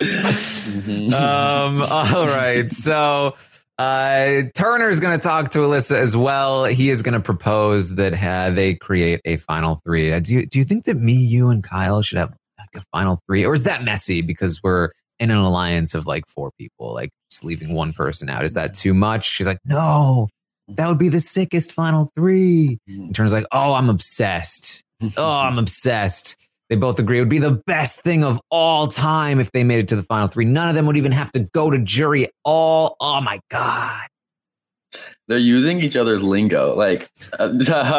Mhm. 0.00 1.12
um, 1.12 1.82
all 1.82 2.26
right. 2.26 2.70
So 2.72 3.34
uh, 3.78 4.42
Turner's 4.54 5.00
going 5.00 5.18
to 5.18 5.22
talk 5.22 5.50
to 5.50 5.58
Alyssa 5.60 5.96
as 5.96 6.16
well. 6.16 6.64
He 6.64 6.90
is 6.90 7.02
going 7.02 7.14
to 7.14 7.20
propose 7.20 7.96
that 7.96 8.14
uh, 8.14 8.50
they 8.50 8.74
create 8.74 9.20
a 9.24 9.36
final 9.36 9.80
three. 9.84 10.12
Uh, 10.12 10.20
do 10.20 10.32
you 10.32 10.46
do 10.46 10.58
you 10.58 10.64
think 10.64 10.84
that 10.84 10.96
me, 10.96 11.12
you, 11.12 11.50
and 11.50 11.62
Kyle 11.62 12.02
should 12.02 12.18
have 12.18 12.34
like 12.58 12.82
a 12.82 12.82
final 12.92 13.20
three, 13.26 13.44
or 13.44 13.54
is 13.54 13.64
that 13.64 13.84
messy 13.84 14.22
because 14.22 14.60
we're 14.62 14.90
in 15.18 15.30
an 15.30 15.38
alliance 15.38 15.94
of 15.94 16.06
like 16.06 16.26
four 16.26 16.50
people, 16.58 16.94
like 16.94 17.10
just 17.30 17.44
leaving 17.44 17.72
one 17.72 17.92
person 17.92 18.28
out? 18.28 18.44
Is 18.44 18.54
that 18.54 18.74
too 18.74 18.94
much? 18.94 19.28
She's 19.28 19.46
like, 19.46 19.58
no. 19.64 20.28
That 20.68 20.88
would 20.88 20.98
be 20.98 21.08
the 21.08 21.20
sickest 21.20 21.70
final 21.70 22.10
three. 22.16 22.78
And 22.88 23.14
Turner's 23.14 23.32
like, 23.32 23.46
oh, 23.52 23.74
I'm 23.74 23.88
obsessed. 23.88 24.82
Oh, 25.16 25.38
I'm 25.38 25.58
obsessed. 25.58 26.36
They 26.68 26.76
both 26.76 26.98
agree 26.98 27.18
it 27.18 27.20
would 27.20 27.28
be 27.28 27.38
the 27.38 27.62
best 27.66 28.00
thing 28.00 28.24
of 28.24 28.40
all 28.50 28.88
time 28.88 29.38
if 29.38 29.52
they 29.52 29.62
made 29.62 29.78
it 29.78 29.88
to 29.88 29.96
the 29.96 30.02
final 30.02 30.28
three. 30.28 30.44
None 30.44 30.68
of 30.68 30.74
them 30.74 30.86
would 30.86 30.96
even 30.96 31.12
have 31.12 31.30
to 31.32 31.40
go 31.40 31.70
to 31.70 31.78
jury 31.78 32.24
at 32.24 32.32
all. 32.44 32.96
Oh 33.00 33.20
my 33.20 33.40
God. 33.50 34.06
They're 35.28 35.38
using 35.38 35.80
each 35.80 35.96
other's 35.96 36.22
lingo, 36.22 36.74
like 36.74 37.10
uh, 37.38 37.52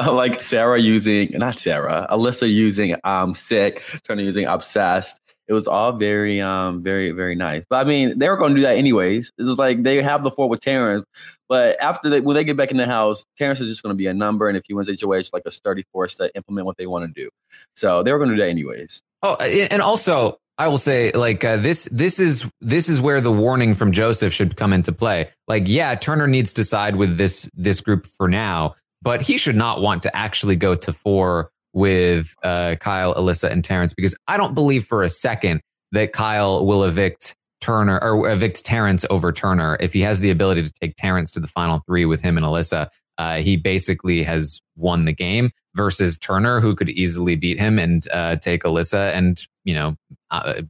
like 0.12 0.42
Sarah 0.42 0.80
using 0.80 1.32
not 1.34 1.60
Sarah, 1.60 2.08
Alyssa 2.10 2.50
using 2.52 2.96
um 3.04 3.36
sick, 3.36 3.84
Turner 4.04 4.24
using 4.24 4.46
obsessed. 4.46 5.20
It 5.48 5.54
was 5.54 5.68
all 5.68 5.94
very 5.94 6.42
um 6.42 6.84
very 6.84 7.12
very 7.12 7.36
nice. 7.36 7.64
But 7.70 7.86
I 7.86 7.90
mean, 7.90 8.20
they 8.20 8.30
were 8.30 8.38
going 8.38 8.54
to 8.54 8.60
do 8.60 8.64
that 8.64 8.78
anyways. 8.78 9.32
It 9.38 9.44
was 9.44 9.58
like 9.58 9.84
they 9.84 10.02
have 10.02 10.24
the 10.24 10.32
four 10.32 10.50
with 10.50 10.62
Terrance, 10.62 11.06
but 11.48 11.80
after 11.82 12.10
they 12.10 12.22
when 12.22 12.36
they 12.36 12.44
get 12.44 12.58
back 12.58 12.72
in 12.72 12.78
the 12.78 12.86
house, 12.86 13.26
Terrance 13.38 13.60
is 13.62 13.70
just 13.70 13.84
going 13.84 13.94
to 13.94 13.98
be 13.98 14.08
a 14.08 14.14
number, 14.14 14.48
and 14.48 14.58
if 14.58 14.64
he 14.68 14.74
wins 14.74 14.90
HOH, 14.90 15.14
it's 15.14 15.34
like 15.34 15.44
a 15.46 15.52
sturdy 15.52 15.86
force 15.92 16.16
to 16.16 16.34
implement 16.36 16.66
what 16.66 16.78
they 16.78 16.88
want 16.88 17.06
to 17.06 17.22
do. 17.22 17.30
So 17.76 18.04
they 18.04 18.12
were 18.12 18.18
going 18.18 18.30
to 18.30 18.36
do 18.36 18.42
that 18.42 18.50
anyways. 18.50 19.02
Oh, 19.24 19.36
and 19.72 19.82
also 19.82 20.40
I 20.58 20.68
will 20.68 20.78
say 20.78 21.12
like 21.12 21.44
uh, 21.44 21.58
this 21.58 21.88
this 21.92 22.20
is 22.20 22.50
this 22.62 22.90
is 22.90 23.00
where 23.00 23.22
the 23.22 23.32
warning 23.32 23.74
from 23.74 23.92
Joseph 23.92 24.34
should 24.34 24.56
come 24.56 24.74
into 24.74 24.92
play. 24.92 25.30
Like 25.48 25.64
yeah, 25.68 25.94
Turner 25.96 26.28
needs 26.28 26.54
to 26.54 26.64
side 26.64 26.96
with 26.96 27.18
this 27.18 27.50
this 27.54 27.80
group 27.80 28.06
for 28.06 28.28
now, 28.28 28.76
but 29.02 29.22
he 29.22 29.38
should 29.38 29.56
not 29.56 29.82
want 29.82 30.04
to 30.04 30.16
actually 30.16 30.56
go 30.56 30.74
to 30.74 30.92
four 30.92 31.52
with 31.78 32.34
uh, 32.42 32.76
Kyle, 32.80 33.14
Alyssa, 33.14 33.52
and 33.52 33.64
Terrance 33.64 33.94
because 33.94 34.18
I 34.28 34.36
don't 34.36 34.56
believe 34.56 34.84
for 34.86 35.04
a 35.04 35.10
second 35.10 35.62
that 35.92 36.12
Kyle 36.12 36.66
will 36.66 36.84
evict 36.84 37.36
Turner 37.62 38.00
or 38.02 38.30
evict 38.32 38.66
Terrance 38.66 39.06
over 39.12 39.32
Turner 39.32 39.78
if 39.80 39.94
he 39.94 40.02
has 40.02 40.20
the 40.20 40.32
ability 40.32 40.64
to 40.64 40.72
take 40.72 40.96
Terrance 40.96 41.30
to 41.32 41.40
the 41.40 41.48
final 41.48 41.84
three 41.88 42.04
with 42.04 42.22
him 42.22 42.36
and 42.36 42.46
Alyssa. 42.46 42.88
Uh, 43.20 43.38
he 43.38 43.58
basically 43.58 44.24
has 44.24 44.60
won 44.76 45.06
the 45.06 45.14
game 45.14 45.52
versus 45.76 46.18
Turner, 46.18 46.60
who 46.62 46.76
could 46.76 46.90
easily 46.90 47.36
beat 47.36 47.60
him 47.60 47.78
and 47.78 48.04
uh, 48.12 48.38
take 48.38 48.64
Alyssa 48.64 49.14
and 49.14 49.46
you 49.64 49.76
know 49.76 49.96
uh, 50.32 50.64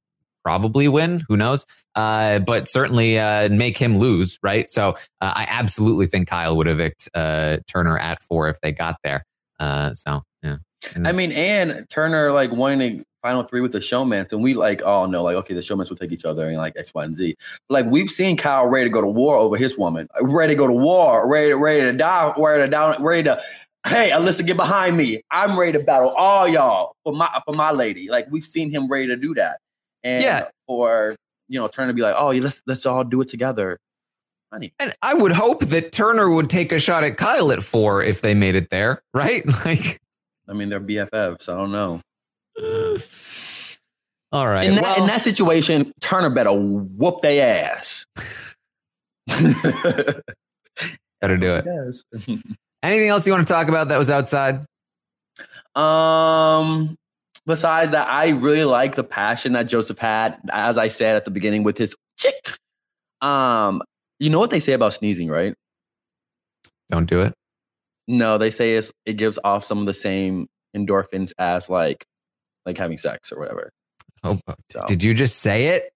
probably 0.44 0.90
win. 0.90 1.24
Who 1.30 1.38
knows? 1.38 1.66
Uh, 1.96 2.40
but 2.40 2.68
certainly 2.68 3.18
uh, 3.18 3.48
make 3.48 3.78
him 3.78 3.98
lose, 3.98 4.40
right? 4.44 4.70
So 4.70 4.90
uh, 5.22 5.34
I 5.36 5.48
absolutely 5.50 6.08
think 6.08 6.28
Kyle 6.28 6.58
would 6.58 6.68
evict 6.68 7.08
Turner 7.14 7.98
at 7.98 8.22
four 8.22 8.50
if 8.50 8.60
they 8.60 8.74
got 8.74 8.98
there. 9.06 9.24
So 9.94 10.24
I 10.96 11.12
mean, 11.12 11.32
and 11.32 11.86
Turner 11.90 12.32
like 12.32 12.52
wanting 12.52 13.00
to 13.00 13.06
final 13.24 13.44
three 13.44 13.62
with 13.62 13.72
the 13.72 13.80
showmans, 13.80 14.32
and 14.32 14.42
we 14.44 14.54
like 14.54 14.82
all 14.84 15.08
know 15.08 15.24
like 15.24 15.36
okay, 15.38 15.54
the 15.54 15.60
showmans 15.60 15.90
will 15.90 15.98
take 15.98 16.12
each 16.12 16.26
other 16.26 16.48
and 16.48 16.58
like 16.58 16.74
X, 16.78 16.94
Y, 16.94 17.04
and 17.04 17.16
Z. 17.16 17.36
But, 17.68 17.84
like 17.84 17.92
we've 17.92 18.10
seen 18.10 18.38
Kyle 18.38 18.68
ready 18.68 18.86
to 18.90 18.94
go 18.94 19.02
to 19.02 19.08
war 19.08 19.36
over 19.36 19.58
his 19.58 19.78
woman, 19.78 20.08
ready 20.22 20.54
to 20.54 20.58
go 20.58 20.68
to 20.68 20.74
war, 20.74 21.30
ready 21.30 21.50
to 21.50 21.56
ready 21.58 21.82
to 21.82 21.94
die, 21.94 22.34
ready 22.38 22.64
to 22.64 22.70
down, 22.70 23.04
ready 23.04 23.24
to. 23.24 23.42
Hey, 23.88 24.10
Alyssa, 24.12 24.46
get 24.46 24.58
behind 24.58 24.98
me. 24.98 25.22
I'm 25.32 25.58
ready 25.58 25.72
to 25.72 25.80
battle 25.80 26.10
all 26.18 26.48
y'all 26.48 26.94
for 27.04 27.14
my 27.14 27.30
for 27.46 27.54
my 27.54 27.72
lady. 27.72 28.10
Like 28.10 28.28
we've 28.30 28.46
seen 28.46 28.70
him 28.70 28.88
ready 28.90 29.08
to 29.08 29.16
do 29.16 29.34
that, 29.36 29.60
and 30.04 30.24
Yeah. 30.24 30.44
for 30.68 31.16
you 31.50 31.60
know, 31.60 31.68
turn 31.68 31.88
to 31.88 31.94
be 31.94 32.02
like, 32.02 32.16
oh, 32.18 32.32
yeah, 32.32 32.42
let's 32.44 32.62
let's 32.68 32.86
all 32.86 33.04
do 33.04 33.22
it 33.22 33.30
together. 33.30 33.80
Honey, 34.52 34.74
And 34.80 34.94
I 35.02 35.14
would 35.14 35.32
hope 35.34 35.66
that 35.66 35.92
Turner 35.92 36.30
would 36.30 36.50
take 36.50 36.72
a 36.72 36.80
shot 36.80 37.04
at 37.04 37.18
Kyle 37.18 37.52
at 37.52 37.62
four 37.64 38.02
if 38.02 38.22
they 38.22 38.34
made 38.34 38.56
it 38.56 38.70
there, 38.70 39.02
right? 39.14 39.44
Like, 39.66 40.00
I 40.48 40.54
mean, 40.54 40.70
they're 40.70 40.80
BFFs. 40.80 41.50
I 41.50 41.58
don't 41.58 41.72
know. 41.72 42.02
all 44.32 44.48
right. 44.48 44.68
in, 44.68 44.76
that, 44.76 44.84
well, 44.84 45.02
in 45.02 45.08
that 45.08 45.22
situation, 45.22 45.92
Turner 46.00 46.30
better 46.30 46.54
whoop 46.54 47.22
their 47.22 47.76
ass. 47.76 48.06
better 51.22 51.38
do 51.38 51.56
it. 51.56 51.66
Yes. 51.66 52.04
Anything 52.84 53.10
else 53.10 53.26
you 53.28 53.34
want 53.34 53.48
to 53.48 53.54
talk 53.54 53.68
about 53.68 53.90
that 53.90 53.98
was 53.98 54.10
outside? 54.10 54.66
Um, 55.76 56.96
besides 57.46 57.92
that, 57.92 58.08
I 58.08 58.30
really 58.30 58.64
like 58.64 58.96
the 58.96 59.04
passion 59.04 59.54
that 59.54 59.64
Joseph 59.64 60.00
had, 60.00 60.38
as 60.52 60.78
I 60.78 60.88
said 60.88 61.16
at 61.16 61.26
the 61.26 61.32
beginning, 61.32 61.64
with 61.64 61.78
his 61.78 61.96
chick. 62.18 62.58
Um, 63.22 63.82
you 64.20 64.30
know 64.30 64.40
what 64.40 64.52
they 64.52 64.60
say 64.60 64.74
about 64.74 64.94
sneezing, 64.94 65.30
right? 65.30 65.54
Don't 66.90 67.06
do 67.08 67.22
it. 67.22 67.34
No, 68.08 68.38
they 68.38 68.52
say 68.52 68.76
it's, 68.76 68.92
it 69.06 69.14
gives 69.14 69.38
off 69.44 69.64
some 69.66 69.80
of 69.80 69.86
the 69.86 69.94
same 69.94 70.48
endorphins 70.76 71.32
as 71.38 71.70
like 71.70 72.06
like 72.66 72.78
having 72.78 72.98
sex 72.98 73.32
or 73.32 73.40
whatever. 73.40 73.72
Oh, 74.24 74.40
So- 74.72 74.82
did 74.88 75.04
you 75.04 75.14
just 75.14 75.40
say 75.40 75.68
it? 75.68 75.92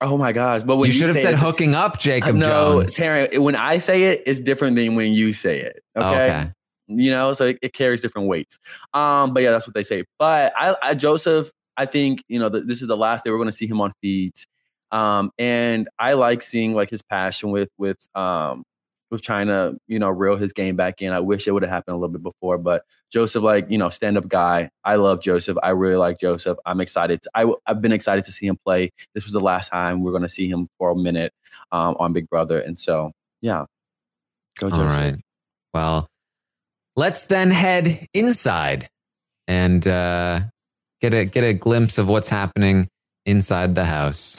Oh 0.00 0.16
my 0.16 0.32
gosh! 0.32 0.64
But 0.64 0.76
when 0.76 0.88
you 0.88 0.92
should 0.92 1.08
have 1.08 1.18
said 1.18 1.34
it- 1.34 1.38
hooking 1.38 1.76
up, 1.76 2.00
Jacob 2.00 2.34
no, 2.34 2.80
Jones. 2.80 2.96
Taran, 2.96 3.38
when 3.38 3.54
I 3.54 3.78
say 3.78 4.04
it, 4.04 4.22
it's 4.26 4.40
different 4.40 4.74
than 4.74 4.96
when 4.96 5.12
you 5.12 5.32
say 5.32 5.60
it. 5.60 5.80
Okay. 5.96 6.24
Okay. 6.24 6.50
You 6.88 7.10
know, 7.12 7.32
so 7.34 7.46
it, 7.46 7.58
it 7.62 7.72
carries 7.72 8.00
different 8.00 8.26
weights. 8.26 8.58
Um, 8.92 9.32
but 9.32 9.44
yeah, 9.44 9.52
that's 9.52 9.66
what 9.66 9.74
they 9.74 9.84
say. 9.84 10.04
But 10.18 10.52
I, 10.56 10.74
I 10.82 10.94
Joseph, 10.94 11.52
I 11.76 11.86
think, 11.86 12.24
you 12.28 12.40
know, 12.40 12.50
th- 12.50 12.64
this 12.66 12.82
is 12.82 12.88
the 12.88 12.96
last 12.96 13.24
day 13.24 13.30
we're 13.30 13.38
gonna 13.38 13.52
see 13.52 13.68
him 13.68 13.80
on 13.80 13.92
feeds. 14.02 14.46
Um, 14.90 15.30
and 15.38 15.88
I 15.98 16.14
like 16.14 16.42
seeing 16.42 16.74
like 16.74 16.90
his 16.90 17.02
passion 17.02 17.50
with 17.50 17.68
with 17.78 17.98
um 18.16 18.64
with 19.12 19.20
trying 19.22 19.46
to, 19.46 19.76
you 19.86 19.98
know, 19.98 20.08
reel 20.08 20.36
his 20.36 20.54
game 20.54 20.74
back 20.74 21.02
in. 21.02 21.12
I 21.12 21.20
wish 21.20 21.46
it 21.46 21.52
would 21.52 21.62
have 21.62 21.70
happened 21.70 21.92
a 21.94 21.98
little 21.98 22.12
bit 22.12 22.22
before, 22.22 22.56
but 22.56 22.82
Joseph, 23.12 23.42
like, 23.42 23.70
you 23.70 23.76
know, 23.76 23.90
stand-up 23.90 24.26
guy. 24.26 24.70
I 24.84 24.94
love 24.96 25.20
Joseph. 25.20 25.58
I 25.62 25.68
really 25.70 25.96
like 25.96 26.18
Joseph. 26.18 26.56
I'm 26.64 26.80
excited. 26.80 27.20
To, 27.22 27.30
I, 27.34 27.52
I've 27.66 27.82
been 27.82 27.92
excited 27.92 28.24
to 28.24 28.32
see 28.32 28.46
him 28.46 28.56
play. 28.64 28.90
This 29.14 29.24
was 29.24 29.34
the 29.34 29.40
last 29.40 29.68
time 29.68 30.02
we're 30.02 30.12
going 30.12 30.22
to 30.22 30.30
see 30.30 30.48
him 30.48 30.70
for 30.78 30.90
a 30.90 30.96
minute 30.96 31.34
um, 31.70 31.94
on 32.00 32.14
Big 32.14 32.26
Brother. 32.30 32.58
And 32.58 32.80
so, 32.80 33.12
yeah. 33.42 33.66
Go 34.58 34.70
Joseph. 34.70 34.82
All 34.82 34.88
right. 34.88 35.16
Well, 35.74 36.08
let's 36.96 37.26
then 37.26 37.50
head 37.50 38.06
inside 38.14 38.88
and 39.46 39.86
uh, 39.86 40.40
get 41.02 41.12
a 41.12 41.26
get 41.26 41.44
a 41.44 41.52
glimpse 41.52 41.98
of 41.98 42.08
what's 42.08 42.30
happening 42.30 42.88
inside 43.26 43.74
the 43.74 43.84
house. 43.84 44.38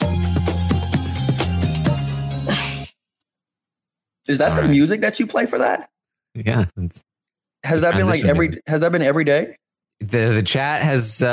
Is 4.28 4.38
that 4.38 4.50
All 4.50 4.56
the 4.56 4.62
right. 4.62 4.70
music 4.70 5.00
that 5.02 5.18
you 5.20 5.26
play 5.26 5.46
for 5.46 5.58
that? 5.58 5.90
Yeah, 6.34 6.64
Has 7.62 7.80
that 7.82 7.94
been 7.94 8.06
like 8.06 8.24
every? 8.24 8.48
music. 8.48 8.62
Has 8.66 8.80
that 8.80 8.90
been 8.92 9.02
every 9.02 9.24
day? 9.24 9.56
the 10.00 10.32
the 10.34 10.42
chat 10.42 10.82
has 10.82 11.22
uh, 11.22 11.28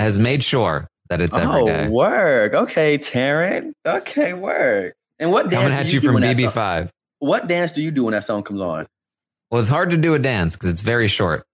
has 0.00 0.18
made 0.18 0.42
sure 0.42 0.88
that 1.08 1.20
it's 1.20 1.36
every 1.36 1.60
oh, 1.62 1.66
day. 1.66 1.88
work. 1.88 2.52
Okay, 2.54 2.98
Taran. 2.98 3.72
Okay, 3.86 4.32
work. 4.32 4.94
And 5.18 5.30
what 5.30 5.44
dance 5.50 5.54
Coming 5.54 5.68
do 5.68 5.74
at 5.74 5.86
you 5.86 5.92
you 5.94 6.00
from 6.00 6.14
when 6.14 6.22
that 6.22 6.36
song- 6.36 6.46
BB5. 6.86 6.90
What 7.20 7.46
dance 7.48 7.72
do 7.72 7.82
you 7.82 7.90
do 7.90 8.04
when 8.04 8.12
that 8.12 8.24
song 8.24 8.42
comes 8.42 8.60
on? 8.60 8.86
Well, 9.50 9.60
it's 9.60 9.68
hard 9.70 9.90
to 9.90 9.96
do 9.96 10.14
a 10.14 10.18
dance 10.18 10.56
because 10.56 10.70
it's 10.70 10.80
very 10.82 11.06
short. 11.08 11.44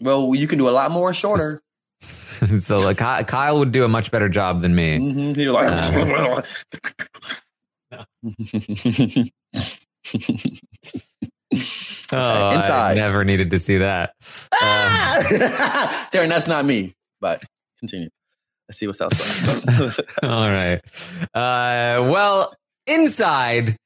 Well, 0.00 0.34
you 0.34 0.46
can 0.46 0.58
do 0.58 0.68
a 0.68 0.70
lot 0.72 0.90
more 0.90 1.12
shorter. 1.14 1.60
so 2.00 2.78
like 2.80 2.96
Kyle 2.96 3.58
would 3.58 3.70
do 3.72 3.84
a 3.84 3.88
much 3.88 4.10
better 4.10 4.28
job 4.28 4.60
than 4.62 4.74
me. 4.74 4.98
Mhm, 4.98 5.36
You're 5.36 5.52
like, 5.52 6.44
Oh, 12.12 12.18
I 12.72 12.94
never 12.94 13.24
needed 13.24 13.50
to 13.50 13.58
see 13.58 13.78
that. 13.78 14.14
Uh, 14.64 16.06
Taran, 16.12 16.28
that's 16.28 16.46
not 16.46 16.64
me. 16.64 16.94
But 17.20 17.42
continue. 17.78 18.08
Let's 18.68 18.78
see 18.78 18.86
what's 18.86 19.00
outside. 19.00 20.04
all 20.22 20.50
right. 20.50 20.80
Uh, 21.34 22.08
well, 22.10 22.54
inside, 22.86 23.76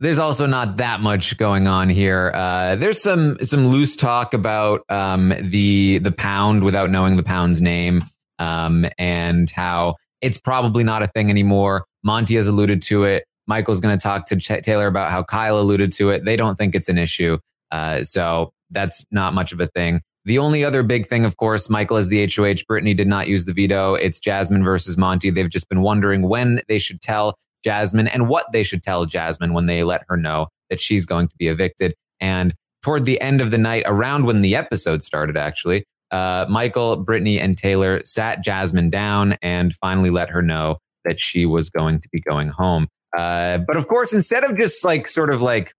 there's 0.00 0.18
also 0.18 0.46
not 0.46 0.78
that 0.78 1.00
much 1.00 1.38
going 1.38 1.66
on 1.68 1.88
here. 1.88 2.32
Uh, 2.34 2.76
there's 2.76 3.00
some 3.00 3.38
some 3.44 3.68
loose 3.68 3.94
talk 3.96 4.34
about 4.34 4.82
um, 4.88 5.32
the 5.40 5.98
the 5.98 6.12
pound 6.12 6.64
without 6.64 6.90
knowing 6.90 7.16
the 7.16 7.22
pound's 7.22 7.62
name, 7.62 8.04
um, 8.38 8.86
and 8.98 9.50
how 9.50 9.94
it's 10.20 10.38
probably 10.38 10.82
not 10.84 11.02
a 11.02 11.06
thing 11.06 11.30
anymore. 11.30 11.86
Monte 12.02 12.34
has 12.34 12.48
alluded 12.48 12.82
to 12.82 13.04
it. 13.04 13.24
Michael's 13.50 13.80
going 13.80 13.96
to 13.96 14.02
talk 14.02 14.26
to 14.26 14.36
Ch- 14.36 14.62
Taylor 14.62 14.86
about 14.86 15.10
how 15.10 15.24
Kyle 15.24 15.58
alluded 15.58 15.90
to 15.94 16.10
it. 16.10 16.24
They 16.24 16.36
don't 16.36 16.56
think 16.56 16.76
it's 16.76 16.88
an 16.88 16.98
issue, 16.98 17.38
uh, 17.72 18.04
so 18.04 18.52
that's 18.70 19.04
not 19.10 19.34
much 19.34 19.50
of 19.52 19.58
a 19.60 19.66
thing. 19.66 20.02
The 20.24 20.38
only 20.38 20.64
other 20.64 20.84
big 20.84 21.06
thing, 21.06 21.24
of 21.24 21.36
course, 21.36 21.68
Michael 21.68 21.96
is 21.96 22.08
the 22.08 22.24
HOH. 22.32 22.62
Brittany 22.68 22.94
did 22.94 23.08
not 23.08 23.26
use 23.26 23.46
the 23.46 23.52
veto. 23.52 23.94
It's 23.94 24.20
Jasmine 24.20 24.62
versus 24.62 24.96
Monte. 24.96 25.30
They've 25.30 25.50
just 25.50 25.68
been 25.68 25.82
wondering 25.82 26.28
when 26.28 26.60
they 26.68 26.78
should 26.78 27.00
tell 27.00 27.36
Jasmine 27.64 28.06
and 28.06 28.28
what 28.28 28.46
they 28.52 28.62
should 28.62 28.84
tell 28.84 29.04
Jasmine 29.04 29.52
when 29.52 29.66
they 29.66 29.82
let 29.82 30.04
her 30.08 30.16
know 30.16 30.46
that 30.68 30.80
she's 30.80 31.04
going 31.04 31.26
to 31.26 31.34
be 31.38 31.48
evicted. 31.48 31.94
And 32.20 32.54
toward 32.84 33.04
the 33.04 33.20
end 33.20 33.40
of 33.40 33.50
the 33.50 33.58
night, 33.58 33.82
around 33.86 34.26
when 34.26 34.40
the 34.40 34.54
episode 34.54 35.02
started, 35.02 35.36
actually, 35.36 35.84
uh, 36.10 36.46
Michael, 36.48 36.96
Brittany, 36.96 37.40
and 37.40 37.56
Taylor 37.56 38.00
sat 38.04 38.44
Jasmine 38.44 38.90
down 38.90 39.36
and 39.42 39.74
finally 39.74 40.10
let 40.10 40.30
her 40.30 40.42
know 40.42 40.78
that 41.04 41.20
she 41.20 41.46
was 41.46 41.70
going 41.70 42.00
to 42.00 42.08
be 42.12 42.20
going 42.20 42.48
home. 42.48 42.88
Uh, 43.16 43.58
but 43.58 43.76
of 43.76 43.88
course, 43.88 44.12
instead 44.12 44.44
of 44.44 44.56
just 44.56 44.84
like 44.84 45.08
sort 45.08 45.32
of 45.32 45.42
like 45.42 45.72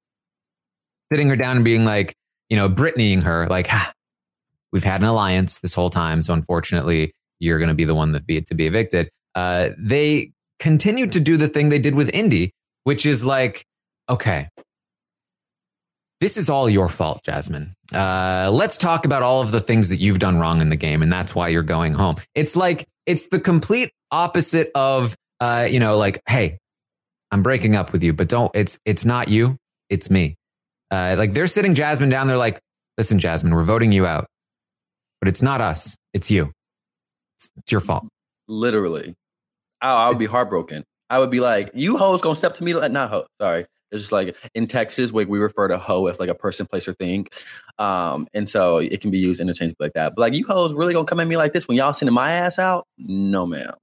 sitting 1.12 1.30
her 1.30 1.36
down 1.36 1.58
and 1.58 1.66
being 1.66 1.86
like, 1.86 2.14
you 2.50 2.58
know, 2.58 2.70
Brittanying 2.70 3.24
her, 3.24 3.48
like, 3.48 3.68
ha, 3.68 3.94
we've 4.72 4.84
had 4.84 5.02
an 5.02 5.08
alliance 5.08 5.60
this 5.60 5.74
whole 5.74 5.90
time. 5.90 6.22
So 6.22 6.34
unfortunately, 6.34 7.14
you're 7.40 7.60
going 7.60 7.70
to 7.70 7.76
be 7.76 7.86
the 7.86 7.96
one 7.96 8.12
that 8.12 8.26
be 8.26 8.42
to 8.42 8.56
be 8.56 8.68
evicted. 8.68 9.10
Uh, 9.36 9.70
they 9.78 10.32
continued 10.60 11.12
to 11.14 11.20
do 11.20 11.38
the 11.38 11.48
thing 11.48 11.70
they 11.70 11.80
did 11.80 11.96
with 11.96 12.14
Indy, 12.14 12.52
which 12.84 13.06
is 13.06 13.26
like, 13.26 13.66
okay, 14.10 14.50
this 16.20 16.38
is 16.38 16.50
all 16.50 16.70
your 16.70 16.88
fault, 16.88 17.24
Jasmine. 17.24 17.74
Uh, 17.94 18.50
let's 18.54 18.78
talk 18.78 19.06
about 19.06 19.24
all 19.24 19.42
of 19.42 19.52
the 19.52 19.60
things 19.60 19.90
that 19.90 19.98
you've 19.98 20.20
done 20.20 20.38
wrong 20.38 20.62
in 20.62 20.70
the 20.70 20.76
game, 20.76 21.02
and 21.02 21.12
that's 21.12 21.34
why 21.34 21.48
you're 21.48 21.64
going 21.64 21.94
home. 21.94 22.16
It's 22.36 22.56
like 22.56 22.86
it's 23.06 23.28
the 23.28 23.40
complete 23.40 23.92
opposite 24.12 24.70
of, 24.76 25.16
uh, 25.40 25.68
you 25.70 25.80
know, 25.80 25.98
like, 25.98 26.22
hey, 26.30 26.60
I'm 27.32 27.44
breaking 27.44 27.76
up 27.76 27.92
with 27.94 28.04
you, 28.04 28.14
but 28.14 28.28
don't. 28.28 28.52
It's 28.54 28.78
it's 28.86 29.06
not 29.06 29.28
you, 29.28 29.58
it's 29.90 30.10
me. 30.10 30.36
Uh, 30.90 31.16
like 31.18 31.34
they're 31.34 31.48
sitting 31.48 31.76
Jasmine 31.76 32.10
down. 32.10 32.28
They're 32.28 32.38
like, 32.38 32.60
listen, 32.98 33.20
Jasmine, 33.20 33.56
we're 33.56 33.64
voting 33.64 33.92
you 33.92 34.06
out, 34.06 34.28
but 35.20 35.28
it's 35.28 35.42
not 35.42 35.62
us. 35.62 35.96
It's 36.14 36.30
you. 36.30 36.52
It's, 37.38 37.52
it's 37.58 37.72
your 37.72 37.82
fault. 37.82 38.08
Literally. 38.48 39.16
I, 39.82 39.94
I 39.94 40.10
would 40.10 40.20
be 40.20 40.26
heartbroken. 40.26 40.84
I 41.10 41.20
would 41.20 41.30
be 41.30 41.40
like, 41.40 41.70
you 41.74 41.98
hoes 41.98 42.22
gonna 42.22 42.36
step 42.36 42.54
to 42.56 42.64
me 42.64 42.74
like 42.74 42.92
not 42.92 43.10
hoe. 43.10 43.26
Sorry. 43.42 43.66
It's 43.92 44.02
just 44.02 44.12
like 44.14 44.38
in 44.56 44.68
Texas, 44.68 45.12
like 45.12 45.28
we 45.28 45.40
refer 45.40 45.68
to 45.68 45.78
hoe 45.78 46.08
as 46.08 46.20
like 46.20 46.30
a 46.30 46.36
person, 46.36 46.66
place, 46.66 46.88
or 46.88 46.94
thing. 46.94 47.28
Um, 47.78 48.28
and 48.34 48.48
so 48.48 48.78
it 48.78 49.02
can 49.02 49.12
be 49.12 49.18
used 49.20 49.42
interchangeably 49.42 49.88
like 49.88 49.94
that. 49.94 50.14
But 50.16 50.22
like 50.22 50.34
you 50.34 50.46
hoes 50.46 50.74
really 50.74 50.94
gonna 50.94 51.06
come 51.06 51.20
at 51.20 51.28
me 51.28 51.36
like 51.38 51.52
this 51.52 51.68
when 51.68 51.78
y'all 51.78 51.92
sending 51.94 52.14
my 52.14 52.32
ass 52.32 52.58
out? 52.58 52.88
No, 52.98 53.46
ma'am. 53.46 53.74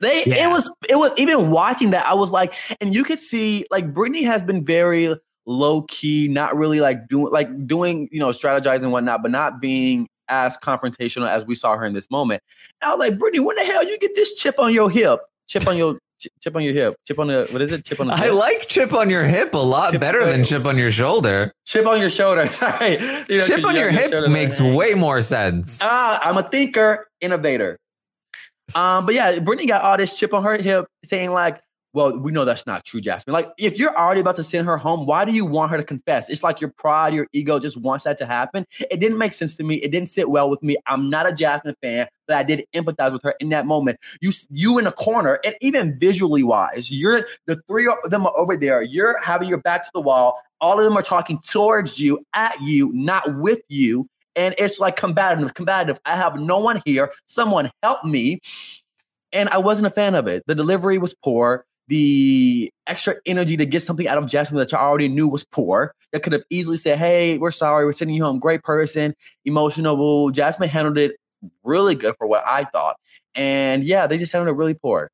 They 0.00 0.24
Yeah. 0.24 0.46
it 0.46 0.50
was 0.50 0.74
it 0.88 0.96
was 0.96 1.12
even 1.16 1.50
watching 1.50 1.90
that, 1.90 2.06
I 2.06 2.14
was 2.14 2.30
like, 2.30 2.54
and 2.80 2.94
you 2.94 3.04
could 3.04 3.20
see 3.20 3.66
like 3.70 3.92
Brittany 3.92 4.22
has 4.24 4.42
been 4.42 4.64
very 4.64 5.14
low 5.46 5.82
key, 5.82 6.28
not 6.28 6.56
really 6.56 6.80
like 6.80 7.08
doing 7.08 7.32
like 7.32 7.66
doing, 7.66 8.08
you 8.10 8.18
know, 8.20 8.28
strategizing 8.30 8.82
and 8.84 8.92
whatnot, 8.92 9.22
but 9.22 9.30
not 9.30 9.60
being 9.60 10.08
as 10.28 10.56
confrontational 10.56 11.28
as 11.28 11.44
we 11.44 11.54
saw 11.54 11.76
her 11.76 11.84
in 11.84 11.92
this 11.92 12.10
moment. 12.10 12.42
And 12.80 12.90
I 12.90 12.94
was 12.94 13.08
like, 13.10 13.18
Brittany, 13.18 13.40
when 13.44 13.56
the 13.56 13.64
hell 13.64 13.84
you 13.84 13.98
get 13.98 14.12
this 14.14 14.34
chip 14.36 14.58
on 14.58 14.72
your 14.72 14.88
hip? 14.88 15.20
Chip 15.48 15.66
on 15.66 15.76
your 15.76 15.98
ch- 16.20 16.28
chip 16.40 16.54
on 16.54 16.62
your 16.62 16.72
hip. 16.72 16.94
Chip 17.04 17.18
on 17.18 17.26
the 17.26 17.48
what 17.50 17.60
is 17.60 17.72
it? 17.72 17.84
Chip 17.84 17.98
on 18.00 18.06
the 18.06 18.14
I 18.14 18.18
hip? 18.26 18.34
like 18.34 18.68
chip 18.68 18.92
on 18.94 19.10
your 19.10 19.24
hip 19.24 19.52
a 19.54 19.58
lot 19.58 19.90
Chip- 19.90 20.00
better 20.00 20.24
than 20.24 20.44
chip 20.44 20.64
on 20.66 20.78
your 20.78 20.92
shoulder. 20.92 21.52
chip 21.66 21.84
on 21.86 22.00
your 22.00 22.10
shoulder. 22.10 22.46
Sorry. 22.52 22.92
You 23.28 23.38
know, 23.38 23.42
Chip 23.42 23.64
on 23.64 23.74
you 23.74 23.80
your 23.80 23.90
have 23.90 24.00
hip 24.02 24.10
shoulder, 24.12 24.26
like, 24.28 24.32
makes 24.32 24.58
hey. 24.58 24.72
way 24.72 24.94
more 24.94 25.20
sense. 25.22 25.80
Ah, 25.82 26.20
I'm 26.22 26.38
a 26.38 26.44
thinker, 26.44 27.08
innovator. 27.20 27.76
Um, 28.74 29.06
but 29.06 29.14
yeah, 29.14 29.38
Brittany 29.40 29.66
got 29.66 29.82
all 29.82 29.96
this 29.96 30.14
chip 30.14 30.34
on 30.34 30.42
her 30.44 30.56
hip 30.56 30.86
saying, 31.04 31.30
like, 31.30 31.60
well, 31.92 32.16
we 32.16 32.30
know 32.30 32.44
that's 32.44 32.66
not 32.66 32.84
true, 32.84 33.00
Jasmine. 33.00 33.32
Like, 33.32 33.50
if 33.58 33.76
you're 33.76 33.96
already 33.96 34.20
about 34.20 34.36
to 34.36 34.44
send 34.44 34.66
her 34.66 34.76
home, 34.76 35.06
why 35.06 35.24
do 35.24 35.32
you 35.32 35.44
want 35.44 35.72
her 35.72 35.76
to 35.76 35.82
confess? 35.82 36.30
It's 36.30 36.44
like 36.44 36.60
your 36.60 36.72
pride, 36.78 37.14
your 37.14 37.26
ego 37.32 37.58
just 37.58 37.76
wants 37.76 38.04
that 38.04 38.16
to 38.18 38.26
happen. 38.26 38.64
It 38.78 39.00
didn't 39.00 39.18
make 39.18 39.32
sense 39.32 39.56
to 39.56 39.64
me. 39.64 39.76
It 39.76 39.90
didn't 39.90 40.08
sit 40.08 40.30
well 40.30 40.48
with 40.48 40.62
me. 40.62 40.76
I'm 40.86 41.10
not 41.10 41.28
a 41.28 41.32
Jasmine 41.32 41.74
fan. 41.82 42.06
but 42.28 42.36
I 42.36 42.44
did 42.44 42.64
empathize 42.74 43.12
with 43.12 43.24
her 43.24 43.34
in 43.40 43.48
that 43.48 43.66
moment. 43.66 43.98
You 44.20 44.30
you 44.50 44.78
in 44.78 44.86
a 44.86 44.92
corner, 44.92 45.40
and 45.44 45.56
even 45.60 45.98
visually 45.98 46.44
wise, 46.44 46.92
you're 46.92 47.26
the 47.46 47.60
three 47.66 47.88
of 47.88 48.10
them 48.10 48.24
are 48.24 48.32
over 48.36 48.56
there. 48.56 48.82
You're 48.82 49.20
having 49.20 49.48
your 49.48 49.60
back 49.60 49.82
to 49.82 49.90
the 49.92 50.00
wall. 50.00 50.40
All 50.60 50.78
of 50.78 50.84
them 50.84 50.96
are 50.96 51.02
talking 51.02 51.40
towards 51.40 51.98
you, 51.98 52.24
at 52.34 52.54
you, 52.60 52.92
not 52.92 53.36
with 53.38 53.62
you. 53.68 54.06
And 54.36 54.54
it's 54.58 54.78
like 54.78 54.96
combative, 54.96 55.54
combative. 55.54 55.98
I 56.04 56.16
have 56.16 56.38
no 56.38 56.58
one 56.58 56.82
here. 56.84 57.12
Someone 57.26 57.70
help 57.82 58.04
me. 58.04 58.40
And 59.32 59.48
I 59.48 59.58
wasn't 59.58 59.86
a 59.86 59.90
fan 59.90 60.14
of 60.14 60.26
it. 60.26 60.42
The 60.46 60.54
delivery 60.54 60.98
was 60.98 61.14
poor. 61.14 61.64
The 61.88 62.70
extra 62.86 63.16
energy 63.26 63.56
to 63.56 63.66
get 63.66 63.82
something 63.82 64.06
out 64.06 64.18
of 64.18 64.26
Jasmine 64.26 64.58
that 64.60 64.70
you 64.72 64.78
already 64.78 65.08
knew 65.08 65.28
was 65.28 65.44
poor. 65.44 65.92
That 66.12 66.22
could 66.22 66.32
have 66.32 66.44
easily 66.50 66.76
said, 66.76 66.98
Hey, 66.98 67.38
we're 67.38 67.50
sorry. 67.50 67.84
We're 67.84 67.92
sending 67.92 68.16
you 68.16 68.24
home. 68.24 68.38
Great 68.38 68.62
person, 68.62 69.14
emotional. 69.44 70.30
Jasmine 70.30 70.68
handled 70.68 70.98
it 70.98 71.16
really 71.64 71.94
good 71.94 72.14
for 72.18 72.26
what 72.26 72.44
I 72.46 72.64
thought. 72.64 72.96
And 73.34 73.84
yeah, 73.84 74.06
they 74.06 74.18
just 74.18 74.32
handled 74.32 74.54
it 74.54 74.58
really 74.58 74.74
poor. 74.74 75.10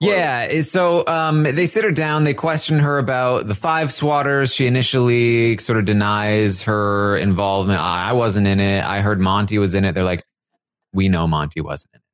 Yeah. 0.00 0.60
So 0.60 1.06
um, 1.06 1.44
they 1.44 1.66
sit 1.66 1.84
her 1.84 1.90
down. 1.90 2.24
They 2.24 2.34
question 2.34 2.78
her 2.80 2.98
about 2.98 3.46
the 3.46 3.54
five 3.54 3.88
swatters. 3.88 4.54
She 4.54 4.66
initially 4.66 5.56
sort 5.58 5.78
of 5.78 5.84
denies 5.86 6.62
her 6.62 7.16
involvement. 7.16 7.80
I 7.80 8.12
wasn't 8.12 8.46
in 8.46 8.60
it. 8.60 8.84
I 8.84 9.00
heard 9.00 9.20
Monte 9.20 9.58
was 9.58 9.74
in 9.74 9.84
it. 9.84 9.92
They're 9.92 10.04
like, 10.04 10.22
we 10.92 11.08
know 11.08 11.26
Monte 11.26 11.60
wasn't 11.60 11.94
in 11.94 11.98
it. 11.98 12.04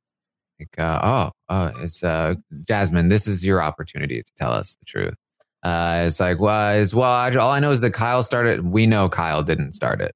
Like, 0.77 0.85
uh, 0.85 0.99
oh, 1.03 1.31
oh, 1.49 1.83
it's 1.83 2.03
uh, 2.03 2.35
Jasmine. 2.67 3.07
This 3.09 3.27
is 3.27 3.45
your 3.45 3.61
opportunity 3.61 4.21
to 4.21 4.31
tell 4.37 4.51
us 4.51 4.75
the 4.79 4.85
truth. 4.85 5.15
Uh, 5.63 6.03
it's 6.05 6.19
like, 6.19 6.39
well, 6.39 6.79
it's, 6.79 6.93
well, 6.93 7.11
all 7.39 7.51
I 7.51 7.59
know 7.59 7.71
is 7.71 7.81
that 7.81 7.93
Kyle 7.93 8.23
started. 8.23 8.65
We 8.65 8.87
know 8.87 9.09
Kyle 9.09 9.43
didn't 9.43 9.73
start 9.73 10.01
it. 10.01 10.13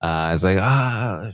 Uh, 0.00 0.30
it's 0.32 0.44
like, 0.44 0.58
ah, 0.60 1.30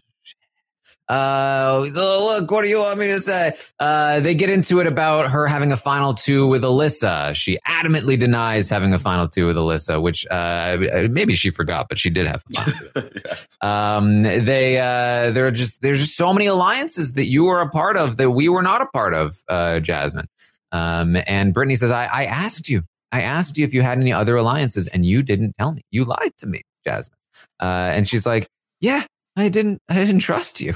uh, 1.08 1.86
look, 1.92 2.50
what 2.50 2.62
do 2.62 2.68
you 2.68 2.78
want 2.78 2.98
me 2.98 3.06
to 3.08 3.20
say? 3.20 3.52
Uh, 3.78 4.20
they 4.20 4.34
get 4.34 4.48
into 4.48 4.80
it 4.80 4.86
about 4.86 5.30
her 5.30 5.46
having 5.46 5.70
a 5.70 5.76
final 5.76 6.14
two 6.14 6.46
with 6.46 6.62
Alyssa. 6.62 7.34
She 7.34 7.58
adamantly 7.68 8.18
denies 8.18 8.70
having 8.70 8.94
a 8.94 8.98
final 8.98 9.28
two 9.28 9.46
with 9.46 9.56
Alyssa, 9.56 10.00
which 10.00 10.26
uh, 10.30 10.78
maybe 11.10 11.34
she 11.34 11.50
forgot, 11.50 11.88
but 11.88 11.98
she 11.98 12.08
did 12.08 12.26
have. 12.26 12.42
A 12.56 12.64
final 12.64 13.10
yes. 13.24 13.48
um, 13.60 14.22
they 14.22 14.78
uh, 14.78 15.30
there 15.30 15.46
are 15.46 15.50
just 15.50 15.82
there's 15.82 16.00
just 16.00 16.16
so 16.16 16.32
many 16.32 16.46
alliances 16.46 17.12
that 17.12 17.26
you 17.26 17.44
were 17.44 17.60
a 17.60 17.68
part 17.68 17.96
of 17.96 18.16
that 18.16 18.30
we 18.30 18.48
were 18.48 18.62
not 18.62 18.80
a 18.80 18.86
part 18.86 19.14
of, 19.14 19.36
uh, 19.48 19.80
Jasmine. 19.80 20.28
Um, 20.72 21.16
and 21.26 21.54
Brittany 21.54 21.76
says, 21.76 21.92
I, 21.92 22.06
I 22.06 22.24
asked 22.24 22.68
you, 22.68 22.82
I 23.12 23.20
asked 23.22 23.56
you 23.56 23.64
if 23.64 23.72
you 23.72 23.82
had 23.82 23.98
any 23.98 24.12
other 24.12 24.36
alliances, 24.36 24.88
and 24.88 25.06
you 25.06 25.22
didn't 25.22 25.54
tell 25.58 25.72
me. 25.72 25.82
You 25.90 26.04
lied 26.04 26.36
to 26.38 26.46
me, 26.46 26.62
Jasmine. 26.84 27.18
Uh, 27.60 27.92
and 27.94 28.08
she's 28.08 28.26
like, 28.26 28.48
Yeah, 28.80 29.04
I 29.36 29.50
didn't, 29.50 29.80
I 29.88 29.94
didn't 29.94 30.20
trust 30.20 30.60
you. 30.60 30.74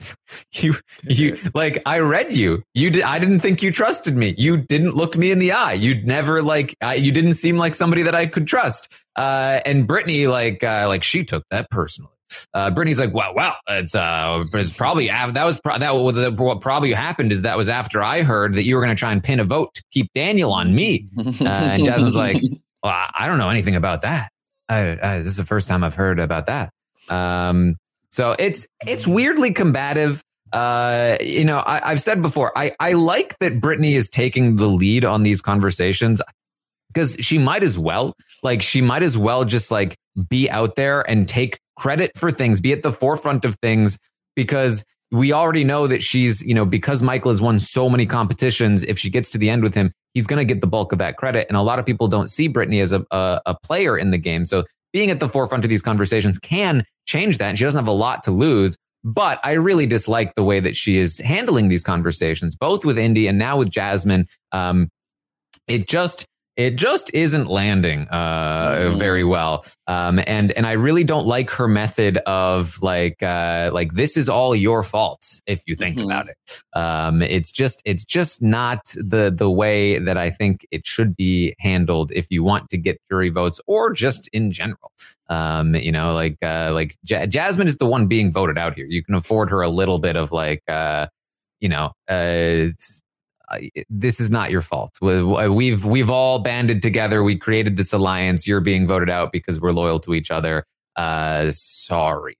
you 0.54 0.74
you 1.02 1.36
like 1.54 1.82
i 1.86 1.98
read 1.98 2.34
you. 2.34 2.62
You 2.74 2.90
did 2.90 3.02
i 3.02 3.18
didn't 3.18 3.40
think 3.40 3.62
you 3.62 3.70
trusted 3.70 4.16
me. 4.16 4.34
You 4.38 4.56
didn't 4.56 4.94
look 4.94 5.16
me 5.16 5.30
in 5.30 5.38
the 5.38 5.52
eye. 5.52 5.72
You'd 5.74 6.06
never 6.06 6.42
like 6.42 6.74
I, 6.80 6.94
you 6.94 7.12
didn't 7.12 7.34
seem 7.34 7.56
like 7.56 7.74
somebody 7.74 8.02
that 8.02 8.14
i 8.14 8.26
could 8.26 8.46
trust. 8.46 8.92
Uh 9.16 9.60
and 9.66 9.86
brittany 9.86 10.26
like 10.26 10.62
uh 10.62 10.84
like 10.88 11.02
she 11.02 11.24
took 11.24 11.44
that 11.50 11.68
personally. 11.70 12.12
Uh 12.54 12.70
brittany's 12.70 13.00
like 13.00 13.12
wow 13.14 13.32
wow 13.34 13.56
it's 13.68 13.94
uh 13.94 14.44
it's 14.52 14.72
probably 14.72 15.08
that 15.08 15.44
was 15.44 15.58
pro- 15.60 15.78
that 15.78 15.94
what 16.38 16.60
probably 16.60 16.92
happened 16.92 17.32
is 17.32 17.42
that 17.42 17.56
was 17.56 17.68
after 17.68 18.02
i 18.02 18.22
heard 18.22 18.54
that 18.54 18.64
you 18.64 18.76
were 18.76 18.82
going 18.82 18.94
to 18.94 18.98
try 19.00 19.12
and 19.12 19.24
pin 19.24 19.40
a 19.40 19.44
vote 19.44 19.72
to 19.74 19.82
keep 19.92 20.12
daniel 20.12 20.52
on 20.52 20.74
me. 20.74 21.08
Uh, 21.18 21.44
and 21.48 21.84
jasmine's 21.84 22.14
like 22.14 22.40
well 22.82 23.08
i 23.18 23.26
don't 23.26 23.38
know 23.38 23.48
anything 23.50 23.74
about 23.74 24.02
that. 24.02 24.30
I, 24.68 24.98
I, 25.02 25.18
this 25.18 25.28
is 25.28 25.36
the 25.38 25.44
first 25.44 25.66
time 25.68 25.82
i've 25.82 25.94
heard 25.94 26.20
about 26.20 26.46
that. 26.46 26.70
Um 27.08 27.76
so 28.10 28.34
it's 28.38 28.66
it's 28.86 29.06
weirdly 29.06 29.52
combative. 29.52 30.22
Uh, 30.52 31.16
you 31.20 31.44
know, 31.44 31.62
I, 31.66 31.90
have 31.90 32.00
said 32.00 32.22
before, 32.22 32.56
I, 32.56 32.72
I 32.80 32.94
like 32.94 33.38
that 33.40 33.60
Brittany 33.60 33.96
is 33.96 34.08
taking 34.08 34.56
the 34.56 34.66
lead 34.66 35.04
on 35.04 35.22
these 35.22 35.42
conversations 35.42 36.22
because 36.88 37.16
she 37.20 37.36
might 37.36 37.62
as 37.62 37.78
well, 37.78 38.14
like, 38.42 38.62
she 38.62 38.80
might 38.80 39.02
as 39.02 39.18
well 39.18 39.44
just 39.44 39.70
like 39.70 39.96
be 40.28 40.50
out 40.50 40.74
there 40.74 41.08
and 41.08 41.28
take 41.28 41.58
credit 41.78 42.12
for 42.16 42.30
things, 42.30 42.60
be 42.60 42.72
at 42.72 42.82
the 42.82 42.90
forefront 42.92 43.44
of 43.44 43.56
things 43.56 43.98
because 44.34 44.84
we 45.10 45.32
already 45.32 45.64
know 45.64 45.86
that 45.86 46.02
she's, 46.02 46.42
you 46.42 46.54
know, 46.54 46.64
because 46.64 47.02
Michael 47.02 47.30
has 47.30 47.40
won 47.40 47.58
so 47.58 47.88
many 47.88 48.04
competitions, 48.06 48.84
if 48.84 48.98
she 48.98 49.10
gets 49.10 49.30
to 49.30 49.38
the 49.38 49.48
end 49.48 49.62
with 49.62 49.74
him, 49.74 49.92
he's 50.14 50.26
going 50.26 50.38
to 50.38 50.44
get 50.44 50.60
the 50.60 50.66
bulk 50.66 50.92
of 50.92 50.98
that 50.98 51.16
credit. 51.16 51.46
And 51.48 51.56
a 51.56 51.62
lot 51.62 51.78
of 51.78 51.86
people 51.86 52.08
don't 52.08 52.28
see 52.28 52.48
Brittany 52.48 52.80
as 52.80 52.92
a, 52.92 53.06
a, 53.10 53.40
a 53.46 53.54
player 53.62 53.96
in 53.96 54.10
the 54.10 54.18
game. 54.18 54.44
So 54.44 54.64
being 54.92 55.10
at 55.10 55.20
the 55.20 55.28
forefront 55.28 55.64
of 55.64 55.70
these 55.70 55.82
conversations 55.82 56.38
can 56.38 56.84
change 57.06 57.38
that. 57.38 57.50
And 57.50 57.58
she 57.58 57.64
doesn't 57.64 57.78
have 57.78 57.88
a 57.88 57.92
lot 57.92 58.22
to 58.24 58.30
lose. 58.30 58.76
But 59.04 59.40
I 59.44 59.52
really 59.52 59.86
dislike 59.86 60.34
the 60.34 60.42
way 60.42 60.60
that 60.60 60.76
she 60.76 60.98
is 60.98 61.18
handling 61.18 61.68
these 61.68 61.84
conversations, 61.84 62.56
both 62.56 62.84
with 62.84 62.98
Indy 62.98 63.26
and 63.28 63.38
now 63.38 63.58
with 63.58 63.70
Jasmine. 63.70 64.26
Um, 64.52 64.88
it 65.68 65.86
just 65.88 66.26
it 66.58 66.74
just 66.74 67.14
isn't 67.14 67.46
landing 67.46 68.08
uh, 68.10 68.70
mm-hmm. 68.72 68.98
very 68.98 69.22
well. 69.22 69.64
Um, 69.86 70.20
and 70.26 70.50
and 70.52 70.66
I 70.66 70.72
really 70.72 71.04
don't 71.04 71.24
like 71.24 71.50
her 71.50 71.68
method 71.68 72.18
of 72.26 72.82
like 72.82 73.22
uh, 73.22 73.70
like 73.72 73.92
this 73.92 74.16
is 74.16 74.28
all 74.28 74.56
your 74.56 74.82
fault 74.82 75.40
if 75.46 75.62
you 75.68 75.76
think 75.76 75.96
mm-hmm. 75.96 76.06
about 76.06 76.28
it. 76.28 76.62
Um, 76.74 77.22
it's 77.22 77.52
just 77.52 77.80
it's 77.84 78.04
just 78.04 78.42
not 78.42 78.80
the 78.96 79.32
the 79.34 79.48
way 79.48 80.00
that 80.00 80.18
I 80.18 80.30
think 80.30 80.66
it 80.72 80.84
should 80.84 81.14
be 81.14 81.54
handled 81.60 82.10
if 82.12 82.26
you 82.28 82.42
want 82.42 82.68
to 82.70 82.76
get 82.76 83.00
jury 83.08 83.28
votes 83.28 83.60
or 83.68 83.92
just 83.92 84.26
in 84.28 84.50
general. 84.50 84.90
Um, 85.28 85.76
you 85.76 85.92
know, 85.92 86.12
like 86.12 86.38
uh, 86.42 86.72
like 86.74 86.96
J- 87.04 87.28
Jasmine 87.28 87.68
is 87.68 87.76
the 87.76 87.86
one 87.86 88.08
being 88.08 88.32
voted 88.32 88.58
out 88.58 88.74
here. 88.74 88.86
You 88.86 89.04
can 89.04 89.14
afford 89.14 89.50
her 89.50 89.60
a 89.60 89.68
little 89.68 90.00
bit 90.00 90.16
of 90.16 90.32
like 90.32 90.64
uh, 90.66 91.06
you 91.60 91.68
know, 91.68 91.92
uh, 92.08 92.66
this 93.88 94.20
is 94.20 94.30
not 94.30 94.50
your 94.50 94.62
fault. 94.62 94.92
We've 95.00 95.84
we've 95.84 96.10
all 96.10 96.38
banded 96.38 96.82
together. 96.82 97.22
We 97.22 97.36
created 97.36 97.76
this 97.76 97.92
alliance. 97.92 98.46
You're 98.46 98.60
being 98.60 98.86
voted 98.86 99.10
out 99.10 99.32
because 99.32 99.60
we're 99.60 99.72
loyal 99.72 100.00
to 100.00 100.14
each 100.14 100.30
other. 100.30 100.64
Uh, 100.96 101.50
sorry. 101.50 102.36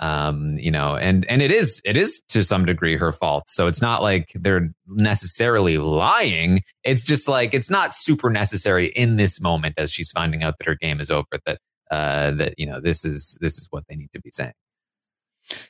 Um, 0.00 0.58
you 0.58 0.70
know, 0.70 0.96
and 0.96 1.26
and 1.26 1.42
it 1.42 1.52
is 1.52 1.82
it 1.84 1.96
is 1.96 2.22
to 2.28 2.42
some 2.42 2.64
degree 2.64 2.96
her 2.96 3.12
fault. 3.12 3.44
So 3.48 3.66
it's 3.66 3.82
not 3.82 4.02
like 4.02 4.32
they're 4.34 4.70
necessarily 4.86 5.76
lying. 5.76 6.62
It's 6.84 7.04
just 7.04 7.28
like 7.28 7.52
it's 7.52 7.70
not 7.70 7.92
super 7.92 8.30
necessary 8.30 8.86
in 8.88 9.16
this 9.16 9.40
moment 9.40 9.74
as 9.76 9.92
she's 9.92 10.10
finding 10.10 10.42
out 10.42 10.54
that 10.58 10.66
her 10.66 10.74
game 10.74 11.00
is 11.00 11.10
over. 11.10 11.28
That 11.44 11.58
uh, 11.90 12.30
that 12.32 12.54
you 12.56 12.66
know 12.66 12.80
this 12.80 13.04
is 13.04 13.36
this 13.42 13.58
is 13.58 13.66
what 13.70 13.84
they 13.88 13.96
need 13.96 14.10
to 14.12 14.20
be 14.20 14.30
saying. 14.32 14.54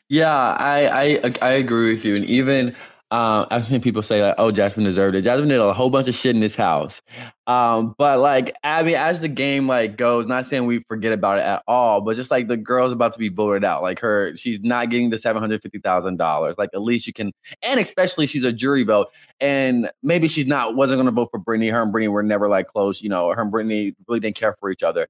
Yeah, 0.09 0.57
I 0.59 1.19
I 1.23 1.35
I 1.43 1.51
agree 1.53 1.93
with 1.93 2.05
you, 2.05 2.15
and 2.15 2.25
even 2.25 2.77
um, 3.13 3.47
I've 3.51 3.67
seen 3.67 3.81
people 3.81 4.03
say 4.03 4.25
like, 4.25 4.37
"Oh, 4.39 4.53
Jasmine 4.53 4.85
deserved 4.85 5.17
it." 5.17 5.23
Jasmine 5.23 5.49
did 5.49 5.59
a 5.59 5.73
whole 5.73 5.91
bunch 5.91 6.07
of 6.07 6.15
shit 6.15 6.35
in 6.35 6.41
this 6.41 6.55
house, 6.55 7.03
um, 7.49 7.95
but 7.99 8.21
like, 8.21 8.55
I 8.63 8.85
mean, 8.85 8.95
as 8.95 9.21
the 9.21 9.29
game 9.29 9.67
like 9.67 9.97
goes, 9.97 10.29
not 10.29 10.45
saying 10.45 10.67
we 10.67 10.79
forget 10.81 11.13
about 11.13 11.39
it 11.39 11.43
at 11.43 11.65
all, 11.67 12.01
but 12.03 12.15
just 12.15 12.31
like 12.31 12.47
the 12.47 12.57
girl's 12.57 12.93
about 12.93 13.13
to 13.15 13.19
be 13.19 13.29
voted 13.29 13.65
out, 13.65 13.83
like 13.83 13.99
her, 13.99 14.37
she's 14.37 14.61
not 14.61 14.91
getting 14.91 15.11
the 15.11 15.19
seven 15.19 15.43
hundred 15.43 15.61
fifty 15.61 15.81
thousand 15.81 16.19
dollars. 16.19 16.57
Like, 16.57 16.71
at 16.73 16.83
least 16.83 17.09
you 17.09 17.13
can, 17.13 17.33
and 17.63 17.81
especially 17.81 18.27
she's 18.27 18.45
a 18.45 18.53
jury 18.53 18.85
vote, 18.85 19.09
and 19.41 19.91
maybe 20.05 20.29
she's 20.29 20.47
not 20.47 20.77
wasn't 20.77 20.99
going 20.99 21.07
to 21.07 21.13
vote 21.13 21.31
for 21.33 21.39
Brittany. 21.39 21.69
Her 21.69 21.83
and 21.83 21.91
Brittany 21.91 22.09
were 22.09 22.23
never 22.23 22.49
like 22.49 22.69
close, 22.69 23.03
you 23.03 23.09
know. 23.09 23.31
Her 23.33 23.43
and 23.43 23.51
Brittany 23.51 23.97
really 24.07 24.21
didn't 24.21 24.37
care 24.37 24.55
for 24.61 24.71
each 24.71 24.85
other. 24.85 25.09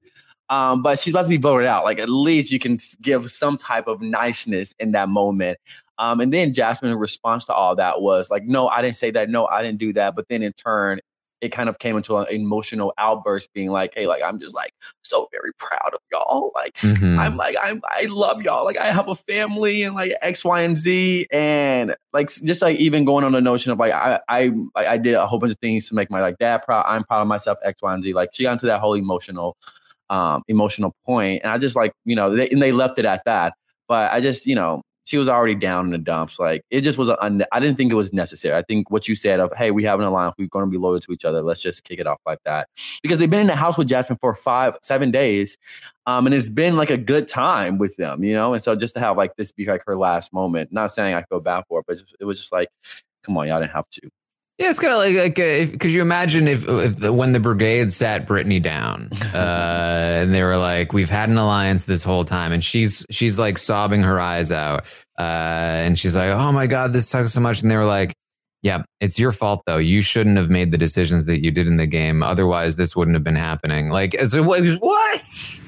Um, 0.51 0.83
but 0.83 0.99
she's 0.99 1.13
about 1.13 1.23
to 1.23 1.29
be 1.29 1.37
voted 1.37 1.65
out. 1.65 1.85
Like 1.85 1.97
at 1.97 2.09
least 2.09 2.51
you 2.51 2.59
can 2.59 2.77
give 3.01 3.31
some 3.31 3.55
type 3.55 3.87
of 3.87 4.01
niceness 4.01 4.75
in 4.79 4.91
that 4.91 5.07
moment. 5.07 5.57
Um, 5.97 6.19
and 6.19 6.33
then 6.33 6.53
Jasmine's 6.53 6.97
response 6.97 7.45
to 7.45 7.53
all 7.53 7.75
that, 7.77 8.01
was 8.01 8.29
like, 8.29 8.43
"No, 8.43 8.67
I 8.67 8.81
didn't 8.81 8.97
say 8.97 9.11
that. 9.11 9.29
No, 9.29 9.45
I 9.45 9.63
didn't 9.63 9.79
do 9.79 9.93
that." 9.93 10.13
But 10.13 10.27
then 10.27 10.41
in 10.41 10.51
turn, 10.51 10.99
it 11.39 11.49
kind 11.49 11.69
of 11.69 11.79
came 11.79 11.95
into 11.95 12.17
an 12.17 12.27
emotional 12.29 12.93
outburst, 12.97 13.53
being 13.53 13.69
like, 13.69 13.93
"Hey, 13.95 14.07
like 14.07 14.21
I'm 14.23 14.39
just 14.39 14.53
like 14.53 14.73
so 15.03 15.29
very 15.31 15.53
proud 15.53 15.93
of 15.93 15.99
y'all. 16.11 16.51
Like 16.53 16.73
mm-hmm. 16.77 17.17
I'm 17.17 17.37
like 17.37 17.55
I'm 17.61 17.81
I 17.85 18.07
love 18.09 18.41
y'all. 18.41 18.65
Like 18.65 18.77
I 18.77 18.91
have 18.91 19.07
a 19.07 19.15
family 19.15 19.83
and 19.83 19.95
like 19.95 20.13
X, 20.21 20.43
Y, 20.43 20.61
and 20.61 20.77
Z, 20.77 21.27
and 21.31 21.95
like 22.11 22.29
just 22.29 22.61
like 22.61 22.77
even 22.77 23.05
going 23.05 23.23
on 23.23 23.31
the 23.31 23.41
notion 23.41 23.71
of 23.71 23.79
like 23.79 23.93
I 23.93 24.19
I 24.27 24.51
I 24.75 24.97
did 24.97 25.13
a 25.13 25.27
whole 25.27 25.39
bunch 25.39 25.53
of 25.53 25.59
things 25.59 25.87
to 25.89 25.95
make 25.95 26.09
my 26.09 26.19
like 26.19 26.39
dad 26.39 26.63
proud. 26.63 26.83
I'm 26.87 27.05
proud 27.05 27.21
of 27.21 27.27
myself. 27.27 27.57
X, 27.63 27.81
Y, 27.81 27.93
and 27.93 28.03
Z. 28.03 28.13
Like 28.13 28.31
she 28.33 28.43
got 28.43 28.53
into 28.53 28.65
that 28.65 28.81
whole 28.81 28.95
emotional 28.95 29.55
um, 30.11 30.43
emotional 30.47 30.93
point. 31.05 31.41
And 31.43 31.51
I 31.51 31.57
just 31.57 31.75
like, 31.75 31.93
you 32.05 32.15
know, 32.15 32.35
they, 32.35 32.49
and 32.49 32.61
they 32.61 32.71
left 32.71 32.99
it 32.99 33.05
at 33.05 33.23
that. 33.25 33.53
But 33.87 34.11
I 34.11 34.21
just, 34.21 34.45
you 34.45 34.53
know, 34.53 34.83
she 35.03 35.17
was 35.17 35.27
already 35.27 35.55
down 35.55 35.85
in 35.85 35.91
the 35.91 35.97
dumps. 35.97 36.39
Like 36.39 36.61
it 36.69 36.81
just 36.81 36.97
was, 36.97 37.09
a, 37.09 37.17
I 37.51 37.59
didn't 37.59 37.75
think 37.75 37.91
it 37.91 37.95
was 37.95 38.13
necessary. 38.13 38.55
I 38.55 38.61
think 38.61 38.91
what 38.91 39.07
you 39.07 39.15
said 39.15 39.39
of, 39.39 39.51
hey, 39.57 39.71
we 39.71 39.83
have 39.83 39.99
an 39.99 40.05
alliance, 40.05 40.35
we're 40.37 40.47
going 40.47 40.65
to 40.65 40.71
be 40.71 40.77
loyal 40.77 40.99
to 40.99 41.11
each 41.11 41.25
other. 41.25 41.41
Let's 41.41 41.61
just 41.61 41.83
kick 41.83 41.99
it 41.99 42.05
off 42.05 42.19
like 42.25 42.39
that. 42.45 42.69
Because 43.01 43.17
they've 43.17 43.29
been 43.29 43.41
in 43.41 43.47
the 43.47 43.55
house 43.55 43.77
with 43.77 43.87
Jasmine 43.87 44.19
for 44.21 44.35
five, 44.35 44.77
seven 44.83 45.09
days. 45.09 45.57
Um, 46.05 46.27
and 46.27 46.35
it's 46.35 46.49
been 46.49 46.77
like 46.77 46.91
a 46.91 46.97
good 46.97 47.27
time 47.27 47.79
with 47.79 47.95
them, 47.97 48.23
you 48.23 48.33
know? 48.33 48.53
And 48.53 48.61
so 48.61 48.75
just 48.75 48.93
to 48.93 48.99
have 48.99 49.17
like 49.17 49.35
this 49.37 49.51
be 49.51 49.65
like 49.65 49.83
her 49.87 49.97
last 49.97 50.33
moment, 50.33 50.71
not 50.71 50.91
saying 50.91 51.15
I 51.15 51.23
feel 51.23 51.39
bad 51.39 51.63
for 51.67 51.79
it, 51.79 51.85
but 51.87 51.97
it 52.19 52.25
was 52.25 52.39
just 52.39 52.51
like, 52.51 52.69
come 53.23 53.37
on, 53.37 53.47
y'all 53.47 53.59
didn't 53.59 53.71
have 53.71 53.89
to. 53.89 54.09
Yeah, 54.61 54.69
it's 54.69 54.77
kind 54.77 54.93
of 54.93 54.99
like 54.99 55.15
like 55.15 55.39
uh, 55.39 55.75
could 55.79 55.91
you 55.91 56.03
imagine 56.03 56.47
if, 56.47 56.69
if 56.69 57.09
when 57.09 57.31
the 57.31 57.39
brigade 57.39 57.91
sat 57.91 58.27
Brittany 58.27 58.59
down 58.59 59.09
uh, 59.33 60.19
and 60.21 60.31
they 60.31 60.43
were 60.43 60.55
like, 60.55 60.93
"We've 60.93 61.09
had 61.09 61.29
an 61.29 61.37
alliance 61.39 61.85
this 61.85 62.03
whole 62.03 62.25
time," 62.25 62.51
and 62.51 62.63
she's 62.63 63.03
she's 63.09 63.39
like 63.39 63.57
sobbing 63.57 64.03
her 64.03 64.19
eyes 64.19 64.51
out, 64.51 64.81
uh, 65.17 65.23
and 65.23 65.97
she's 65.97 66.15
like, 66.15 66.29
"Oh 66.29 66.51
my 66.51 66.67
god, 66.67 66.93
this 66.93 67.09
sucks 67.09 67.33
so 67.33 67.41
much," 67.41 67.63
and 67.63 67.71
they 67.71 67.77
were 67.77 67.85
like. 67.85 68.13
Yeah, 68.63 68.83
it's 68.99 69.17
your 69.17 69.31
fault 69.31 69.63
though. 69.65 69.79
You 69.79 70.03
shouldn't 70.03 70.37
have 70.37 70.51
made 70.51 70.69
the 70.69 70.77
decisions 70.77 71.25
that 71.25 71.43
you 71.43 71.49
did 71.49 71.65
in 71.65 71.77
the 71.77 71.87
game. 71.87 72.21
Otherwise, 72.21 72.75
this 72.75 72.95
wouldn't 72.95 73.15
have 73.15 73.23
been 73.23 73.35
happening. 73.35 73.89
Like, 73.89 74.15
what? 74.21 74.63
what? 74.79 75.63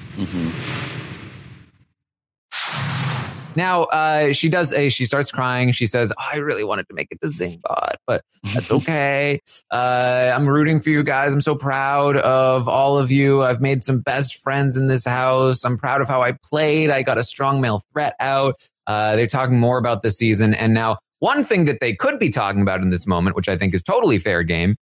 Now 3.56 3.84
uh, 3.84 4.32
she 4.32 4.48
does 4.48 4.72
a. 4.72 4.88
She 4.88 5.06
starts 5.06 5.30
crying. 5.30 5.72
She 5.72 5.86
says, 5.86 6.12
oh, 6.18 6.30
"I 6.32 6.38
really 6.38 6.64
wanted 6.64 6.88
to 6.88 6.94
make 6.94 7.08
it 7.10 7.20
to 7.20 7.26
Zingbot, 7.26 7.94
but 8.06 8.24
that's 8.52 8.70
okay. 8.72 9.40
uh, 9.70 10.32
I'm 10.34 10.48
rooting 10.48 10.80
for 10.80 10.90
you 10.90 11.02
guys. 11.02 11.32
I'm 11.32 11.40
so 11.40 11.54
proud 11.54 12.16
of 12.18 12.68
all 12.68 12.98
of 12.98 13.10
you. 13.10 13.42
I've 13.42 13.60
made 13.60 13.84
some 13.84 14.00
best 14.00 14.42
friends 14.42 14.76
in 14.76 14.86
this 14.86 15.04
house. 15.04 15.64
I'm 15.64 15.76
proud 15.76 16.00
of 16.00 16.08
how 16.08 16.22
I 16.22 16.32
played. 16.44 16.90
I 16.90 17.02
got 17.02 17.18
a 17.18 17.24
strong 17.24 17.60
male 17.60 17.82
threat 17.92 18.14
out. 18.20 18.56
Uh, 18.86 19.16
they're 19.16 19.26
talking 19.26 19.58
more 19.58 19.78
about 19.78 20.02
the 20.02 20.10
season, 20.10 20.54
and 20.54 20.74
now 20.74 20.98
one 21.20 21.44
thing 21.44 21.64
that 21.64 21.80
they 21.80 21.94
could 21.94 22.18
be 22.18 22.28
talking 22.28 22.60
about 22.60 22.82
in 22.82 22.90
this 22.90 23.06
moment, 23.06 23.34
which 23.36 23.48
I 23.48 23.56
think 23.56 23.72
is 23.72 23.82
totally 23.82 24.18
fair 24.18 24.42
game, 24.42 24.76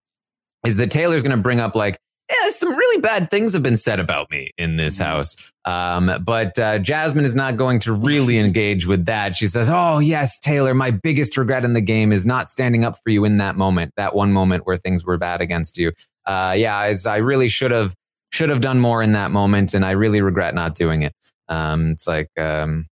is 0.66 0.76
that 0.76 0.90
Taylor's 0.90 1.22
going 1.22 1.36
to 1.36 1.42
bring 1.42 1.60
up 1.60 1.76
like 1.76 1.98
some 2.52 2.70
really 2.70 3.00
bad 3.00 3.30
things 3.30 3.52
have 3.54 3.62
been 3.62 3.76
said 3.76 4.00
about 4.00 4.30
me 4.30 4.50
in 4.58 4.76
this 4.76 4.98
house. 4.98 5.52
Um, 5.64 6.10
but 6.24 6.58
uh, 6.58 6.78
Jasmine 6.78 7.24
is 7.24 7.34
not 7.34 7.56
going 7.56 7.78
to 7.80 7.92
really 7.92 8.38
engage 8.38 8.86
with 8.86 9.06
that. 9.06 9.34
She 9.34 9.46
says, 9.46 9.68
Oh, 9.70 9.98
yes, 9.98 10.38
Taylor, 10.38 10.74
my 10.74 10.90
biggest 10.90 11.36
regret 11.36 11.64
in 11.64 11.72
the 11.72 11.80
game 11.80 12.12
is 12.12 12.26
not 12.26 12.48
standing 12.48 12.84
up 12.84 12.96
for 13.02 13.10
you 13.10 13.24
in 13.24 13.38
that 13.38 13.56
moment, 13.56 13.92
that 13.96 14.14
one 14.14 14.32
moment 14.32 14.66
where 14.66 14.76
things 14.76 15.04
were 15.04 15.18
bad 15.18 15.40
against 15.40 15.78
you. 15.78 15.92
Uh, 16.26 16.54
yeah, 16.56 16.94
I 17.06 17.16
really 17.16 17.48
should 17.48 17.70
have 17.70 17.94
should 18.30 18.48
have 18.48 18.60
done 18.60 18.80
more 18.80 19.02
in 19.02 19.12
that 19.12 19.30
moment, 19.30 19.74
and 19.74 19.84
I 19.84 19.90
really 19.90 20.22
regret 20.22 20.54
not 20.54 20.74
doing 20.74 21.02
it. 21.02 21.14
Um, 21.48 21.90
it's 21.90 22.06
like 22.06 22.30
um, 22.38 22.86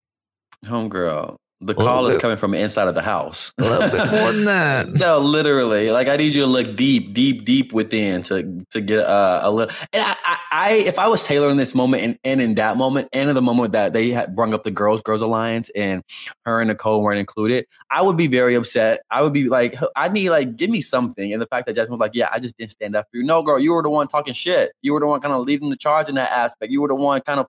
Homegirl. 0.65 1.37
The 1.63 1.73
A 1.73 1.77
call 1.77 2.07
is 2.07 2.17
coming 2.17 2.39
from 2.39 2.55
inside 2.55 2.89
of 2.89 2.95
the 2.95 3.03
house. 3.03 3.53
a 3.59 3.63
little 3.63 3.91
bit 3.91 4.11
more 4.11 4.33
than 4.33 4.45
that. 4.47 4.89
no, 4.89 5.19
literally. 5.19 5.91
Like 5.91 6.09
I 6.09 6.17
need 6.17 6.35
you 6.35 6.43
to 6.43 6.47
look 6.47 6.75
deep, 6.75 7.13
deep, 7.13 7.45
deep 7.45 7.73
within 7.73 8.23
to 8.25 8.65
to 8.71 8.81
get 8.81 9.01
uh, 9.01 9.41
a 9.43 9.51
little. 9.51 9.75
And 9.93 10.03
I, 10.03 10.17
I, 10.25 10.39
I, 10.53 10.73
if 10.73 10.99
I 10.99 11.07
was 11.09 11.25
Taylor 11.25 11.49
in 11.49 11.59
this 11.59 11.75
moment 11.75 12.03
and, 12.03 12.19
and 12.25 12.41
in 12.41 12.55
that 12.55 12.77
moment 12.77 13.09
and 13.13 13.29
in 13.29 13.35
the 13.35 13.43
moment 13.43 13.73
that 13.73 13.93
they 13.93 14.11
had 14.11 14.35
brung 14.35 14.55
up 14.55 14.65
the 14.65 14.71
girls, 14.71 15.03
girls 15.03 15.21
alliance, 15.21 15.71
and 15.77 16.03
her 16.47 16.61
and 16.61 16.69
Nicole 16.69 17.03
weren't 17.03 17.21
included, 17.21 17.67
I 17.91 18.01
would 18.03 18.17
be 18.17 18.27
very 18.27 18.55
upset. 18.55 19.03
I 19.11 19.23
would 19.23 19.33
be 19.33 19.49
like, 19.49 19.77
I 19.95 20.09
need 20.09 20.31
like, 20.31 20.57
give 20.57 20.71
me 20.71 20.81
something. 20.81 21.33
And 21.33 21.43
the 21.43 21.47
fact 21.47 21.67
that 21.67 21.75
Jasmine 21.75 21.93
was 21.93 22.01
like, 22.01 22.15
yeah, 22.15 22.31
I 22.33 22.39
just 22.39 22.57
didn't 22.57 22.73
stand 22.73 22.97
up 22.97 23.07
for 23.11 23.19
you. 23.19 23.25
No, 23.25 23.43
girl, 23.43 23.59
you 23.59 23.75
were 23.75 23.83
the 23.83 23.91
one 23.91 24.09
talking 24.09 24.33
shit. 24.33 24.73
You 24.81 24.95
were 24.95 25.01
the 25.01 25.07
one 25.07 25.21
kind 25.21 25.35
of 25.35 25.45
leading 25.45 25.69
the 25.69 25.77
charge 25.77 26.09
in 26.09 26.15
that 26.15 26.33
aspect. 26.33 26.73
You 26.73 26.81
were 26.81 26.89
the 26.89 26.95
one 26.95 27.21
kind 27.21 27.39
of 27.39 27.47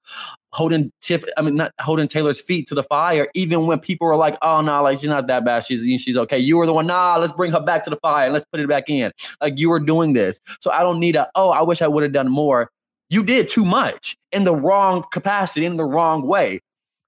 holding 0.53 0.91
Tiff, 1.01 1.23
I 1.37 1.41
mean, 1.41 1.55
not 1.55 1.71
holding 1.79 2.07
Taylor's 2.07 2.41
feet 2.41 2.67
to 2.67 2.75
the 2.75 2.83
fire, 2.83 3.27
even 3.33 3.65
when 3.67 3.79
people 3.79 4.00
were 4.07 4.15
like, 4.15 4.37
oh, 4.41 4.61
no, 4.61 4.83
like 4.83 4.99
she's 4.99 5.09
not 5.09 5.27
that 5.27 5.45
bad. 5.45 5.63
She's 5.63 6.01
she's 6.01 6.17
okay. 6.17 6.39
You 6.39 6.57
were 6.57 6.65
the 6.65 6.73
one, 6.73 6.87
nah, 6.87 7.17
let's 7.17 7.33
bring 7.33 7.51
her 7.51 7.61
back 7.61 7.83
to 7.85 7.89
the 7.89 7.97
fire 7.97 8.25
and 8.25 8.33
let's 8.33 8.45
put 8.45 8.59
it 8.59 8.67
back 8.67 8.89
in. 8.89 9.11
Like 9.41 9.57
you 9.57 9.69
were 9.69 9.79
doing 9.79 10.13
this. 10.13 10.39
So 10.59 10.71
I 10.71 10.81
don't 10.81 10.99
need 10.99 11.15
a, 11.15 11.29
oh, 11.35 11.49
I 11.49 11.61
wish 11.61 11.81
I 11.81 11.87
would 11.87 12.03
have 12.03 12.13
done 12.13 12.29
more. 12.29 12.69
You 13.09 13.23
did 13.23 13.49
too 13.49 13.65
much 13.65 14.17
in 14.31 14.45
the 14.45 14.55
wrong 14.55 15.03
capacity, 15.11 15.65
in 15.65 15.75
the 15.75 15.85
wrong 15.85 16.25
way. 16.25 16.61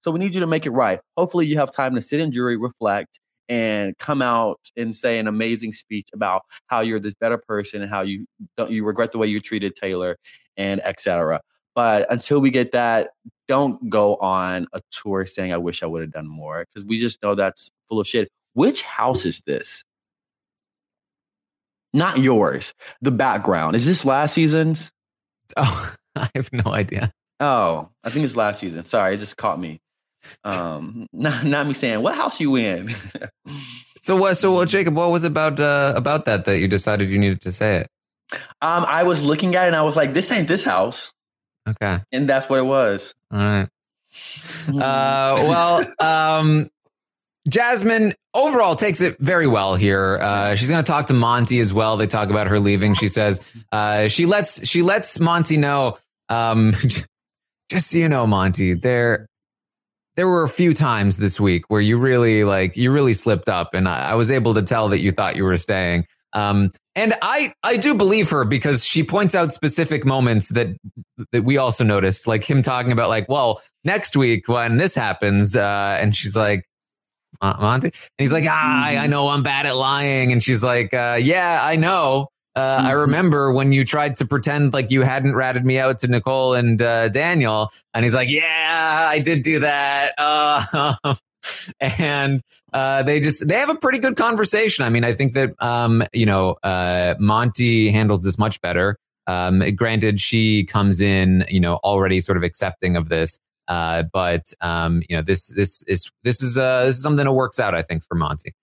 So 0.03 0.11
we 0.11 0.19
need 0.19 0.33
you 0.35 0.41
to 0.41 0.47
make 0.47 0.65
it 0.65 0.71
right. 0.71 0.99
Hopefully 1.17 1.45
you 1.45 1.57
have 1.57 1.71
time 1.71 1.95
to 1.95 2.01
sit 2.01 2.19
in 2.19 2.31
jury, 2.31 2.57
reflect, 2.57 3.19
and 3.49 3.97
come 3.97 4.21
out 4.21 4.59
and 4.75 4.95
say 4.95 5.19
an 5.19 5.27
amazing 5.27 5.73
speech 5.73 6.07
about 6.13 6.41
how 6.67 6.81
you're 6.81 6.99
this 6.99 7.13
better 7.13 7.37
person 7.37 7.81
and 7.81 7.89
how 7.89 8.01
you 8.01 8.25
don't 8.57 8.71
you 8.71 8.85
regret 8.85 9.11
the 9.11 9.17
way 9.17 9.27
you 9.27 9.39
treated 9.39 9.75
Taylor 9.75 10.17
and 10.57 10.81
etc. 10.85 11.41
But 11.75 12.11
until 12.11 12.39
we 12.39 12.51
get 12.51 12.71
that, 12.73 13.11
don't 13.47 13.89
go 13.89 14.15
on 14.17 14.67
a 14.73 14.81
tour 14.91 15.25
saying 15.25 15.51
I 15.51 15.57
wish 15.57 15.83
I 15.83 15.85
would 15.85 16.01
have 16.01 16.11
done 16.11 16.27
more 16.27 16.65
because 16.65 16.85
we 16.87 16.99
just 16.99 17.21
know 17.21 17.35
that's 17.35 17.71
full 17.89 17.99
of 17.99 18.07
shit. 18.07 18.29
Which 18.53 18.81
house 18.81 19.25
is 19.25 19.41
this? 19.41 19.83
Not 21.93 22.19
yours. 22.19 22.73
The 23.01 23.11
background. 23.11 23.75
Is 23.75 23.85
this 23.85 24.05
last 24.05 24.33
season's? 24.33 24.91
Oh, 25.55 25.95
I 26.15 26.29
have 26.33 26.51
no 26.51 26.71
idea. 26.71 27.11
Oh, 27.39 27.89
I 28.03 28.09
think 28.09 28.25
it's 28.25 28.35
last 28.35 28.59
season. 28.59 28.85
Sorry, 28.85 29.13
it 29.13 29.19
just 29.19 29.37
caught 29.37 29.59
me. 29.59 29.81
Um, 30.43 31.05
not, 31.13 31.43
not 31.43 31.67
me 31.67 31.73
saying 31.73 32.01
what 32.01 32.15
house 32.15 32.39
you 32.39 32.55
in. 32.55 32.95
So 34.05 34.17
what? 34.17 34.35
So 34.35 34.51
what, 34.51 34.67
Jacob? 34.67 34.97
What 34.97 35.11
was 35.11 35.23
about 35.23 35.61
uh, 35.61 35.93
about 35.95 36.25
that 36.25 36.43
that 36.43 36.59
you 36.59 36.67
decided 36.67 37.09
you 37.09 37.17
needed 37.17 37.39
to 37.41 37.53
say 37.53 37.77
it? 37.77 37.87
um, 38.61 38.85
I 38.87 39.03
was 39.03 39.23
looking 39.23 39.55
at 39.55 39.63
it 39.63 39.67
and 39.67 39.75
I 39.75 39.83
was 39.83 39.95
like, 39.95 40.13
this 40.13 40.31
ain't 40.31 40.47
this 40.47 40.63
house, 40.63 41.13
Okay. 41.67 41.99
and 42.11 42.27
that's 42.27 42.49
what 42.49 42.59
it 42.59 42.65
was. 42.65 43.13
All 43.31 43.39
right. 43.39 43.69
Uh, 44.69 45.35
well, 45.47 45.85
um, 45.99 46.69
Jasmine 47.47 48.13
overall 48.33 48.75
takes 48.75 49.01
it 49.01 49.17
very 49.19 49.47
well 49.47 49.75
here. 49.75 50.17
Uh, 50.21 50.55
she's 50.55 50.69
going 50.69 50.83
to 50.83 50.89
talk 50.89 51.07
to 51.07 51.13
Monte 51.13 51.59
as 51.59 51.73
well. 51.73 51.97
They 51.97 52.07
talk 52.07 52.29
about 52.29 52.47
her 52.47 52.59
leaving. 52.59 52.93
She 52.93 53.07
says 53.07 53.41
uh, 53.71 54.07
she 54.07 54.25
lets 54.25 54.67
she 54.67 54.81
lets 54.81 55.19
Monte 55.19 55.57
know. 55.57 55.97
Um, 56.29 56.73
just 57.69 57.91
so 57.91 57.97
you 57.97 58.09
know, 58.09 58.25
Monte, 58.27 58.75
there 58.75 59.27
there 60.15 60.27
were 60.27 60.43
a 60.43 60.49
few 60.49 60.73
times 60.73 61.17
this 61.17 61.39
week 61.39 61.65
where 61.69 61.81
you 61.81 61.97
really 61.97 62.43
like 62.43 62.77
you 62.77 62.91
really 62.91 63.13
slipped 63.13 63.49
up, 63.49 63.73
and 63.73 63.87
I, 63.87 64.11
I 64.11 64.13
was 64.15 64.31
able 64.31 64.53
to 64.53 64.61
tell 64.61 64.89
that 64.89 65.01
you 65.01 65.11
thought 65.11 65.35
you 65.35 65.43
were 65.43 65.57
staying. 65.57 66.05
Um, 66.33 66.71
and 66.95 67.13
I 67.21 67.53
I 67.63 67.77
do 67.77 67.95
believe 67.95 68.29
her 68.29 68.45
because 68.45 68.85
she 68.85 69.03
points 69.03 69.35
out 69.35 69.53
specific 69.53 70.05
moments 70.05 70.49
that 70.49 70.75
that 71.31 71.43
we 71.43 71.57
also 71.57 71.83
noticed, 71.83 72.27
like 72.27 72.47
him 72.47 72.61
talking 72.61 72.91
about 72.91 73.09
like, 73.09 73.29
well, 73.29 73.61
next 73.83 74.15
week 74.15 74.47
when 74.47 74.77
this 74.77 74.95
happens, 74.95 75.55
uh, 75.55 75.97
and 75.99 76.15
she's 76.15 76.35
like, 76.35 76.65
Monte, 77.41 77.87
and 77.87 77.93
he's 78.17 78.31
like, 78.33 78.45
ah, 78.47 78.85
I, 78.85 78.97
I 78.97 79.07
know 79.07 79.29
I'm 79.29 79.43
bad 79.43 79.65
at 79.65 79.75
lying, 79.75 80.31
and 80.31 80.41
she's 80.41 80.63
like, 80.63 80.93
uh, 80.93 81.17
yeah, 81.21 81.61
I 81.63 81.75
know. 81.75 82.29
Uh, 82.55 82.83
I 82.85 82.91
remember 82.91 83.51
when 83.51 83.71
you 83.71 83.83
tried 83.83 84.15
to 84.17 84.27
pretend 84.27 84.73
like 84.73 84.91
you 84.91 85.01
hadn't 85.01 85.33
ratted 85.33 85.65
me 85.65 85.79
out 85.79 85.97
to 85.99 86.07
Nicole 86.07 86.53
and 86.53 86.79
uh, 86.79 87.09
Daniel, 87.09 87.71
and 87.95 88.05
he's 88.05 88.13
like, 88.13 88.29
"Yeah, 88.29 89.07
I 89.09 89.17
did 89.17 89.41
do 89.41 89.59
that." 89.59 90.13
Uh, 90.19 90.93
and 91.79 92.41
uh, 92.73 93.03
they 93.03 93.19
just 93.19 93.47
they 93.47 93.55
have 93.55 93.69
a 93.69 93.75
pretty 93.75 93.99
good 93.99 94.15
conversation. 94.15 94.85
I 94.85 94.89
mean, 94.89 95.03
I 95.03 95.13
think 95.13 95.33
that 95.33 95.51
um, 95.59 96.03
you 96.13 96.25
know 96.25 96.57
uh, 96.63 97.15
Monte 97.19 97.89
handles 97.91 98.23
this 98.23 98.37
much 98.37 98.61
better. 98.61 98.97
Um, 99.25 99.63
granted, 99.75 100.19
she 100.19 100.65
comes 100.65 101.01
in, 101.01 101.45
you 101.47 101.59
know, 101.59 101.75
already 101.75 102.19
sort 102.19 102.37
of 102.37 102.43
accepting 102.43 102.97
of 102.97 103.07
this, 103.07 103.39
uh, 103.67 104.03
but 104.11 104.53
um, 104.61 105.01
you 105.09 105.15
know, 105.15 105.21
this 105.21 105.49
this 105.49 105.83
is 105.87 106.11
this 106.23 106.41
is 106.41 106.57
uh, 106.57 106.85
this 106.85 106.97
is 106.97 107.03
something 107.03 107.25
that 107.25 107.33
works 107.33 107.59
out. 107.59 107.73
I 107.75 107.81
think 107.81 108.03
for 108.03 108.15
Monte. 108.15 108.53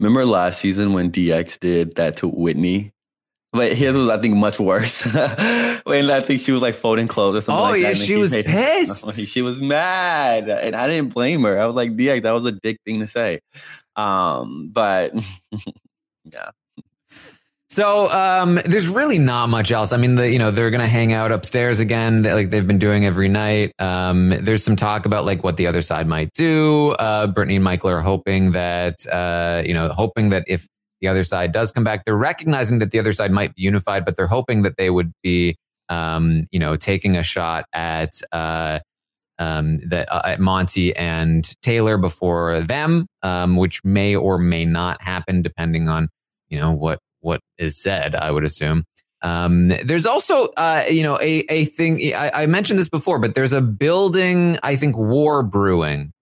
Remember 0.00 0.26
last 0.26 0.60
season 0.60 0.92
when 0.92 1.10
DX 1.10 1.58
did 1.60 1.94
that 1.94 2.16
to 2.18 2.28
Whitney? 2.28 2.92
But 3.52 3.74
his 3.74 3.94
was, 3.94 4.08
I 4.08 4.18
think, 4.18 4.34
much 4.36 4.58
worse. 4.58 5.02
when 5.84 6.10
I 6.10 6.20
think 6.22 6.40
she 6.40 6.52
was 6.52 6.62
like 6.62 6.74
folding 6.74 7.06
clothes 7.06 7.36
or 7.36 7.40
something. 7.42 7.64
Oh, 7.66 7.70
like 7.70 7.82
yeah, 7.82 7.92
she 7.92 8.16
was 8.16 8.34
pissed. 8.46 9.28
she 9.28 9.42
was 9.42 9.60
mad, 9.60 10.48
and 10.48 10.74
I 10.74 10.86
didn't 10.88 11.12
blame 11.12 11.42
her. 11.42 11.60
I 11.60 11.66
was 11.66 11.74
like, 11.74 11.90
DX, 11.96 12.22
that 12.22 12.30
was 12.32 12.46
a 12.46 12.52
dick 12.52 12.78
thing 12.86 13.00
to 13.00 13.06
say. 13.06 13.40
Um, 13.94 14.70
but 14.72 15.12
yeah, 16.32 16.50
So 17.68 18.08
um, 18.10 18.58
there's 18.64 18.88
really 18.88 19.18
not 19.18 19.48
much 19.50 19.70
else. 19.70 19.92
I 19.92 19.98
mean, 19.98 20.14
the, 20.14 20.30
you 20.30 20.38
know, 20.38 20.50
they're 20.50 20.70
gonna 20.70 20.88
hang 20.88 21.12
out 21.12 21.30
upstairs 21.30 21.78
again, 21.78 22.22
they- 22.22 22.32
like 22.32 22.48
they've 22.50 22.66
been 22.66 22.78
doing 22.78 23.04
every 23.04 23.28
night. 23.28 23.72
Um, 23.78 24.30
there's 24.30 24.64
some 24.64 24.76
talk 24.76 25.04
about 25.04 25.26
like 25.26 25.44
what 25.44 25.58
the 25.58 25.66
other 25.66 25.82
side 25.82 26.06
might 26.06 26.32
do. 26.32 26.92
Uh, 26.92 27.26
Brittany 27.26 27.56
and 27.56 27.64
Michael 27.64 27.90
are 27.90 28.00
hoping 28.00 28.52
that, 28.52 29.06
uh, 29.12 29.62
you 29.66 29.74
know, 29.74 29.88
hoping 29.90 30.30
that 30.30 30.44
if 30.48 30.66
the 31.02 31.08
other 31.08 31.24
side 31.24 31.52
does 31.52 31.70
come 31.70 31.84
back, 31.84 32.04
they're 32.06 32.16
recognizing 32.16 32.78
that 32.78 32.92
the 32.92 32.98
other 32.98 33.12
side 33.12 33.32
might 33.32 33.54
be 33.54 33.62
unified, 33.62 34.04
but 34.06 34.16
they're 34.16 34.28
hoping 34.28 34.62
that 34.62 34.76
they 34.78 34.88
would 34.88 35.12
be, 35.22 35.56
um, 35.90 36.46
you 36.50 36.58
know, 36.58 36.76
taking 36.76 37.16
a 37.16 37.22
shot 37.22 37.66
at. 37.74 38.22
Uh, 38.32 38.78
um, 39.38 39.80
that 39.88 40.12
uh, 40.12 40.22
at 40.24 40.38
Monte 40.38 40.94
and 40.94 41.52
Taylor 41.62 41.98
before 41.98 42.60
them, 42.60 43.06
um, 43.22 43.56
which 43.56 43.82
may 43.82 44.14
or 44.14 44.38
may 44.38 44.64
not 44.64 45.02
happen 45.02 45.42
depending 45.42 45.88
on 45.88 46.08
you 46.48 46.60
know 46.60 46.70
what 46.70 47.00
what 47.20 47.40
is 47.58 47.82
said. 47.82 48.14
I 48.14 48.30
would 48.30 48.44
assume. 48.44 48.84
Um, 49.22 49.68
there's 49.68 50.06
also 50.06 50.48
uh, 50.56 50.84
you 50.88 51.02
know 51.02 51.18
a 51.20 51.44
a 51.48 51.64
thing 51.64 52.14
I, 52.14 52.42
I 52.42 52.46
mentioned 52.46 52.78
this 52.78 52.88
before, 52.88 53.18
but 53.18 53.34
there's 53.34 53.54
a 53.54 53.62
building 53.62 54.58
I 54.62 54.76
think 54.76 54.96
war 54.96 55.42
brewing 55.42 56.12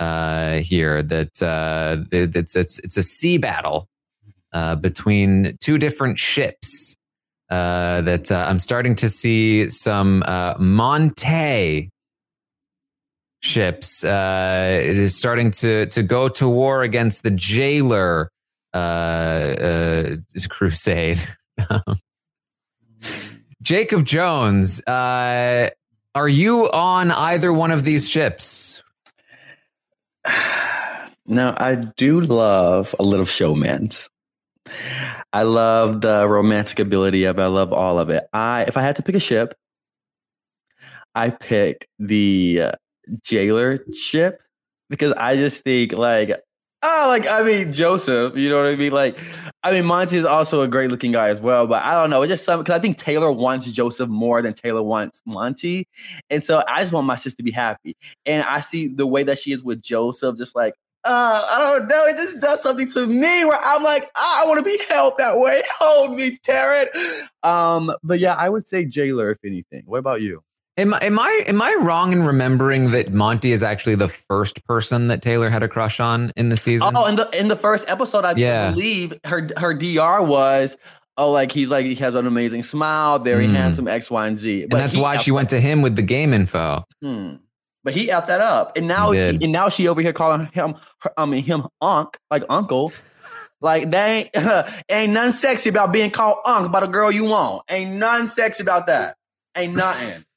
uh, 0.00 0.54
here 0.54 1.02
that 1.02 1.42
uh, 1.42 2.04
it's 2.10 2.56
it's 2.56 2.78
it's 2.80 2.96
a 2.96 3.02
sea 3.02 3.38
battle 3.38 3.86
uh, 4.54 4.76
between 4.76 5.58
two 5.60 5.76
different 5.76 6.18
ships. 6.18 6.96
Uh, 7.50 8.00
that 8.00 8.32
uh, 8.32 8.46
I'm 8.48 8.58
starting 8.58 8.94
to 8.96 9.08
see 9.08 9.68
some 9.68 10.22
uh, 10.26 10.54
Monte 10.58 11.90
ships. 13.40 14.02
Uh, 14.02 14.80
it 14.82 14.96
is 14.96 15.16
starting 15.16 15.50
to 15.50 15.86
to 15.86 16.02
go 16.02 16.28
to 16.28 16.48
war 16.48 16.82
against 16.82 17.22
the 17.22 17.30
jailer 17.30 18.30
uh, 18.72 20.16
crusade. 20.48 21.18
Jacob 23.62 24.06
Jones, 24.06 24.82
are 24.86 26.28
you 26.28 26.70
on 26.70 27.10
either 27.10 27.52
one 27.52 27.70
of 27.70 27.84
these 27.84 28.08
ships? 28.08 28.82
Now, 31.26 31.54
I 31.56 31.76
do 31.96 32.20
love 32.20 32.94
a 32.98 33.02
little 33.02 33.24
showman's. 33.24 34.10
I 35.32 35.42
love 35.42 36.00
the 36.00 36.26
romantic 36.28 36.78
ability 36.78 37.24
of 37.24 37.38
it. 37.38 37.42
I 37.42 37.46
love 37.46 37.72
all 37.72 37.98
of 37.98 38.10
it. 38.10 38.24
I 38.32 38.62
if 38.62 38.76
I 38.76 38.82
had 38.82 38.96
to 38.96 39.02
pick 39.02 39.14
a 39.14 39.20
ship, 39.20 39.54
I 41.14 41.30
pick 41.30 41.88
the 41.98 42.60
uh, 42.62 42.72
jailer 43.22 43.84
ship 43.92 44.40
because 44.90 45.12
I 45.12 45.36
just 45.36 45.62
think 45.64 45.92
like 45.92 46.40
oh 46.82 47.06
like 47.08 47.30
I 47.30 47.42
mean 47.42 47.72
Joseph, 47.72 48.36
you 48.36 48.48
know 48.48 48.62
what 48.62 48.72
I 48.72 48.76
mean? 48.76 48.92
Like 48.92 49.18
I 49.62 49.72
mean 49.72 49.84
Monte 49.84 50.16
is 50.16 50.24
also 50.24 50.62
a 50.62 50.68
great 50.68 50.90
looking 50.90 51.12
guy 51.12 51.28
as 51.28 51.40
well, 51.40 51.66
but 51.66 51.82
I 51.82 51.92
don't 51.92 52.10
know. 52.10 52.22
It's 52.22 52.30
just 52.30 52.44
some 52.44 52.60
because 52.60 52.74
I 52.74 52.78
think 52.78 52.98
Taylor 52.98 53.32
wants 53.32 53.70
Joseph 53.70 54.08
more 54.08 54.42
than 54.42 54.52
Taylor 54.52 54.82
wants 54.82 55.22
Monte, 55.26 55.86
and 56.30 56.44
so 56.44 56.62
I 56.68 56.80
just 56.80 56.92
want 56.92 57.06
my 57.06 57.16
sister 57.16 57.38
to 57.38 57.42
be 57.42 57.50
happy. 57.50 57.96
And 58.26 58.44
I 58.44 58.60
see 58.60 58.88
the 58.88 59.06
way 59.06 59.22
that 59.24 59.38
she 59.38 59.52
is 59.52 59.64
with 59.64 59.82
Joseph, 59.82 60.36
just 60.36 60.54
like 60.54 60.74
uh, 61.04 61.46
I 61.50 61.78
don't 61.78 61.88
know. 61.88 62.04
It 62.06 62.16
just 62.16 62.40
does 62.40 62.62
something 62.62 62.88
to 62.90 63.06
me 63.06 63.44
where 63.44 63.58
I'm 63.62 63.82
like, 63.82 64.04
"Ah, 64.16 64.42
I 64.42 64.46
want 64.48 64.58
to 64.58 64.64
be 64.64 64.78
held 64.88 65.14
that 65.18 65.38
way. 65.38 65.62
Hold 65.78 66.16
me, 66.16 66.38
Taran. 66.46 66.86
Um, 67.42 67.94
but 68.02 68.18
yeah, 68.20 68.34
I 68.34 68.48
would 68.48 68.66
say 68.66 68.84
jailer 68.84 69.30
if 69.30 69.38
anything. 69.44 69.82
What 69.86 69.98
about 69.98 70.22
you? 70.22 70.42
Am, 70.76 70.92
am 70.92 71.18
I 71.20 71.42
am 71.46 71.62
I 71.62 71.76
wrong 71.82 72.12
in 72.12 72.24
remembering 72.24 72.90
that 72.90 73.12
Monte 73.12 73.52
is 73.52 73.62
actually 73.62 73.94
the 73.94 74.08
first 74.08 74.64
person 74.66 75.06
that 75.06 75.22
Taylor 75.22 75.48
had 75.48 75.62
a 75.62 75.68
crush 75.68 76.00
on 76.00 76.32
in 76.36 76.48
the 76.48 76.56
season? 76.56 76.90
Oh, 76.96 77.06
in 77.06 77.14
the 77.16 77.28
in 77.38 77.46
the 77.48 77.56
first 77.56 77.88
episode, 77.88 78.24
I 78.24 78.34
Yeah. 78.36 78.72
believe 78.72 79.12
her 79.24 79.48
her 79.56 79.72
DR 79.74 80.22
was 80.26 80.76
oh, 81.16 81.30
like 81.30 81.52
he's 81.52 81.68
like 81.68 81.86
he 81.86 81.94
has 81.96 82.16
an 82.16 82.26
amazing 82.26 82.64
smile, 82.64 83.20
very 83.20 83.46
Mm. 83.46 83.52
handsome, 83.52 83.86
X, 83.86 84.10
Y, 84.10 84.26
and 84.26 84.36
Z. 84.36 84.62
and 84.62 84.72
that's 84.72 84.96
why 84.96 85.16
she 85.16 85.30
went 85.30 85.48
to 85.50 85.60
him 85.60 85.80
with 85.80 85.94
the 85.94 86.02
game 86.02 86.32
info. 86.32 86.84
Hmm. 87.00 87.34
But 87.84 87.92
he 87.92 88.08
effed 88.08 88.26
that 88.26 88.40
up, 88.40 88.76
and 88.76 88.88
now 88.88 89.12
He 89.12 89.18
he, 89.18 89.44
and 89.44 89.52
now 89.52 89.68
she 89.68 89.88
over 89.88 90.00
here 90.00 90.14
calling 90.14 90.46
him, 90.46 90.74
her, 91.00 91.12
I 91.18 91.26
mean 91.26 91.44
him, 91.44 91.68
unc, 91.82 92.16
like 92.30 92.42
uncle. 92.48 92.92
Like 93.60 93.90
they 93.90 94.30
ain't, 94.34 94.46
ain't 94.90 95.12
nothing 95.12 95.32
sexy 95.32 95.68
about 95.68 95.92
being 95.92 96.10
called 96.10 96.38
unc 96.46 96.72
by 96.72 96.80
the 96.80 96.86
girl 96.86 97.10
you 97.12 97.24
want. 97.24 97.62
Ain't 97.68 97.92
nothing 97.92 98.26
sexy 98.26 98.62
about 98.62 98.86
that. 98.86 99.16
Ain't 99.56 99.74
nothing. 99.76 100.24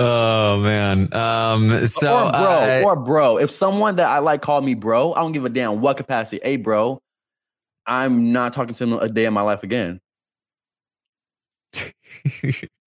Oh 0.00 0.60
man. 0.60 1.12
Um. 1.12 1.88
So 1.88 2.28
or 2.28 2.30
bro, 2.30 2.40
uh, 2.40 2.82
or 2.84 2.94
bro. 2.94 3.38
If 3.38 3.50
someone 3.50 3.96
that 3.96 4.06
I 4.06 4.20
like 4.20 4.42
called 4.42 4.64
me 4.64 4.74
bro, 4.74 5.12
I 5.12 5.22
don't 5.22 5.32
give 5.32 5.44
a 5.44 5.48
damn 5.48 5.80
what 5.80 5.96
capacity. 5.96 6.38
Hey, 6.40 6.56
bro, 6.56 7.02
I'm 7.84 8.32
not 8.32 8.52
talking 8.52 8.76
to 8.76 8.86
them 8.86 8.92
a 8.92 9.08
day 9.08 9.24
in 9.24 9.34
my 9.34 9.40
life 9.40 9.64
again. 9.64 10.00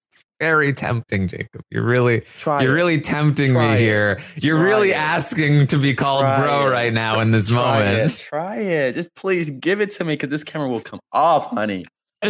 very 0.42 0.74
tempting, 0.74 1.28
Jacob. 1.28 1.62
You're 1.70 1.84
really 1.84 2.22
Try 2.22 2.64
you're 2.64 2.72
it. 2.72 2.76
really 2.76 3.00
tempting 3.00 3.54
Try 3.54 3.68
me 3.68 3.74
it. 3.76 3.80
here. 3.80 4.20
You're 4.38 4.58
Try 4.58 4.68
really 4.70 4.90
it. 4.90 4.98
asking 4.98 5.68
to 5.68 5.78
be 5.78 5.94
called 5.94 6.22
Try 6.22 6.40
bro 6.40 6.68
right 6.68 6.92
now 6.92 7.20
in 7.20 7.30
this 7.38 7.50
moment. 7.52 8.18
Try 8.18 8.58
it. 8.58 8.94
Just 8.94 9.14
please 9.16 9.52
give 9.52 9.82
it 9.82 9.92
to 9.92 10.04
me 10.04 10.14
because 10.14 10.30
this 10.30 10.44
camera 10.44 10.68
will 10.68 10.82
come 10.82 11.00
off, 11.12 11.52
honey. 11.52 11.86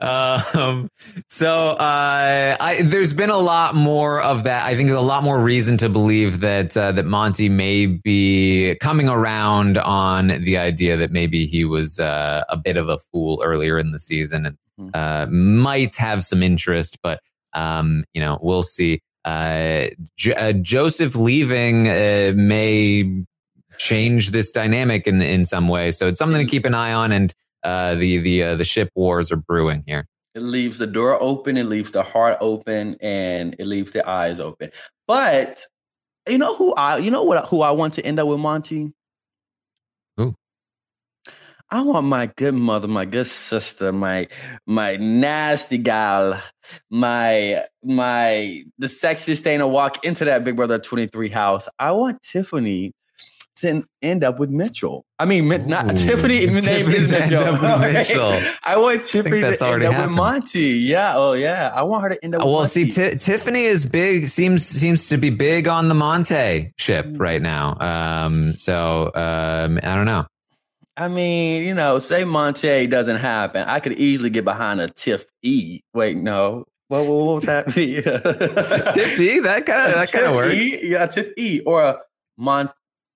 um, 0.00 0.88
so 1.28 1.70
uh, 1.70 2.56
I, 2.58 2.80
there's 2.82 3.12
been 3.12 3.28
a 3.28 3.36
lot 3.38 3.74
more 3.74 4.22
of 4.22 4.44
that. 4.44 4.64
I 4.64 4.74
think 4.74 4.88
there's 4.88 4.98
a 4.98 5.02
lot 5.02 5.22
more 5.22 5.38
reason 5.38 5.76
to 5.78 5.90
believe 5.90 6.40
that 6.40 6.74
uh, 6.76 6.92
that 6.92 7.04
Monte 7.04 7.50
may 7.50 7.84
be 7.86 8.76
coming 8.80 9.10
around 9.10 9.76
on 9.76 10.28
the 10.28 10.56
idea 10.56 10.96
that 10.96 11.10
maybe 11.12 11.44
he 11.44 11.66
was 11.66 12.00
uh, 12.00 12.44
a 12.48 12.56
bit 12.56 12.78
of 12.78 12.88
a 12.88 12.96
fool 12.96 13.42
earlier 13.44 13.78
in 13.78 13.90
the 13.90 13.98
season 13.98 14.46
and 14.46 14.56
uh, 14.92 15.26
might 15.30 15.96
have 15.96 16.24
some 16.24 16.42
interest, 16.42 16.98
but 17.02 17.20
um, 17.52 18.04
you 18.14 18.20
know 18.20 18.38
we'll 18.42 18.62
see. 18.62 19.00
Uh, 19.24 19.88
J- 20.16 20.34
uh, 20.34 20.52
Joseph 20.52 21.16
leaving 21.16 21.88
uh, 21.88 22.32
may 22.36 23.24
change 23.78 24.30
this 24.30 24.50
dynamic 24.50 25.06
in 25.06 25.22
in 25.22 25.44
some 25.44 25.68
way, 25.68 25.90
so 25.90 26.08
it's 26.08 26.18
something 26.18 26.44
to 26.44 26.50
keep 26.50 26.64
an 26.64 26.74
eye 26.74 26.92
on 26.92 27.12
and 27.12 27.34
uh, 27.64 27.94
the 27.94 28.18
the 28.18 28.42
uh, 28.42 28.56
the 28.56 28.64
ship 28.64 28.90
wars 28.94 29.32
are 29.32 29.36
brewing 29.36 29.82
here. 29.86 30.06
It 30.34 30.42
leaves 30.42 30.78
the 30.78 30.86
door 30.86 31.20
open, 31.20 31.56
it 31.56 31.64
leaves 31.64 31.92
the 31.92 32.02
heart 32.02 32.38
open, 32.40 32.96
and 33.00 33.54
it 33.58 33.66
leaves 33.66 33.92
the 33.92 34.08
eyes 34.08 34.40
open. 34.40 34.70
But 35.06 35.64
you 36.28 36.38
know 36.38 36.54
who 36.56 36.74
I 36.74 36.98
you 36.98 37.10
know 37.10 37.22
what 37.22 37.46
who 37.46 37.62
I 37.62 37.70
want 37.70 37.94
to 37.94 38.04
end 38.04 38.20
up 38.20 38.28
with 38.28 38.38
Monte? 38.38 38.92
I 41.70 41.82
want 41.82 42.06
my 42.06 42.26
good 42.36 42.54
mother, 42.54 42.86
my 42.88 43.04
good 43.04 43.26
sister, 43.26 43.92
my 43.92 44.28
my 44.66 44.96
nasty 44.96 45.78
gal, 45.78 46.40
my 46.90 47.64
my 47.82 48.62
the 48.78 48.86
sexiest 48.86 49.40
thing 49.40 49.58
to 49.58 49.66
walk 49.66 50.04
into 50.04 50.24
that 50.26 50.44
Big 50.44 50.56
Brother 50.56 50.78
23 50.78 51.30
house. 51.30 51.68
I 51.78 51.92
want 51.92 52.22
Tiffany 52.22 52.92
to 53.56 53.84
end 54.02 54.24
up 54.24 54.38
with 54.40 54.50
Mitchell. 54.50 55.04
I 55.18 55.26
mean, 55.26 55.46
Mi- 55.48 55.58
not 55.58 55.84
Ooh, 55.86 55.96
Tiffany. 55.96 56.40
Name 56.46 56.56
is 56.90 57.10
Mitchell. 57.12 57.42
up 57.44 57.52
with 57.52 57.64
Okay. 57.70 57.92
Mitchell. 57.92 58.36
I 58.64 58.76
want 58.76 59.04
Tiffany 59.04 59.40
that's 59.40 59.60
to 59.60 59.66
end 59.66 59.82
up 59.84 59.92
happened. 59.92 60.10
with 60.12 60.16
Monte. 60.16 60.60
Yeah. 60.78 61.12
Oh, 61.16 61.32
yeah. 61.34 61.70
I 61.72 61.82
want 61.82 62.02
her 62.02 62.08
to 62.10 62.24
end 62.24 62.34
up. 62.34 62.40
with 62.40 62.46
well, 62.46 62.58
Monte. 62.62 62.90
see, 62.90 63.10
Ti 63.10 63.16
Tiffany 63.18 63.62
is 63.64 63.86
big. 63.86 64.26
seems 64.26 64.64
seems 64.66 65.08
to 65.08 65.16
be 65.18 65.30
big 65.30 65.68
on 65.68 65.88
the 65.88 65.94
Monte 65.94 66.72
ship 66.78 67.06
Mm. 67.06 67.20
right 67.20 67.40
now. 67.42 67.76
Um, 67.80 68.56
so 68.56 69.12
um, 69.14 69.78
I 69.82 69.94
don't 69.94 70.06
know. 70.06 70.26
I 70.96 71.08
mean, 71.08 71.64
you 71.64 71.74
know, 71.74 71.98
say 71.98 72.24
Monte 72.24 72.86
doesn't 72.86 73.16
happen, 73.16 73.64
I 73.66 73.80
could 73.80 73.92
easily 73.94 74.30
get 74.30 74.44
behind 74.44 74.80
a 74.80 74.88
Tiff 74.88 75.24
E. 75.42 75.80
Wait, 75.92 76.16
no. 76.16 76.64
What, 76.88 77.06
what, 77.06 77.24
what 77.24 77.34
would 77.34 77.42
that 77.44 77.74
be? 77.74 77.96
Tiff 78.02 79.18
E? 79.20 79.40
That 79.40 79.66
kind 79.66 79.88
of 79.88 79.94
that 79.94 80.12
kind 80.12 80.26
of 80.26 80.34
works. 80.36 80.54
E? 80.54 80.80
Yeah, 80.90 81.06
Tiff 81.06 81.32
E. 81.36 81.60
Or 81.66 81.82
a 81.82 81.98
Mon 82.36 82.70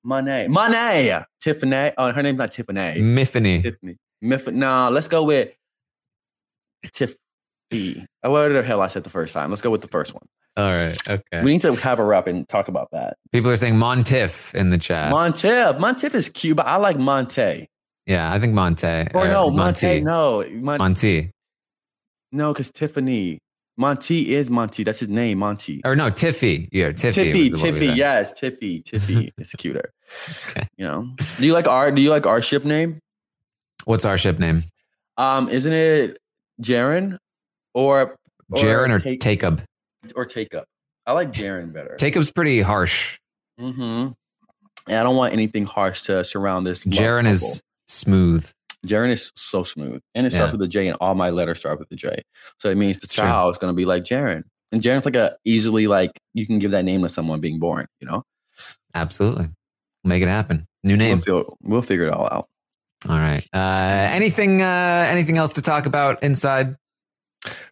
Monet. 0.05 0.49
Monet. 0.49 1.22
Tiffany. 1.41 1.93
Oh, 1.97 2.11
her 2.12 2.22
name's 2.22 2.39
not 2.39 2.51
Tiffany. 2.51 3.01
Miffany. 3.01 3.62
Tiffany. 3.62 3.97
Miff- 4.22 4.49
no, 4.49 4.89
let's 4.91 5.07
go 5.09 5.22
with 5.24 5.53
Tiff 6.93 7.16
E. 7.70 8.05
Oh, 8.24 8.31
What 8.31 8.49
the 8.49 8.62
hell 8.62 8.81
I 8.81 8.89
said 8.89 9.05
the 9.05 9.11
first 9.11 9.35
time? 9.35 9.51
Let's 9.51 9.62
go 9.62 9.70
with 9.70 9.83
the 9.83 9.89
first 9.89 10.14
one. 10.14 10.26
All 10.59 10.72
right. 10.72 10.98
Okay. 11.09 11.42
We 11.44 11.52
need 11.52 11.62
to 11.62 11.72
have 11.76 11.98
her 11.98 12.12
up 12.14 12.26
and 12.26 12.48
talk 12.48 12.66
about 12.66 12.90
that. 12.90 13.16
People 13.30 13.50
are 13.52 13.56
saying 13.56 13.74
Montif 13.74 14.52
in 14.54 14.70
the 14.70 14.78
chat. 14.78 15.12
Montif. 15.12 15.78
Montif 15.78 16.14
is 16.14 16.28
cute, 16.28 16.56
but 16.56 16.66
I 16.66 16.76
like 16.76 16.98
Monte. 16.98 17.68
yeah, 18.06 18.32
I 18.32 18.40
think 18.40 18.54
Monte. 18.54 19.06
Or 19.14 19.22
uh, 19.22 19.26
no, 19.28 19.50
Monte. 19.50 19.86
Monty. 19.86 20.00
No, 20.00 20.44
Mon- 20.50 20.78
Monty. 20.78 21.30
no, 22.32 22.52
because 22.52 22.72
Tiffany. 22.72 23.38
Monty 23.76 24.34
is 24.34 24.50
Monty. 24.50 24.82
That's 24.82 24.98
his 24.98 25.09
name, 25.09 25.38
Monty. 25.38 25.80
Or 25.84 25.94
no, 25.94 26.11
Tiffy. 26.11 26.68
Yeah, 26.72 26.88
Tiffy. 26.88 27.32
Tiffy, 27.32 27.50
was 27.52 27.61
the 27.61 27.70
one 27.70 27.74
we 27.74 27.80
Tiffy, 27.86 27.96
yes, 27.96 28.32
Tiffy, 28.32 28.82
Tiffy. 28.82 29.30
it's 29.38 29.54
cuter. 29.54 29.92
You 30.76 30.84
know. 30.84 31.09
Do 31.38 31.46
you 31.46 31.52
like 31.52 31.68
our? 31.68 31.92
Do 31.92 32.02
you 32.02 32.11
like 32.11 32.26
our 32.26 32.42
ship 32.42 32.64
name? 32.64 32.98
What's 33.84 34.04
our 34.04 34.18
ship 34.18 34.40
name? 34.40 34.64
Um, 35.16 35.48
isn't 35.48 35.72
it 35.72 36.18
Jaren 36.61 37.18
or 37.74 38.16
Jaren 38.52 38.90
or 38.90 38.98
take 38.98 39.20
Tacob? 39.20 39.62
Or 40.16 40.24
take 40.24 40.54
up? 40.54 40.66
I 41.06 41.12
like 41.12 41.32
Jaren 41.32 41.72
better. 41.72 41.96
Tacob's 41.96 42.30
pretty 42.30 42.61
harsh. 42.61 43.18
Mm-hmm. 43.61 44.12
And 44.88 44.96
I 44.98 45.02
don't 45.02 45.16
want 45.16 45.32
anything 45.32 45.64
harsh 45.66 46.02
to 46.02 46.22
surround 46.24 46.66
this. 46.66 46.84
Jaren 46.84 47.22
couple. 47.22 47.30
is 47.32 47.62
smooth. 47.86 48.50
Jaren 48.86 49.11
is 49.11 49.32
so 49.36 49.62
smooth, 49.64 50.00
and 50.14 50.26
it 50.26 50.32
Yeah. 50.32 50.38
starts 50.40 50.52
with 50.52 50.62
a 50.62 50.68
J, 50.68 50.86
and 50.86 50.96
all 51.00 51.14
my 51.14 51.30
letters 51.30 51.59
start 51.59 51.78
with 51.80 51.90
a 51.90 51.96
J. 51.96 52.22
So 52.61 52.70
it 52.70 52.76
means 52.76 52.98
the 52.98 53.04
It's 53.04 53.14
true. 53.14 53.24
child 53.24 53.52
is 53.54 53.59
going 53.59 53.72
to 53.72 53.76
be 53.76 53.84
like 53.84 54.04
Jaren, 54.04 54.44
and 54.70 54.80
Jaren's 54.82 55.04
like 55.04 55.16
a 55.16 55.36
easily 55.44 55.86
like 55.88 56.12
you 56.34 56.46
can 56.46 56.59
give 56.61 56.70
that 56.70 56.84
name 56.84 57.02
to 57.02 57.09
someone 57.09 57.40
being 57.40 57.59
born. 57.59 57.86
You 58.00 58.06
know, 58.06 58.22
Absolutely. 58.94 59.48
Make 60.04 60.22
it 60.22 60.28
happen. 60.28 60.66
New 60.84 60.96
name. 60.96 61.16
We'll, 61.16 61.22
feel, 61.42 61.56
we'll 61.62 61.82
figure 61.82 62.06
it 62.06 62.12
all 62.12 62.28
out. 62.30 62.48
All 63.09 63.16
right. 63.18 63.44
Uh, 63.52 64.09
anything 64.11 64.62
uh, 64.62 65.06
anything 65.09 65.36
else 65.36 65.54
to 65.54 65.62
talk 65.62 65.86
about 65.86 66.22
inside? 66.22 66.76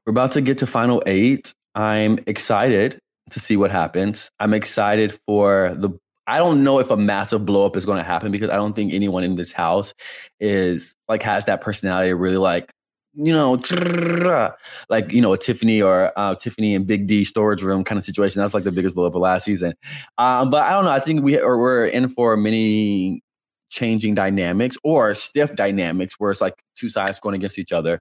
We're 0.04 0.10
about 0.10 0.32
to 0.32 0.40
get 0.40 0.58
to 0.58 0.66
final 0.66 1.02
eight. 1.06 1.54
I'm 1.76 2.18
excited 2.26 2.98
to 3.30 3.40
see 3.40 3.56
what 3.56 3.70
happens. 3.70 4.30
I'm 4.40 4.54
excited 4.54 5.18
for 5.26 5.74
the. 5.76 5.90
I 6.26 6.38
don't 6.38 6.64
know 6.64 6.80
if 6.80 6.90
a 6.90 6.96
massive 6.96 7.46
blow 7.46 7.66
up 7.66 7.76
is 7.76 7.86
going 7.86 7.98
to 7.98 8.02
happen 8.02 8.32
because 8.32 8.50
I 8.50 8.56
don't 8.56 8.74
think 8.74 8.92
anyone 8.92 9.22
in 9.22 9.36
this 9.36 9.52
house 9.52 9.94
is 10.40 10.96
like 11.06 11.22
has 11.22 11.44
that 11.44 11.60
personality 11.60 12.12
really 12.14 12.38
like 12.38 12.72
you 13.14 13.32
know 13.32 13.60
like 14.88 15.12
you 15.12 15.20
know 15.20 15.34
a 15.34 15.38
Tiffany 15.38 15.80
or 15.80 16.12
uh, 16.18 16.34
Tiffany 16.34 16.74
and 16.74 16.86
Big 16.86 17.06
D 17.06 17.22
storage 17.24 17.62
room 17.62 17.84
kind 17.84 17.98
of 17.98 18.04
situation. 18.04 18.40
That's 18.40 18.54
like 18.54 18.64
the 18.64 18.72
biggest 18.72 18.96
blow 18.96 19.06
up 19.06 19.14
of 19.14 19.20
last 19.20 19.44
season. 19.44 19.74
Um, 20.18 20.50
but 20.50 20.62
I 20.64 20.70
don't 20.70 20.84
know. 20.84 20.90
I 20.90 21.00
think 21.00 21.22
we 21.22 21.38
or 21.38 21.58
we're 21.58 21.86
in 21.86 22.08
for 22.08 22.36
many 22.36 23.22
changing 23.68 24.14
dynamics 24.14 24.76
or 24.82 25.14
stiff 25.14 25.54
dynamics 25.54 26.14
where 26.18 26.30
it's 26.30 26.40
like 26.40 26.54
two 26.74 26.88
sides 26.88 27.20
going 27.20 27.34
against 27.34 27.58
each 27.58 27.72
other 27.72 28.00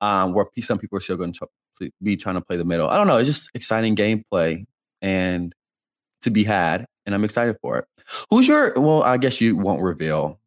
um, 0.00 0.32
where 0.32 0.46
some 0.60 0.78
people 0.78 0.96
are 0.96 1.00
still 1.00 1.16
going 1.16 1.32
to 1.32 1.46
be 2.02 2.16
trying 2.16 2.34
to 2.36 2.40
play 2.40 2.56
the 2.56 2.64
middle. 2.64 2.88
I 2.88 2.96
don't 2.96 3.06
know. 3.06 3.18
It's 3.18 3.28
just 3.28 3.50
exciting 3.54 3.96
gameplay 3.96 4.66
and 5.02 5.54
to 6.22 6.30
be 6.30 6.44
had, 6.44 6.86
and 7.04 7.14
I'm 7.14 7.24
excited 7.24 7.56
for 7.62 7.78
it. 7.78 7.84
Who's 8.30 8.48
your? 8.48 8.72
Well, 8.76 9.02
I 9.02 9.16
guess 9.16 9.40
you 9.40 9.56
won't 9.56 9.82
reveal. 9.82 10.38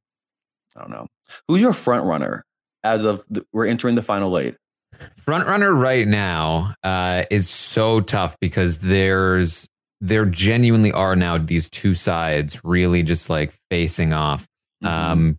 I 0.75 0.81
don't 0.81 0.91
know. 0.91 1.07
Who's 1.47 1.61
your 1.61 1.73
front 1.73 2.05
runner 2.05 2.45
as 2.83 3.03
of 3.03 3.23
the, 3.29 3.45
we're 3.51 3.65
entering 3.67 3.95
the 3.95 4.01
final 4.01 4.37
eight? 4.37 4.55
Front 5.17 5.47
runner 5.47 5.71
right 5.73 6.07
now 6.07 6.73
uh, 6.83 7.23
is 7.29 7.49
so 7.49 8.01
tough 8.01 8.35
because 8.41 8.79
there's 8.79 9.67
there 10.01 10.25
genuinely 10.25 10.91
are 10.91 11.15
now 11.15 11.37
these 11.37 11.69
two 11.69 11.93
sides 11.93 12.59
really 12.63 13.03
just 13.03 13.29
like 13.29 13.53
facing 13.69 14.13
off. 14.13 14.47
Um, 14.83 15.37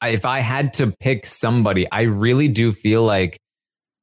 I- 0.00 0.08
if 0.08 0.24
I 0.24 0.40
had 0.40 0.72
to 0.74 0.92
pick 1.00 1.24
somebody, 1.26 1.90
I 1.90 2.02
really 2.02 2.48
do 2.48 2.72
feel 2.72 3.04
like 3.04 3.38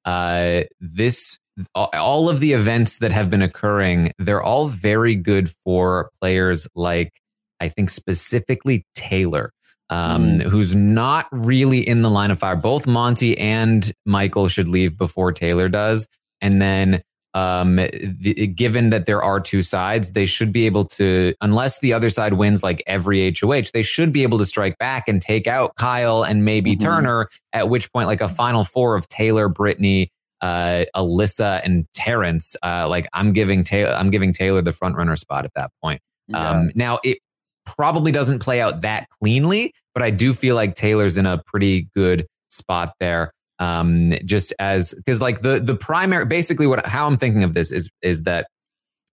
uh, 0.06 0.64
this 0.80 1.38
all- 1.76 2.30
of 2.30 2.40
the 2.40 2.54
events 2.54 3.00
that 3.00 3.12
have 3.12 3.30
been 3.30 3.42
occurring, 3.42 4.12
they're 4.18 4.42
all 4.42 4.68
very 4.68 5.16
good 5.16 5.50
for 5.64 6.10
players 6.22 6.68
like 6.76 7.12
I 7.60 7.68
think 7.70 7.92
specifically 7.92 8.86
Taylor, 8.96 9.52
um, 9.92 10.40
who's 10.40 10.74
not 10.76 11.28
really 11.32 11.88
in 11.88 12.02
the 12.02 12.10
line 12.10 12.32
of 12.32 12.40
fire. 12.40 12.56
Both 12.56 12.88
Monte 12.88 13.38
and 13.38 13.94
Michael 14.06 14.48
should 14.48 14.68
leave 14.68 14.98
before 14.98 15.32
Taylor 15.32 15.70
does, 15.70 16.08
and 16.42 16.60
then 16.62 17.02
um, 17.34 17.76
the, 17.76 18.48
given 18.48 18.90
that 18.90 19.06
there 19.06 19.24
are 19.24 19.40
two 19.40 19.62
sides, 19.62 20.12
they 20.12 20.26
should 20.26 20.52
be 20.52 20.66
able 20.66 20.86
to, 20.86 21.34
unless 21.42 21.80
the 21.80 21.94
other 21.94 22.10
side 22.10 22.34
wins 22.34 22.64
like 22.64 22.84
every 22.88 23.34
HOH, 23.40 23.72
they 23.74 23.84
should 23.84 24.12
be 24.12 24.24
able 24.24 24.38
to 24.38 24.46
strike 24.46 24.78
back 24.78 25.08
and 25.08 25.22
take 25.22 25.48
out 25.48 25.76
Kyle 25.76 26.24
and 26.24 26.44
maybe 26.44 26.76
Turner. 26.76 27.28
At 27.54 27.70
which 27.70 27.92
point, 27.92 28.08
like 28.08 28.22
a 28.22 28.30
final 28.30 28.64
four 28.64 28.96
of 28.96 29.08
Taylor, 29.08 29.48
Brittany, 29.50 30.12
uh, 30.42 30.86
Alyssa, 30.96 31.62
and 31.64 31.86
Terrance, 31.94 32.56
uh, 32.64 32.88
like 32.90 33.08
I'm 33.14 33.32
giving 33.34 33.64
Taylor, 33.64 33.94
I'm 33.94 34.10
giving 34.10 34.34
Taylor 34.34 34.62
the 34.62 34.74
front 34.74 34.96
runner 34.96 35.16
spot 35.16 35.46
at 35.46 35.54
that 35.56 35.72
point. 35.82 36.02
Um, 36.34 36.72
now 36.76 37.00
it 37.04 37.20
probably 37.66 38.12
doesn't 38.12 38.40
play 38.40 38.60
out 38.62 38.82
that 38.82 39.08
cleanly, 39.22 39.74
but 39.94 40.04
I 40.04 40.10
do 40.10 40.34
feel 40.34 40.56
like 40.56 40.76
Taylor's 40.76 41.18
in 41.18 41.26
a 41.26 41.42
pretty 41.46 41.90
good 41.96 42.26
spot 42.50 42.94
there. 43.00 43.34
Um, 43.62 44.14
just 44.26 44.54
as 44.60 44.94
because 44.94 45.22
like 45.22 45.42
the 45.42 45.60
the 45.60 45.76
primary 45.76 46.26
basically 46.26 46.66
what 46.66 46.86
how 46.86 47.06
I'm 47.08 47.16
thinking 47.16 47.44
of 47.44 47.54
this 47.54 47.72
is 47.72 47.90
is 48.02 48.24
that 48.24 48.48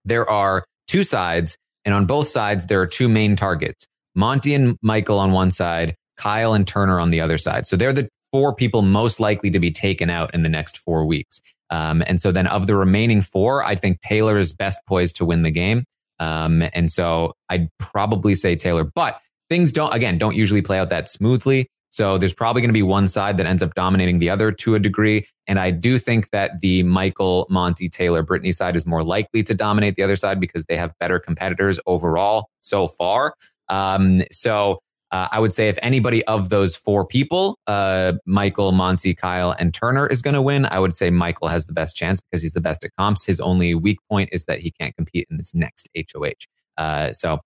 there 0.05 0.29
are 0.31 0.65
two 0.87 1.03
sides, 1.03 1.59
and 1.85 1.95
on 1.95 2.07
both 2.07 2.29
sides 2.29 2.67
there 2.67 2.81
are 2.81 2.87
two 2.87 3.09
main 3.09 3.35
targets: 3.37 3.87
Monte 4.15 4.55
and 4.55 4.79
Michael 4.83 5.19
on 5.19 5.33
one 5.33 5.51
side, 5.51 5.97
Kyle 6.17 6.55
and 6.55 6.67
Turner 6.67 7.01
on 7.01 7.11
the 7.11 7.21
other 7.21 7.39
side. 7.39 7.67
So 7.67 7.77
they're 7.77 7.93
the 7.93 8.09
four 8.31 8.55
people 8.55 8.83
most 8.83 9.19
likely 9.21 9.51
to 9.51 9.59
be 9.59 9.71
taken 9.71 10.11
out 10.11 10.33
in 10.35 10.43
the 10.43 10.49
next 10.49 10.79
four 10.79 11.05
weeks. 11.05 11.41
Um, 11.71 12.03
and 12.07 12.21
so 12.21 12.33
then 12.33 12.47
of 12.47 12.67
the 12.67 12.77
remaining 12.77 13.23
four, 13.23 13.65
I 13.65 13.75
think 13.75 14.01
Taylor 14.01 14.39
is 14.39 14.53
best 14.53 14.79
poised 14.87 15.17
to 15.17 15.25
win 15.25 15.43
the 15.43 15.51
game. 15.51 15.85
Um, 16.19 16.63
and 16.73 16.91
so 16.91 17.35
I'd 17.49 17.69
probably 17.79 18.35
say 18.35 18.57
Taylor, 18.57 18.85
but 18.85 19.21
things 19.51 19.73
don't, 19.73 19.93
again, 19.93 20.19
don't 20.19 20.37
usually 20.37 20.63
play 20.63 20.79
out 20.79 20.91
that 20.91 21.09
smoothly. 21.09 21.69
So 21.91 22.19
there's 22.19 22.35
probably 22.35 22.63
going 22.63 22.71
to 22.71 22.75
be 22.75 22.83
one 22.83 23.09
side 23.09 23.37
that 23.39 23.47
ends 23.47 23.63
up 23.63 23.75
dominating 23.75 24.19
the 24.19 24.31
other 24.31 24.53
to 24.53 24.75
a 24.75 24.79
degree. 24.79 25.27
And 25.47 25.59
I 25.59 25.71
do 25.71 25.99
think 25.99 26.31
that 26.31 26.61
the 26.61 26.83
Michael, 26.83 27.47
Monte, 27.49 27.89
Taylor, 27.89 28.23
Brittany 28.23 28.53
side 28.53 28.77
is 28.77 28.87
more 28.87 29.03
likely 29.03 29.43
to 29.45 29.55
dominate 29.55 29.95
the 29.95 30.03
other 30.03 30.17
side 30.17 30.41
because 30.41 30.65
they 30.65 30.77
have 30.77 30.93
better 30.99 31.19
competitors 31.19 31.79
overall 31.87 32.51
so 32.61 32.89
far. 32.89 33.35
Um, 33.69 34.23
so 34.31 34.81
uh, 35.13 35.29
I 35.31 35.39
would 35.39 35.53
say 35.53 35.69
if 35.69 35.79
anybody 35.83 36.25
of 36.25 36.49
those 36.49 36.75
four 36.75 37.07
people, 37.07 37.59
uh, 37.67 38.15
Michael, 38.27 38.73
Monte, 38.73 39.15
Kyle, 39.15 39.55
and 39.59 39.73
Turner 39.73 40.07
is 40.07 40.21
going 40.21 40.35
to 40.35 40.43
win, 40.43 40.67
I 40.67 40.81
would 40.81 40.95
say 40.95 41.11
Michael 41.11 41.49
has 41.49 41.67
the 41.67 41.73
best 41.73 41.97
chance 41.97 42.21
because 42.21 42.43
he's 42.43 42.55
the 42.55 42.61
best 42.61 42.83
at 42.83 42.91
comps. 42.99 43.25
His 43.25 43.41
only 43.41 43.75
weak 43.75 43.99
point 44.11 44.31
is 44.33 44.47
that 44.47 44.61
he 44.61 44.73
can't 44.73 44.97
compete 44.97 45.29
in 45.31 45.37
this 45.37 45.55
next 45.55 45.89
HOH. 45.97 46.33
Uh, 46.77 47.13
so 47.13 47.41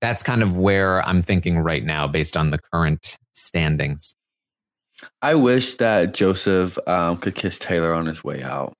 that's 0.00 0.22
kind 0.22 0.42
of 0.42 0.56
where 0.56 1.06
I'm 1.06 1.22
thinking 1.22 1.58
right 1.58 1.84
now 1.84 2.06
based 2.06 2.36
on 2.36 2.50
the 2.50 2.58
current 2.72 3.18
standings. 3.32 4.14
I 5.22 5.34
wish 5.34 5.76
that 5.76 6.14
Joseph 6.14 6.78
um, 6.86 7.16
could 7.18 7.34
kiss 7.34 7.58
Taylor 7.58 7.92
on 7.92 8.06
his 8.06 8.22
way 8.22 8.42
out. 8.42 8.74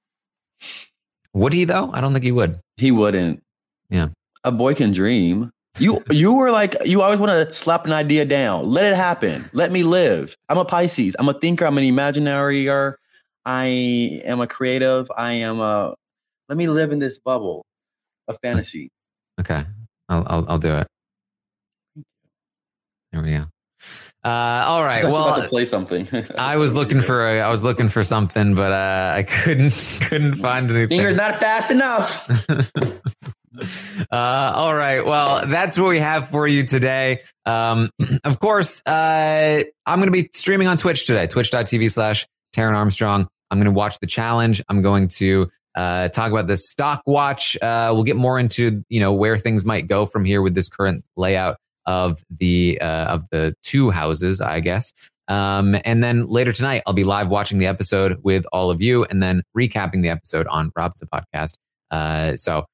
Would 1.33 1.53
he 1.53 1.65
though? 1.65 1.91
I 1.93 2.01
don't 2.01 2.13
think 2.13 2.25
he 2.25 2.33
would. 2.33 2.61
He 2.77 2.91
wouldn't. 2.91 3.43
Yeah. 3.89 4.09
A 4.45 4.53
boy 4.53 4.75
can 4.75 4.93
dream. 4.93 5.51
You 5.79 6.03
you 6.11 6.35
were 6.35 6.51
like 6.51 6.75
you 6.85 7.01
always 7.01 7.21
want 7.21 7.31
to 7.31 7.55
slap 7.55 7.87
an 7.87 7.93
idea 7.93 8.25
down. 8.25 8.69
Let 8.69 8.93
it 8.93 8.97
happen. 8.97 9.45
Let 9.53 9.71
me 9.71 9.83
live. 9.83 10.37
I'm 10.49 10.59
a 10.59 10.65
Pisces. 10.65 11.15
I'm 11.19 11.29
a 11.29 11.35
thinker. 11.35 11.65
I'm 11.65 11.79
an 11.79 11.85
imaginary. 11.85 12.69
I 13.47 13.65
am 14.25 14.41
a 14.41 14.47
creative. 14.47 15.11
I 15.17 15.33
am 15.35 15.61
a. 15.61 15.95
Let 16.49 16.59
me 16.59 16.69
live 16.69 16.91
in 16.91 16.99
this 16.99 17.19
bubble 17.19 17.65
of 18.27 18.39
fantasy. 18.43 18.91
Okay, 19.39 19.65
I'll 20.09 20.27
I'll, 20.27 20.47
I'll 20.49 20.59
do 20.59 20.75
it. 20.75 20.87
There 23.13 23.23
we 23.23 23.33
go. 23.33 23.47
Uh, 24.23 24.65
all 24.67 24.85
right. 24.85 25.05
I 25.05 25.11
Well, 25.11 25.41
to 25.41 25.49
play 25.49 25.65
something. 25.65 26.07
I 26.39 26.59
was 26.59 26.75
looking 26.75 27.01
for 27.01 27.27
a, 27.27 27.41
I 27.41 27.51
was 27.51 27.65
looking 27.65 27.89
for 27.89 28.05
something, 28.05 28.55
but 28.55 28.73
uh, 28.73 29.13
I 29.17 29.23
couldn't 29.23 29.99
couldn't 30.09 30.35
find 30.37 30.71
anything. 30.71 30.99
Finger's 30.99 31.17
not 31.17 31.35
fast 31.35 31.71
enough. 31.71 32.29
Uh, 33.53 34.53
all 34.55 34.75
right. 34.75 35.05
Well, 35.05 35.47
that's 35.47 35.79
what 35.79 35.89
we 35.89 35.99
have 35.99 36.29
for 36.29 36.47
you 36.47 36.63
today. 36.65 37.19
Um, 37.45 37.91
of 38.25 38.39
course, 38.39 38.81
uh, 38.87 39.63
I'm 39.85 39.99
going 39.99 40.07
to 40.07 40.13
be 40.13 40.31
streaming 40.33 40.69
on 40.69 40.77
Twitch 40.77 41.07
today, 41.07 41.27
twitch.tv 41.27 41.91
slash 41.91 42.27
Taran 42.57 42.75
Armstrong. 42.75 43.29
I'm 43.51 43.59
going 43.59 43.67
to 43.67 43.77
watch 43.77 43.99
the 43.99 44.07
challenge. 44.07 44.63
I'm 44.69 44.83
going 44.83 45.09
to 45.19 45.51
uh, 45.75 46.09
talk 46.09 46.31
about 46.31 46.47
the 46.47 46.57
stock 46.57 47.03
watch. 47.07 47.57
Uh, 47.61 47.91
we'll 47.93 48.05
get 48.05 48.17
more 48.17 48.39
into, 48.39 48.85
you 48.89 49.01
know, 49.01 49.13
where 49.13 49.37
things 49.37 49.65
might 49.65 49.87
go 49.87 50.07
from 50.07 50.25
here 50.25 50.41
with 50.43 50.55
this 50.55 50.69
current 50.69 51.07
layout 51.17 51.59
of 51.91 52.23
the, 52.31 52.81
uh, 52.81 53.15
of 53.15 53.29
the 53.31 53.55
two 53.63 53.91
houses, 53.91 54.41
I 54.41 54.61
guess. 54.61 54.93
Um, 55.29 55.77
and 55.85 56.03
then 56.03 56.27
later 56.27 56.53
tonight, 56.53 56.83
I'll 56.87 56.93
be 56.93 57.05
live 57.05 57.31
watching 57.31 57.59
the 57.59 57.67
episode 57.67 58.19
with 58.23 58.45
all 58.53 58.71
of 58.71 58.81
you 58.81 59.05
and 59.05 59.23
then 59.23 59.43
recapping 59.57 60.03
the 60.03 60.09
episode 60.09 60.47
on 60.49 60.73
Rob's 60.77 61.03
podcast. 61.13 61.55
Uh, 61.91 62.37
so 62.37 62.65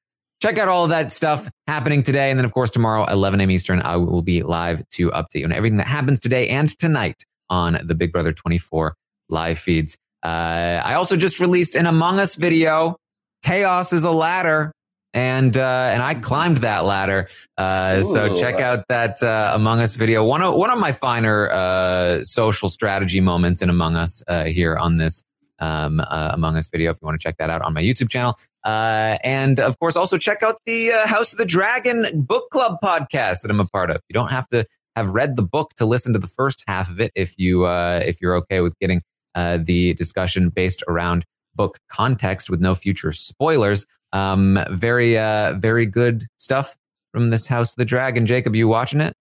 check 0.41 0.57
out 0.57 0.67
all 0.67 0.83
of 0.83 0.89
that 0.89 1.11
stuff 1.11 1.49
happening 1.67 2.03
today. 2.03 2.29
And 2.29 2.39
then, 2.39 2.45
of 2.45 2.53
course, 2.53 2.71
tomorrow, 2.71 3.05
11 3.05 3.39
a.m. 3.39 3.51
Eastern, 3.51 3.81
I 3.81 3.97
will 3.97 4.21
be 4.21 4.43
live 4.43 4.87
to 4.89 5.11
update 5.11 5.39
you 5.41 5.45
on 5.45 5.51
everything 5.51 5.77
that 5.77 5.87
happens 5.87 6.19
today 6.19 6.47
and 6.49 6.69
tonight 6.77 7.23
on 7.49 7.79
the 7.83 7.95
Big 7.95 8.11
Brother 8.11 8.31
24 8.31 8.95
live 9.29 9.59
feeds. 9.59 9.97
Uh, 10.23 10.81
I 10.83 10.95
also 10.95 11.15
just 11.15 11.39
released 11.39 11.75
an 11.75 11.85
Among 11.85 12.19
Us 12.19 12.35
video. 12.35 12.97
Chaos 13.43 13.93
is 13.93 14.03
a 14.03 14.11
ladder. 14.11 14.71
And 15.17 15.57
uh, 15.57 15.89
and 15.91 16.03
I 16.03 16.13
climbed 16.13 16.57
that 16.57 16.85
ladder. 16.85 17.27
Uh, 17.57 18.03
so 18.03 18.35
check 18.35 18.59
out 18.59 18.87
that 18.87 19.23
uh, 19.23 19.49
Among 19.55 19.79
Us 19.79 19.95
video. 19.95 20.23
One 20.23 20.43
of 20.43 20.53
one 20.53 20.69
of 20.69 20.77
my 20.77 20.91
finer 20.91 21.49
uh, 21.49 22.23
social 22.23 22.69
strategy 22.69 23.19
moments 23.19 23.63
in 23.63 23.71
Among 23.71 23.95
Us 23.95 24.21
uh, 24.27 24.43
here 24.43 24.77
on 24.77 24.97
this 24.97 25.23
um, 25.57 26.01
uh, 26.01 26.29
Among 26.33 26.55
Us 26.55 26.67
video 26.67 26.91
if 26.91 26.99
you 27.01 27.07
want 27.07 27.19
to 27.19 27.27
check 27.27 27.37
that 27.39 27.49
out 27.49 27.63
on 27.63 27.73
my 27.73 27.81
YouTube 27.81 28.11
channel. 28.11 28.35
Uh, 28.63 29.17
and 29.23 29.59
of 29.59 29.79
course, 29.79 29.95
also 29.95 30.19
check 30.19 30.43
out 30.43 30.57
the 30.67 30.91
uh, 30.91 31.07
House 31.07 31.31
of 31.33 31.39
the 31.39 31.45
Dragon 31.45 32.05
book 32.13 32.51
club 32.51 32.77
podcast 32.83 33.41
that 33.41 33.49
I'm 33.49 33.59
a 33.59 33.65
part 33.65 33.89
of. 33.89 34.03
You 34.09 34.13
don't 34.13 34.29
have 34.29 34.47
to 34.49 34.67
have 34.95 35.09
read 35.09 35.35
the 35.35 35.41
book 35.41 35.71
to 35.77 35.87
listen 35.87 36.13
to 36.13 36.19
the 36.19 36.27
first 36.27 36.63
half 36.67 36.91
of 36.91 37.01
it 37.01 37.11
if 37.15 37.33
you 37.39 37.65
uh, 37.65 38.03
if 38.05 38.21
you're 38.21 38.35
okay 38.35 38.61
with 38.61 38.77
getting 38.77 39.01
uh, 39.33 39.57
the 39.57 39.95
discussion 39.95 40.49
based 40.49 40.83
around 40.87 41.25
book 41.57 41.79
context 41.89 42.49
with 42.49 42.61
no 42.61 42.75
future 42.75 43.11
spoilers. 43.11 43.85
Um, 44.13 44.63
very 44.69 45.17
uh, 45.17 45.55
very 45.57 45.85
good 45.85 46.23
stuff 46.37 46.77
from 47.11 47.29
this 47.29 47.47
House 47.47 47.73
of 47.73 47.77
the 47.77 47.85
Dragon. 47.85 48.25
Jacob, 48.25 48.55
you 48.55 48.67
watching 48.67 49.01
it? 49.01 49.13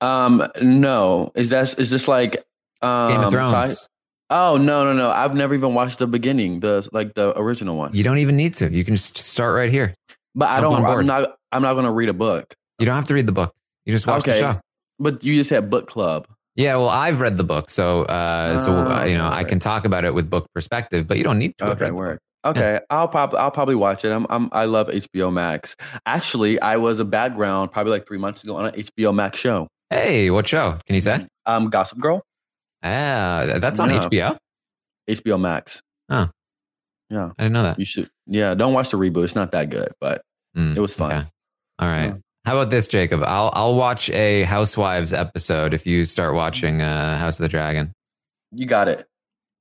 Um, 0.00 0.46
no. 0.60 1.30
Is 1.36 1.50
that 1.50 1.78
is 1.78 1.90
this 1.90 2.08
like 2.08 2.44
um, 2.82 3.08
Game 3.08 3.20
of 3.20 3.32
Thrones. 3.32 3.54
sci- 3.54 3.88
Oh 4.28 4.56
no 4.56 4.82
no 4.82 4.92
no! 4.92 5.10
I've 5.10 5.36
never 5.36 5.54
even 5.54 5.72
watched 5.72 6.00
the 6.00 6.08
beginning, 6.08 6.58
the 6.58 6.88
like 6.90 7.14
the 7.14 7.38
original 7.38 7.76
one. 7.76 7.94
You 7.94 8.02
don't 8.02 8.18
even 8.18 8.36
need 8.36 8.54
to. 8.54 8.68
You 8.68 8.84
can 8.84 8.96
just 8.96 9.16
start 9.16 9.54
right 9.54 9.70
here. 9.70 9.94
But 10.34 10.48
I 10.48 10.60
Jump 10.60 10.78
don't. 10.78 10.84
I'm 10.84 11.06
not. 11.06 11.36
I'm 11.52 11.62
not 11.62 11.74
going 11.74 11.86
to 11.86 11.92
read 11.92 12.08
a 12.08 12.12
book. 12.12 12.52
You 12.80 12.86
don't 12.86 12.96
have 12.96 13.06
to 13.06 13.14
read 13.14 13.26
the 13.26 13.32
book. 13.32 13.54
You 13.84 13.92
just 13.92 14.06
watch 14.06 14.24
the 14.24 14.34
show. 14.34 14.54
But 14.98 15.22
you 15.22 15.34
just 15.36 15.50
had 15.50 15.70
book 15.70 15.86
club. 15.86 16.26
Yeah, 16.56 16.76
well, 16.76 16.88
I've 16.88 17.20
read 17.20 17.36
the 17.36 17.44
book, 17.44 17.68
so 17.70 18.02
uh, 18.04 18.56
so 18.58 18.72
Oh, 18.72 18.90
uh, 18.90 19.04
you 19.04 19.16
know 19.16 19.28
I 19.28 19.44
can 19.44 19.58
talk 19.58 19.84
about 19.84 20.04
it 20.04 20.14
with 20.14 20.30
book 20.30 20.46
perspective, 20.54 21.06
but 21.06 21.18
you 21.18 21.24
don't 21.24 21.38
need 21.38 21.56
to. 21.58 21.64
Okay, 21.66 21.70
read 21.70 21.78
the 21.88 21.92
book. 21.92 21.98
word. 21.98 22.18
Okay, 22.46 22.80
I'll 22.90 23.08
probably 23.08 23.38
I'll 23.38 23.50
probably 23.50 23.74
watch 23.74 24.04
it. 24.04 24.12
I'm, 24.12 24.26
I'm 24.30 24.48
I 24.52 24.64
love 24.64 24.88
HBO 24.88 25.32
Max. 25.32 25.76
Actually, 26.06 26.60
I 26.60 26.76
was 26.78 26.98
a 27.00 27.04
background 27.04 27.72
probably 27.72 27.92
like 27.92 28.06
three 28.06 28.18
months 28.18 28.42
ago 28.44 28.56
on 28.56 28.66
an 28.66 28.74
HBO 28.74 29.14
Max 29.14 29.38
show. 29.38 29.68
Hey, 29.90 30.30
what 30.30 30.46
show? 30.48 30.78
Can 30.86 30.94
you 30.94 31.00
say? 31.00 31.26
Um, 31.44 31.68
Gossip 31.70 31.98
Girl, 31.98 32.22
Ah, 32.82 33.44
that's 33.58 33.78
on 33.80 33.90
Yeah. 33.90 34.00
HBO. 34.00 34.36
HBO 35.08 35.40
Max. 35.40 35.80
Oh. 36.08 36.28
yeah. 37.10 37.30
I 37.38 37.42
didn't 37.42 37.52
know 37.52 37.62
that. 37.64 37.78
You 37.78 37.84
should. 37.84 38.08
Yeah, 38.26 38.54
don't 38.54 38.72
watch 38.72 38.90
the 38.90 38.96
reboot. 38.96 39.24
It's 39.24 39.34
not 39.34 39.52
that 39.52 39.68
good, 39.70 39.92
but 40.00 40.22
Mm, 40.56 40.74
it 40.76 40.80
was 40.80 40.94
fun. 40.94 41.12
okay. 41.12 41.28
All 41.78 41.88
right. 41.88 42.06
Yeah. 42.06 42.14
How 42.46 42.56
about 42.56 42.70
this, 42.70 42.86
Jacob? 42.86 43.24
I'll 43.24 43.50
I'll 43.54 43.74
watch 43.74 44.08
a 44.10 44.44
Housewives 44.44 45.12
episode 45.12 45.74
if 45.74 45.84
you 45.84 46.04
start 46.04 46.32
watching 46.32 46.80
uh, 46.80 47.18
House 47.18 47.40
of 47.40 47.42
the 47.42 47.48
Dragon. 47.48 47.92
You 48.52 48.66
got 48.66 48.86
it. 48.86 49.04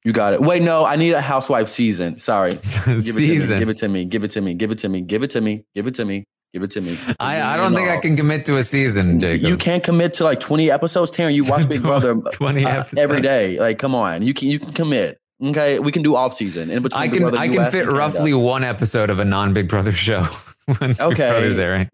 You 0.04 0.14
got 0.14 0.34
it. 0.34 0.42
Wait, 0.42 0.62
no, 0.62 0.86
I 0.86 0.96
need 0.96 1.14
a 1.14 1.22
Housewife 1.22 1.68
season. 1.68 2.20
Sorry. 2.20 2.52
Give 2.62 2.62
it 2.62 2.84
to 2.86 2.94
me. 2.94 3.02
Season. 3.02 3.60
Give 3.60 3.70
it 3.70 3.78
to 3.78 3.88
me. 3.88 4.06
Give 4.06 4.24
it 4.24 4.32
to 4.32 4.42
me. 4.42 4.54
Give 4.54 4.72
it 4.72 4.78
to 4.80 4.90
me. 4.90 5.02
Give 5.02 5.24
it 5.24 5.32
to 5.32 5.42
me. 5.42 5.66
Give 5.74 5.88
it 5.88 5.96
to 5.96 6.06
me. 6.06 6.26
Give 6.54 6.62
it 6.62 6.70
to 6.72 6.82
me. 6.82 6.96
I, 7.20 7.42
I 7.42 7.58
don't 7.58 7.74
think 7.74 7.90
I 7.90 7.98
can 7.98 8.16
commit 8.16 8.46
to 8.46 8.58
a 8.58 8.64
season, 8.64 9.20
Jacob. 9.20 9.50
You 9.50 9.58
can't 9.58 9.84
commit 9.84 10.14
to 10.16 10.24
like 10.24 10.40
20 10.40 10.70
episodes, 10.70 11.12
Taran. 11.12 11.34
You 11.34 11.44
watch 11.50 11.68
Big 11.68 11.82
Brother 11.82 12.14
20 12.14 12.66
uh, 12.66 12.84
every 13.00 13.22
day. 13.22 13.60
Like, 13.60 13.80
come 13.80 13.96
on. 13.96 14.22
You 14.22 14.36
can 14.36 14.48
you 14.48 14.60
can 14.60 14.74
commit. 14.74 15.18
Okay, 15.44 15.80
we 15.80 15.92
can 15.92 16.04
do 16.04 16.16
off 16.16 16.36
season 16.36 16.70
in 16.70 16.84
between. 16.84 17.02
I 17.02 17.08
Big 17.08 17.14
can 17.14 17.22
Brother 17.24 17.38
I 17.40 17.48
can 17.48 17.62
US 17.62 17.72
fit 17.72 17.92
roughly 17.92 18.36
one 18.36 18.64
episode 18.64 19.10
of 19.10 19.18
a 19.18 19.26
non 19.26 19.54
Big 19.54 19.68
Brother 19.68 19.92
show 19.92 20.22
when 20.66 20.92
Big 20.92 21.02
Okay. 21.02 21.30
Brother's 21.30 21.58
airing. 21.58 21.90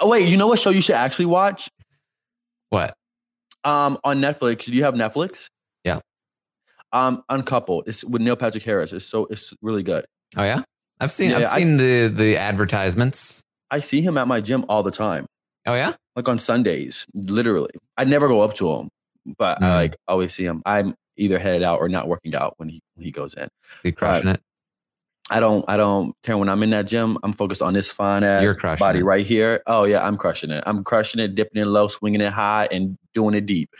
Oh 0.00 0.08
wait, 0.08 0.28
you 0.28 0.36
know 0.36 0.46
what 0.46 0.58
show 0.58 0.70
you 0.70 0.82
should 0.82 0.94
actually 0.96 1.26
watch? 1.26 1.68
What? 2.70 2.94
Um, 3.64 3.98
on 4.04 4.20
Netflix. 4.20 4.64
Do 4.66 4.72
you 4.72 4.84
have 4.84 4.94
Netflix? 4.94 5.48
Yeah. 5.84 6.00
Um, 6.92 7.22
Uncoupled. 7.28 7.84
It's 7.88 8.04
with 8.04 8.22
Neil 8.22 8.36
Patrick 8.36 8.62
Harris. 8.64 8.92
It's 8.92 9.04
so 9.04 9.26
it's 9.30 9.52
really 9.62 9.82
good. 9.82 10.04
Oh 10.36 10.44
yeah, 10.44 10.62
I've 11.00 11.10
seen 11.12 11.30
Yeah, 11.30 11.38
I've 11.38 11.46
I- 11.46 11.58
seen 11.60 11.76
the 11.78 12.08
the 12.08 12.36
advertisements. 12.36 13.42
I 13.70 13.80
see 13.80 14.00
him 14.00 14.16
at 14.16 14.26
my 14.28 14.40
gym 14.40 14.64
all 14.68 14.82
the 14.82 14.90
time. 14.90 15.26
Oh 15.66 15.74
yeah, 15.74 15.94
like 16.16 16.28
on 16.28 16.38
Sundays, 16.38 17.04
literally. 17.14 17.70
I 17.96 18.04
never 18.04 18.28
go 18.28 18.40
up 18.40 18.54
to 18.54 18.72
him, 18.74 18.88
but 19.36 19.60
I 19.62 19.66
Mm. 19.66 19.74
like 19.74 19.96
always 20.06 20.32
see 20.32 20.44
him. 20.44 20.62
I'm 20.64 20.94
either 21.16 21.38
headed 21.38 21.62
out 21.62 21.80
or 21.80 21.88
not 21.88 22.06
working 22.08 22.34
out 22.34 22.54
when 22.58 22.68
he 22.68 22.80
when 22.94 23.04
he 23.04 23.10
goes 23.10 23.34
in. 23.34 23.44
Is 23.44 23.50
he 23.82 23.92
crushing 23.92 24.28
it? 24.28 24.40
I 25.30 25.40
don't 25.40 25.64
I 25.68 25.76
don't 25.76 26.14
Taran, 26.22 26.38
when 26.38 26.48
I'm 26.48 26.62
in 26.62 26.70
that 26.70 26.86
gym, 26.86 27.18
I'm 27.22 27.32
focused 27.32 27.60
on 27.62 27.74
this 27.74 27.88
fine 27.88 28.22
ass 28.24 28.42
You're 28.42 28.76
body 28.78 29.00
it. 29.00 29.04
right 29.04 29.24
here. 29.26 29.62
Oh 29.66 29.84
yeah, 29.84 30.06
I'm 30.06 30.16
crushing 30.16 30.50
it. 30.50 30.62
I'm 30.66 30.82
crushing 30.84 31.20
it, 31.20 31.34
dipping 31.34 31.60
it 31.60 31.66
low, 31.66 31.88
swinging 31.88 32.20
it 32.20 32.32
high, 32.32 32.68
and 32.70 32.96
doing 33.14 33.34
it 33.34 33.44
deep. 33.46 33.70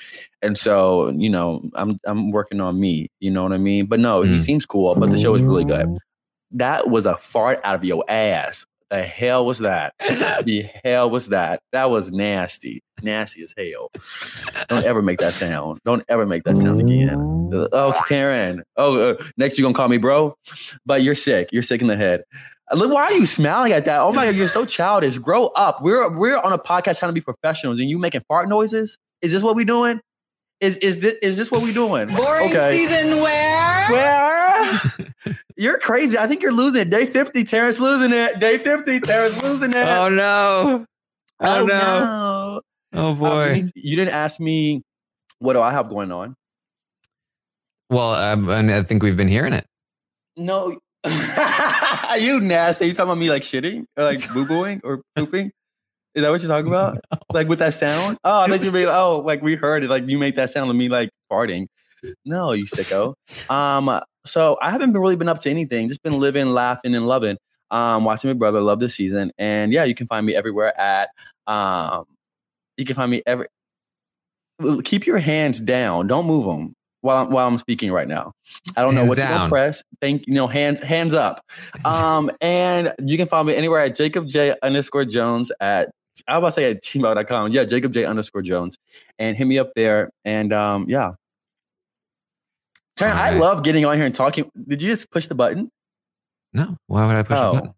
And 0.42 0.58
so, 0.58 1.10
you 1.10 1.30
know, 1.30 1.62
I'm 1.74 1.98
I'm 2.04 2.30
working 2.30 2.60
on 2.60 2.78
me. 2.78 3.10
You 3.20 3.30
know 3.30 3.42
what 3.42 3.52
I 3.52 3.58
mean? 3.58 3.86
But 3.86 4.00
no, 4.00 4.22
he 4.22 4.36
Mm. 4.36 4.40
seems 4.40 4.66
cool, 4.66 4.94
but 4.94 5.10
the 5.10 5.18
show 5.18 5.34
is 5.34 5.42
really 5.42 5.64
good. 5.64 5.98
That 6.52 6.90
was 6.90 7.06
a 7.06 7.16
fart 7.16 7.60
out 7.64 7.74
of 7.76 7.84
your 7.84 8.04
ass. 8.08 8.66
The 8.90 9.02
hell 9.02 9.44
was 9.44 9.58
that? 9.58 9.92
the 10.00 10.66
hell 10.82 11.10
was 11.10 11.28
that? 11.28 11.60
That 11.72 11.90
was 11.90 12.10
nasty. 12.10 12.80
Nasty 13.02 13.42
as 13.42 13.54
hell. 13.56 13.90
Don't 14.68 14.84
ever 14.84 15.02
make 15.02 15.18
that 15.18 15.34
sound. 15.34 15.80
Don't 15.84 16.02
ever 16.08 16.24
make 16.24 16.44
that 16.44 16.56
sound 16.56 16.80
again. 16.80 17.50
Oh, 17.72 17.92
Taran. 18.08 18.62
Oh, 18.76 19.10
uh, 19.10 19.24
next 19.36 19.58
you're 19.58 19.64
gonna 19.66 19.74
call 19.74 19.88
me 19.88 19.98
bro, 19.98 20.34
but 20.86 21.02
you're 21.02 21.14
sick. 21.14 21.50
You're 21.52 21.62
sick 21.62 21.80
in 21.80 21.86
the 21.86 21.96
head. 21.96 22.24
Uh, 22.70 22.76
Look, 22.76 22.92
why 22.92 23.04
are 23.04 23.12
you 23.12 23.26
smiling 23.26 23.72
at 23.72 23.84
that? 23.84 24.00
Oh 24.00 24.12
my 24.12 24.24
god, 24.24 24.34
you're 24.34 24.48
so 24.48 24.64
childish. 24.64 25.18
Grow 25.18 25.48
up. 25.48 25.82
We're 25.82 26.10
we're 26.10 26.38
on 26.38 26.52
a 26.52 26.58
podcast 26.58 26.98
trying 26.98 27.10
to 27.10 27.14
be 27.14 27.20
professionals, 27.20 27.80
and 27.80 27.88
you 27.88 27.98
making 27.98 28.22
fart 28.26 28.48
noises. 28.48 28.98
Is 29.22 29.32
this 29.32 29.42
what 29.42 29.54
we 29.54 29.64
doing? 29.64 30.00
Is 30.60 30.78
is 30.78 31.00
this 31.00 31.14
is 31.22 31.36
this 31.36 31.50
what 31.50 31.62
we 31.62 31.72
doing? 31.72 32.08
Boring 32.08 32.52
season 32.52 33.20
where? 33.20 33.47
Where? 33.90 34.80
you're 35.56 35.78
crazy. 35.78 36.18
I 36.18 36.26
think 36.26 36.42
you're 36.42 36.52
losing 36.52 36.82
it. 36.82 36.90
Day 36.90 37.06
50, 37.06 37.44
Terrance 37.44 37.78
losing 37.80 38.12
it. 38.12 38.38
Day 38.40 38.58
50, 38.58 39.00
Terrance 39.00 39.42
losing 39.42 39.72
it. 39.72 39.76
Oh 39.88 40.08
no! 40.08 40.86
Oh, 41.40 41.64
no! 41.64 41.66
no. 41.66 42.60
Oh 42.94 43.10
Um, 43.12 43.18
boy! 43.18 43.52
you, 43.54 43.70
you 43.74 43.96
didn't 43.96 44.14
ask 44.14 44.40
me 44.40 44.82
what 45.38 45.52
do 45.54 45.60
I 45.60 45.70
have 45.72 45.88
going 45.88 46.10
on. 46.12 46.34
well, 47.90 48.12
um, 48.14 48.48
and 48.48 48.70
I 48.70 48.82
think 48.82 49.02
we've 49.02 49.16
been 49.16 49.28
hearing 49.28 49.52
it. 49.52 49.64
No. 50.36 50.76
Are 51.04 52.18
you 52.18 52.40
nasty. 52.40 52.84
Are 52.84 52.88
you 52.88 52.94
talking 52.94 53.10
about 53.10 53.18
me 53.18 53.30
like 53.30 53.42
shitting 53.42 53.84
or 53.96 54.04
like 54.04 54.20
boo 54.34 54.46
booing 54.46 54.80
or 54.84 55.02
pooping? 55.16 55.50
Is 56.14 56.22
that 56.22 56.30
what 56.30 56.40
you're 56.42 56.48
talking 56.48 56.66
about? 56.68 56.98
Like 57.32 57.48
with 57.48 57.60
that 57.60 57.74
sound? 57.74 58.18
Oh, 58.24 58.40
I 58.40 58.46
thought 58.48 58.64
you 58.64 58.72
made 58.72 58.86
oh, 58.88 59.20
like 59.20 59.42
we 59.42 59.54
heard 59.54 59.84
it. 59.84 59.90
Like 59.90 60.08
you 60.08 60.18
made 60.18 60.36
that 60.36 60.50
sound 60.50 60.68
of 60.70 60.76
me 60.76 60.88
like 60.88 61.10
farting. 61.30 61.66
No, 62.24 62.52
you 62.52 62.64
sicko. 62.64 63.14
um, 63.50 64.00
so 64.24 64.58
I 64.60 64.70
haven't 64.70 64.92
been 64.92 65.00
really 65.00 65.16
been 65.16 65.28
up 65.28 65.40
to 65.40 65.50
anything. 65.50 65.88
Just 65.88 66.02
been 66.02 66.18
living, 66.18 66.50
laughing, 66.50 66.94
and 66.94 67.06
loving. 67.06 67.38
Um, 67.70 68.04
watching 68.04 68.30
my 68.30 68.34
brother. 68.34 68.60
Love 68.60 68.80
this 68.80 68.94
season. 68.94 69.30
And 69.38 69.72
yeah, 69.72 69.84
you 69.84 69.94
can 69.94 70.06
find 70.06 70.24
me 70.24 70.34
everywhere 70.34 70.78
at 70.78 71.10
um 71.46 72.04
you 72.76 72.84
can 72.84 72.94
find 72.94 73.10
me 73.10 73.22
every 73.26 73.46
keep 74.84 75.06
your 75.06 75.18
hands 75.18 75.60
down. 75.60 76.06
Don't 76.06 76.26
move 76.26 76.44
them 76.46 76.74
while 77.00 77.24
I'm, 77.24 77.32
while 77.32 77.46
I'm 77.46 77.58
speaking 77.58 77.92
right 77.92 78.08
now. 78.08 78.32
I 78.76 78.82
don't 78.82 78.94
know 78.94 79.04
what 79.04 79.18
down. 79.18 79.36
gonna 79.36 79.48
press. 79.48 79.82
Thank 80.00 80.26
you 80.26 80.34
know, 80.34 80.46
hands 80.46 80.80
hands 80.82 81.14
up. 81.14 81.42
Um, 81.84 82.30
and 82.40 82.92
you 83.04 83.16
can 83.16 83.26
find 83.26 83.46
me 83.46 83.54
anywhere 83.54 83.80
at 83.80 83.96
Jacob 83.96 84.28
J 84.28 84.54
underscore 84.62 85.04
Jones 85.04 85.52
at 85.60 85.90
I 86.26 86.38
was 86.38 86.38
about 86.38 86.48
to 86.48 86.52
say 86.52 86.70
at 86.72 86.82
gmail.com. 86.82 87.52
Yeah, 87.52 87.64
Jacob 87.64 87.92
J 87.92 88.04
underscore 88.04 88.42
Jones. 88.42 88.76
And 89.18 89.36
hit 89.36 89.46
me 89.46 89.58
up 89.58 89.72
there. 89.76 90.10
And 90.24 90.52
um, 90.52 90.86
yeah. 90.88 91.12
Taran, 92.98 93.12
I 93.12 93.38
love 93.38 93.62
getting 93.62 93.84
on 93.84 93.96
here 93.96 94.06
and 94.06 94.14
talking. 94.14 94.50
Did 94.66 94.82
you 94.82 94.88
just 94.90 95.10
push 95.10 95.26
the 95.26 95.34
button? 95.34 95.70
No, 96.52 96.76
why 96.86 97.06
would 97.06 97.14
I 97.16 97.22
push 97.22 97.36
Oh, 97.38 97.50
a 97.50 97.52
button? 97.54 97.74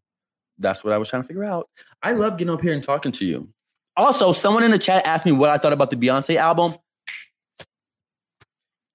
that's 0.59 0.83
what 0.83 0.93
I 0.93 0.99
was 0.99 1.09
trying 1.09 1.23
to 1.23 1.29
figure 1.29 1.45
out. 1.45 1.69
I 2.03 2.13
love 2.13 2.39
getting 2.39 2.53
up 2.55 2.61
here 2.63 2.73
and 2.73 2.83
talking 2.83 3.13
to 3.13 3.25
you. 3.25 3.49
Also, 3.97 4.33
someone 4.33 4.63
in 4.63 4.71
the 4.71 4.79
chat 4.79 5.05
asked 5.07 5.27
me 5.27 5.33
what 5.33 5.51
I 5.51 5.59
thought 5.59 5.73
about 5.73 5.91
the 5.91 5.97
Beyonce 5.97 6.37
album. 6.37 6.75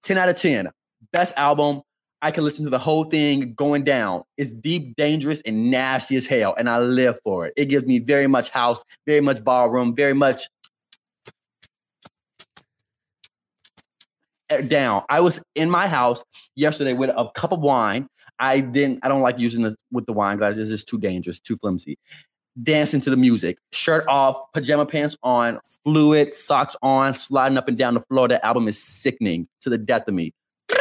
10 0.03 0.17
out 0.17 0.29
of 0.29 0.35
10. 0.37 0.69
Best 1.11 1.33
album. 1.37 1.81
I 2.21 2.31
can 2.31 2.43
listen 2.43 2.63
to 2.63 2.71
the 2.71 2.79
whole 2.79 3.03
thing 3.03 3.53
going 3.53 3.83
down. 3.83 4.23
It's 4.37 4.51
deep, 4.53 4.95
dangerous, 4.95 5.41
and 5.41 5.69
nasty 5.69 6.15
as 6.15 6.25
hell. 6.25 6.55
And 6.57 6.69
I 6.69 6.79
live 6.79 7.19
for 7.23 7.45
it. 7.45 7.53
It 7.55 7.65
gives 7.65 7.85
me 7.85 7.99
very 7.99 8.25
much 8.25 8.49
house, 8.49 8.83
very 9.05 9.21
much 9.21 9.43
ballroom, 9.43 9.93
very 9.95 10.13
much 10.13 10.49
Eh, 14.49 14.61
down. 14.61 15.03
I 15.09 15.21
was 15.21 15.41
in 15.55 15.69
my 15.69 15.87
house 15.87 16.23
yesterday 16.55 16.93
with 16.93 17.09
a 17.09 17.29
cup 17.35 17.51
of 17.51 17.59
wine. 17.59 18.07
I 18.37 18.59
didn't, 18.59 18.99
I 19.01 19.07
don't 19.07 19.21
like 19.21 19.39
using 19.39 19.63
this 19.63 19.75
with 19.91 20.05
the 20.05 20.13
wine 20.13 20.37
glass. 20.37 20.57
It's 20.57 20.69
just 20.69 20.87
too 20.87 20.99
dangerous, 20.99 21.39
too 21.39 21.55
flimsy. 21.55 21.97
Dancing 22.61 23.01
to 23.01 23.09
the 23.09 23.17
music, 23.17 23.57
shirt 23.73 24.05
off, 24.07 24.37
pajama 24.53 24.85
pants 24.85 25.17
on, 25.23 25.59
fluid, 25.83 26.33
socks 26.33 26.75
on, 26.81 27.13
sliding 27.13 27.57
up 27.57 27.67
and 27.67 27.77
down 27.77 27.95
the 27.95 28.01
floor. 28.01 28.27
That 28.27 28.45
album 28.45 28.67
is 28.67 28.81
sickening 28.81 29.47
to 29.61 29.69
the 29.69 29.77
death 29.77 30.07
of 30.07 30.13
me. 30.13 30.33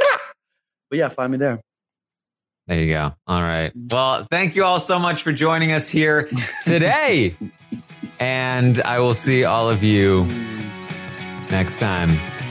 But 0.90 0.98
yeah, 0.98 1.08
find 1.08 1.32
me 1.32 1.38
there. 1.38 1.60
There 2.68 2.78
you 2.78 2.92
go. 2.92 3.14
All 3.26 3.40
right. 3.40 3.70
Mm-hmm. 3.70 3.86
Well, 3.90 4.26
thank 4.30 4.54
you 4.54 4.64
all 4.64 4.78
so 4.78 4.98
much 4.98 5.22
for 5.22 5.32
joining 5.32 5.72
us 5.72 5.88
here 5.88 6.28
today. 6.64 7.34
and 8.20 8.80
I 8.82 9.00
will 9.00 9.14
see 9.14 9.44
all 9.44 9.68
of 9.68 9.82
you 9.82 10.24
mm. 10.24 11.50
next 11.50 11.80
time. 11.80 12.10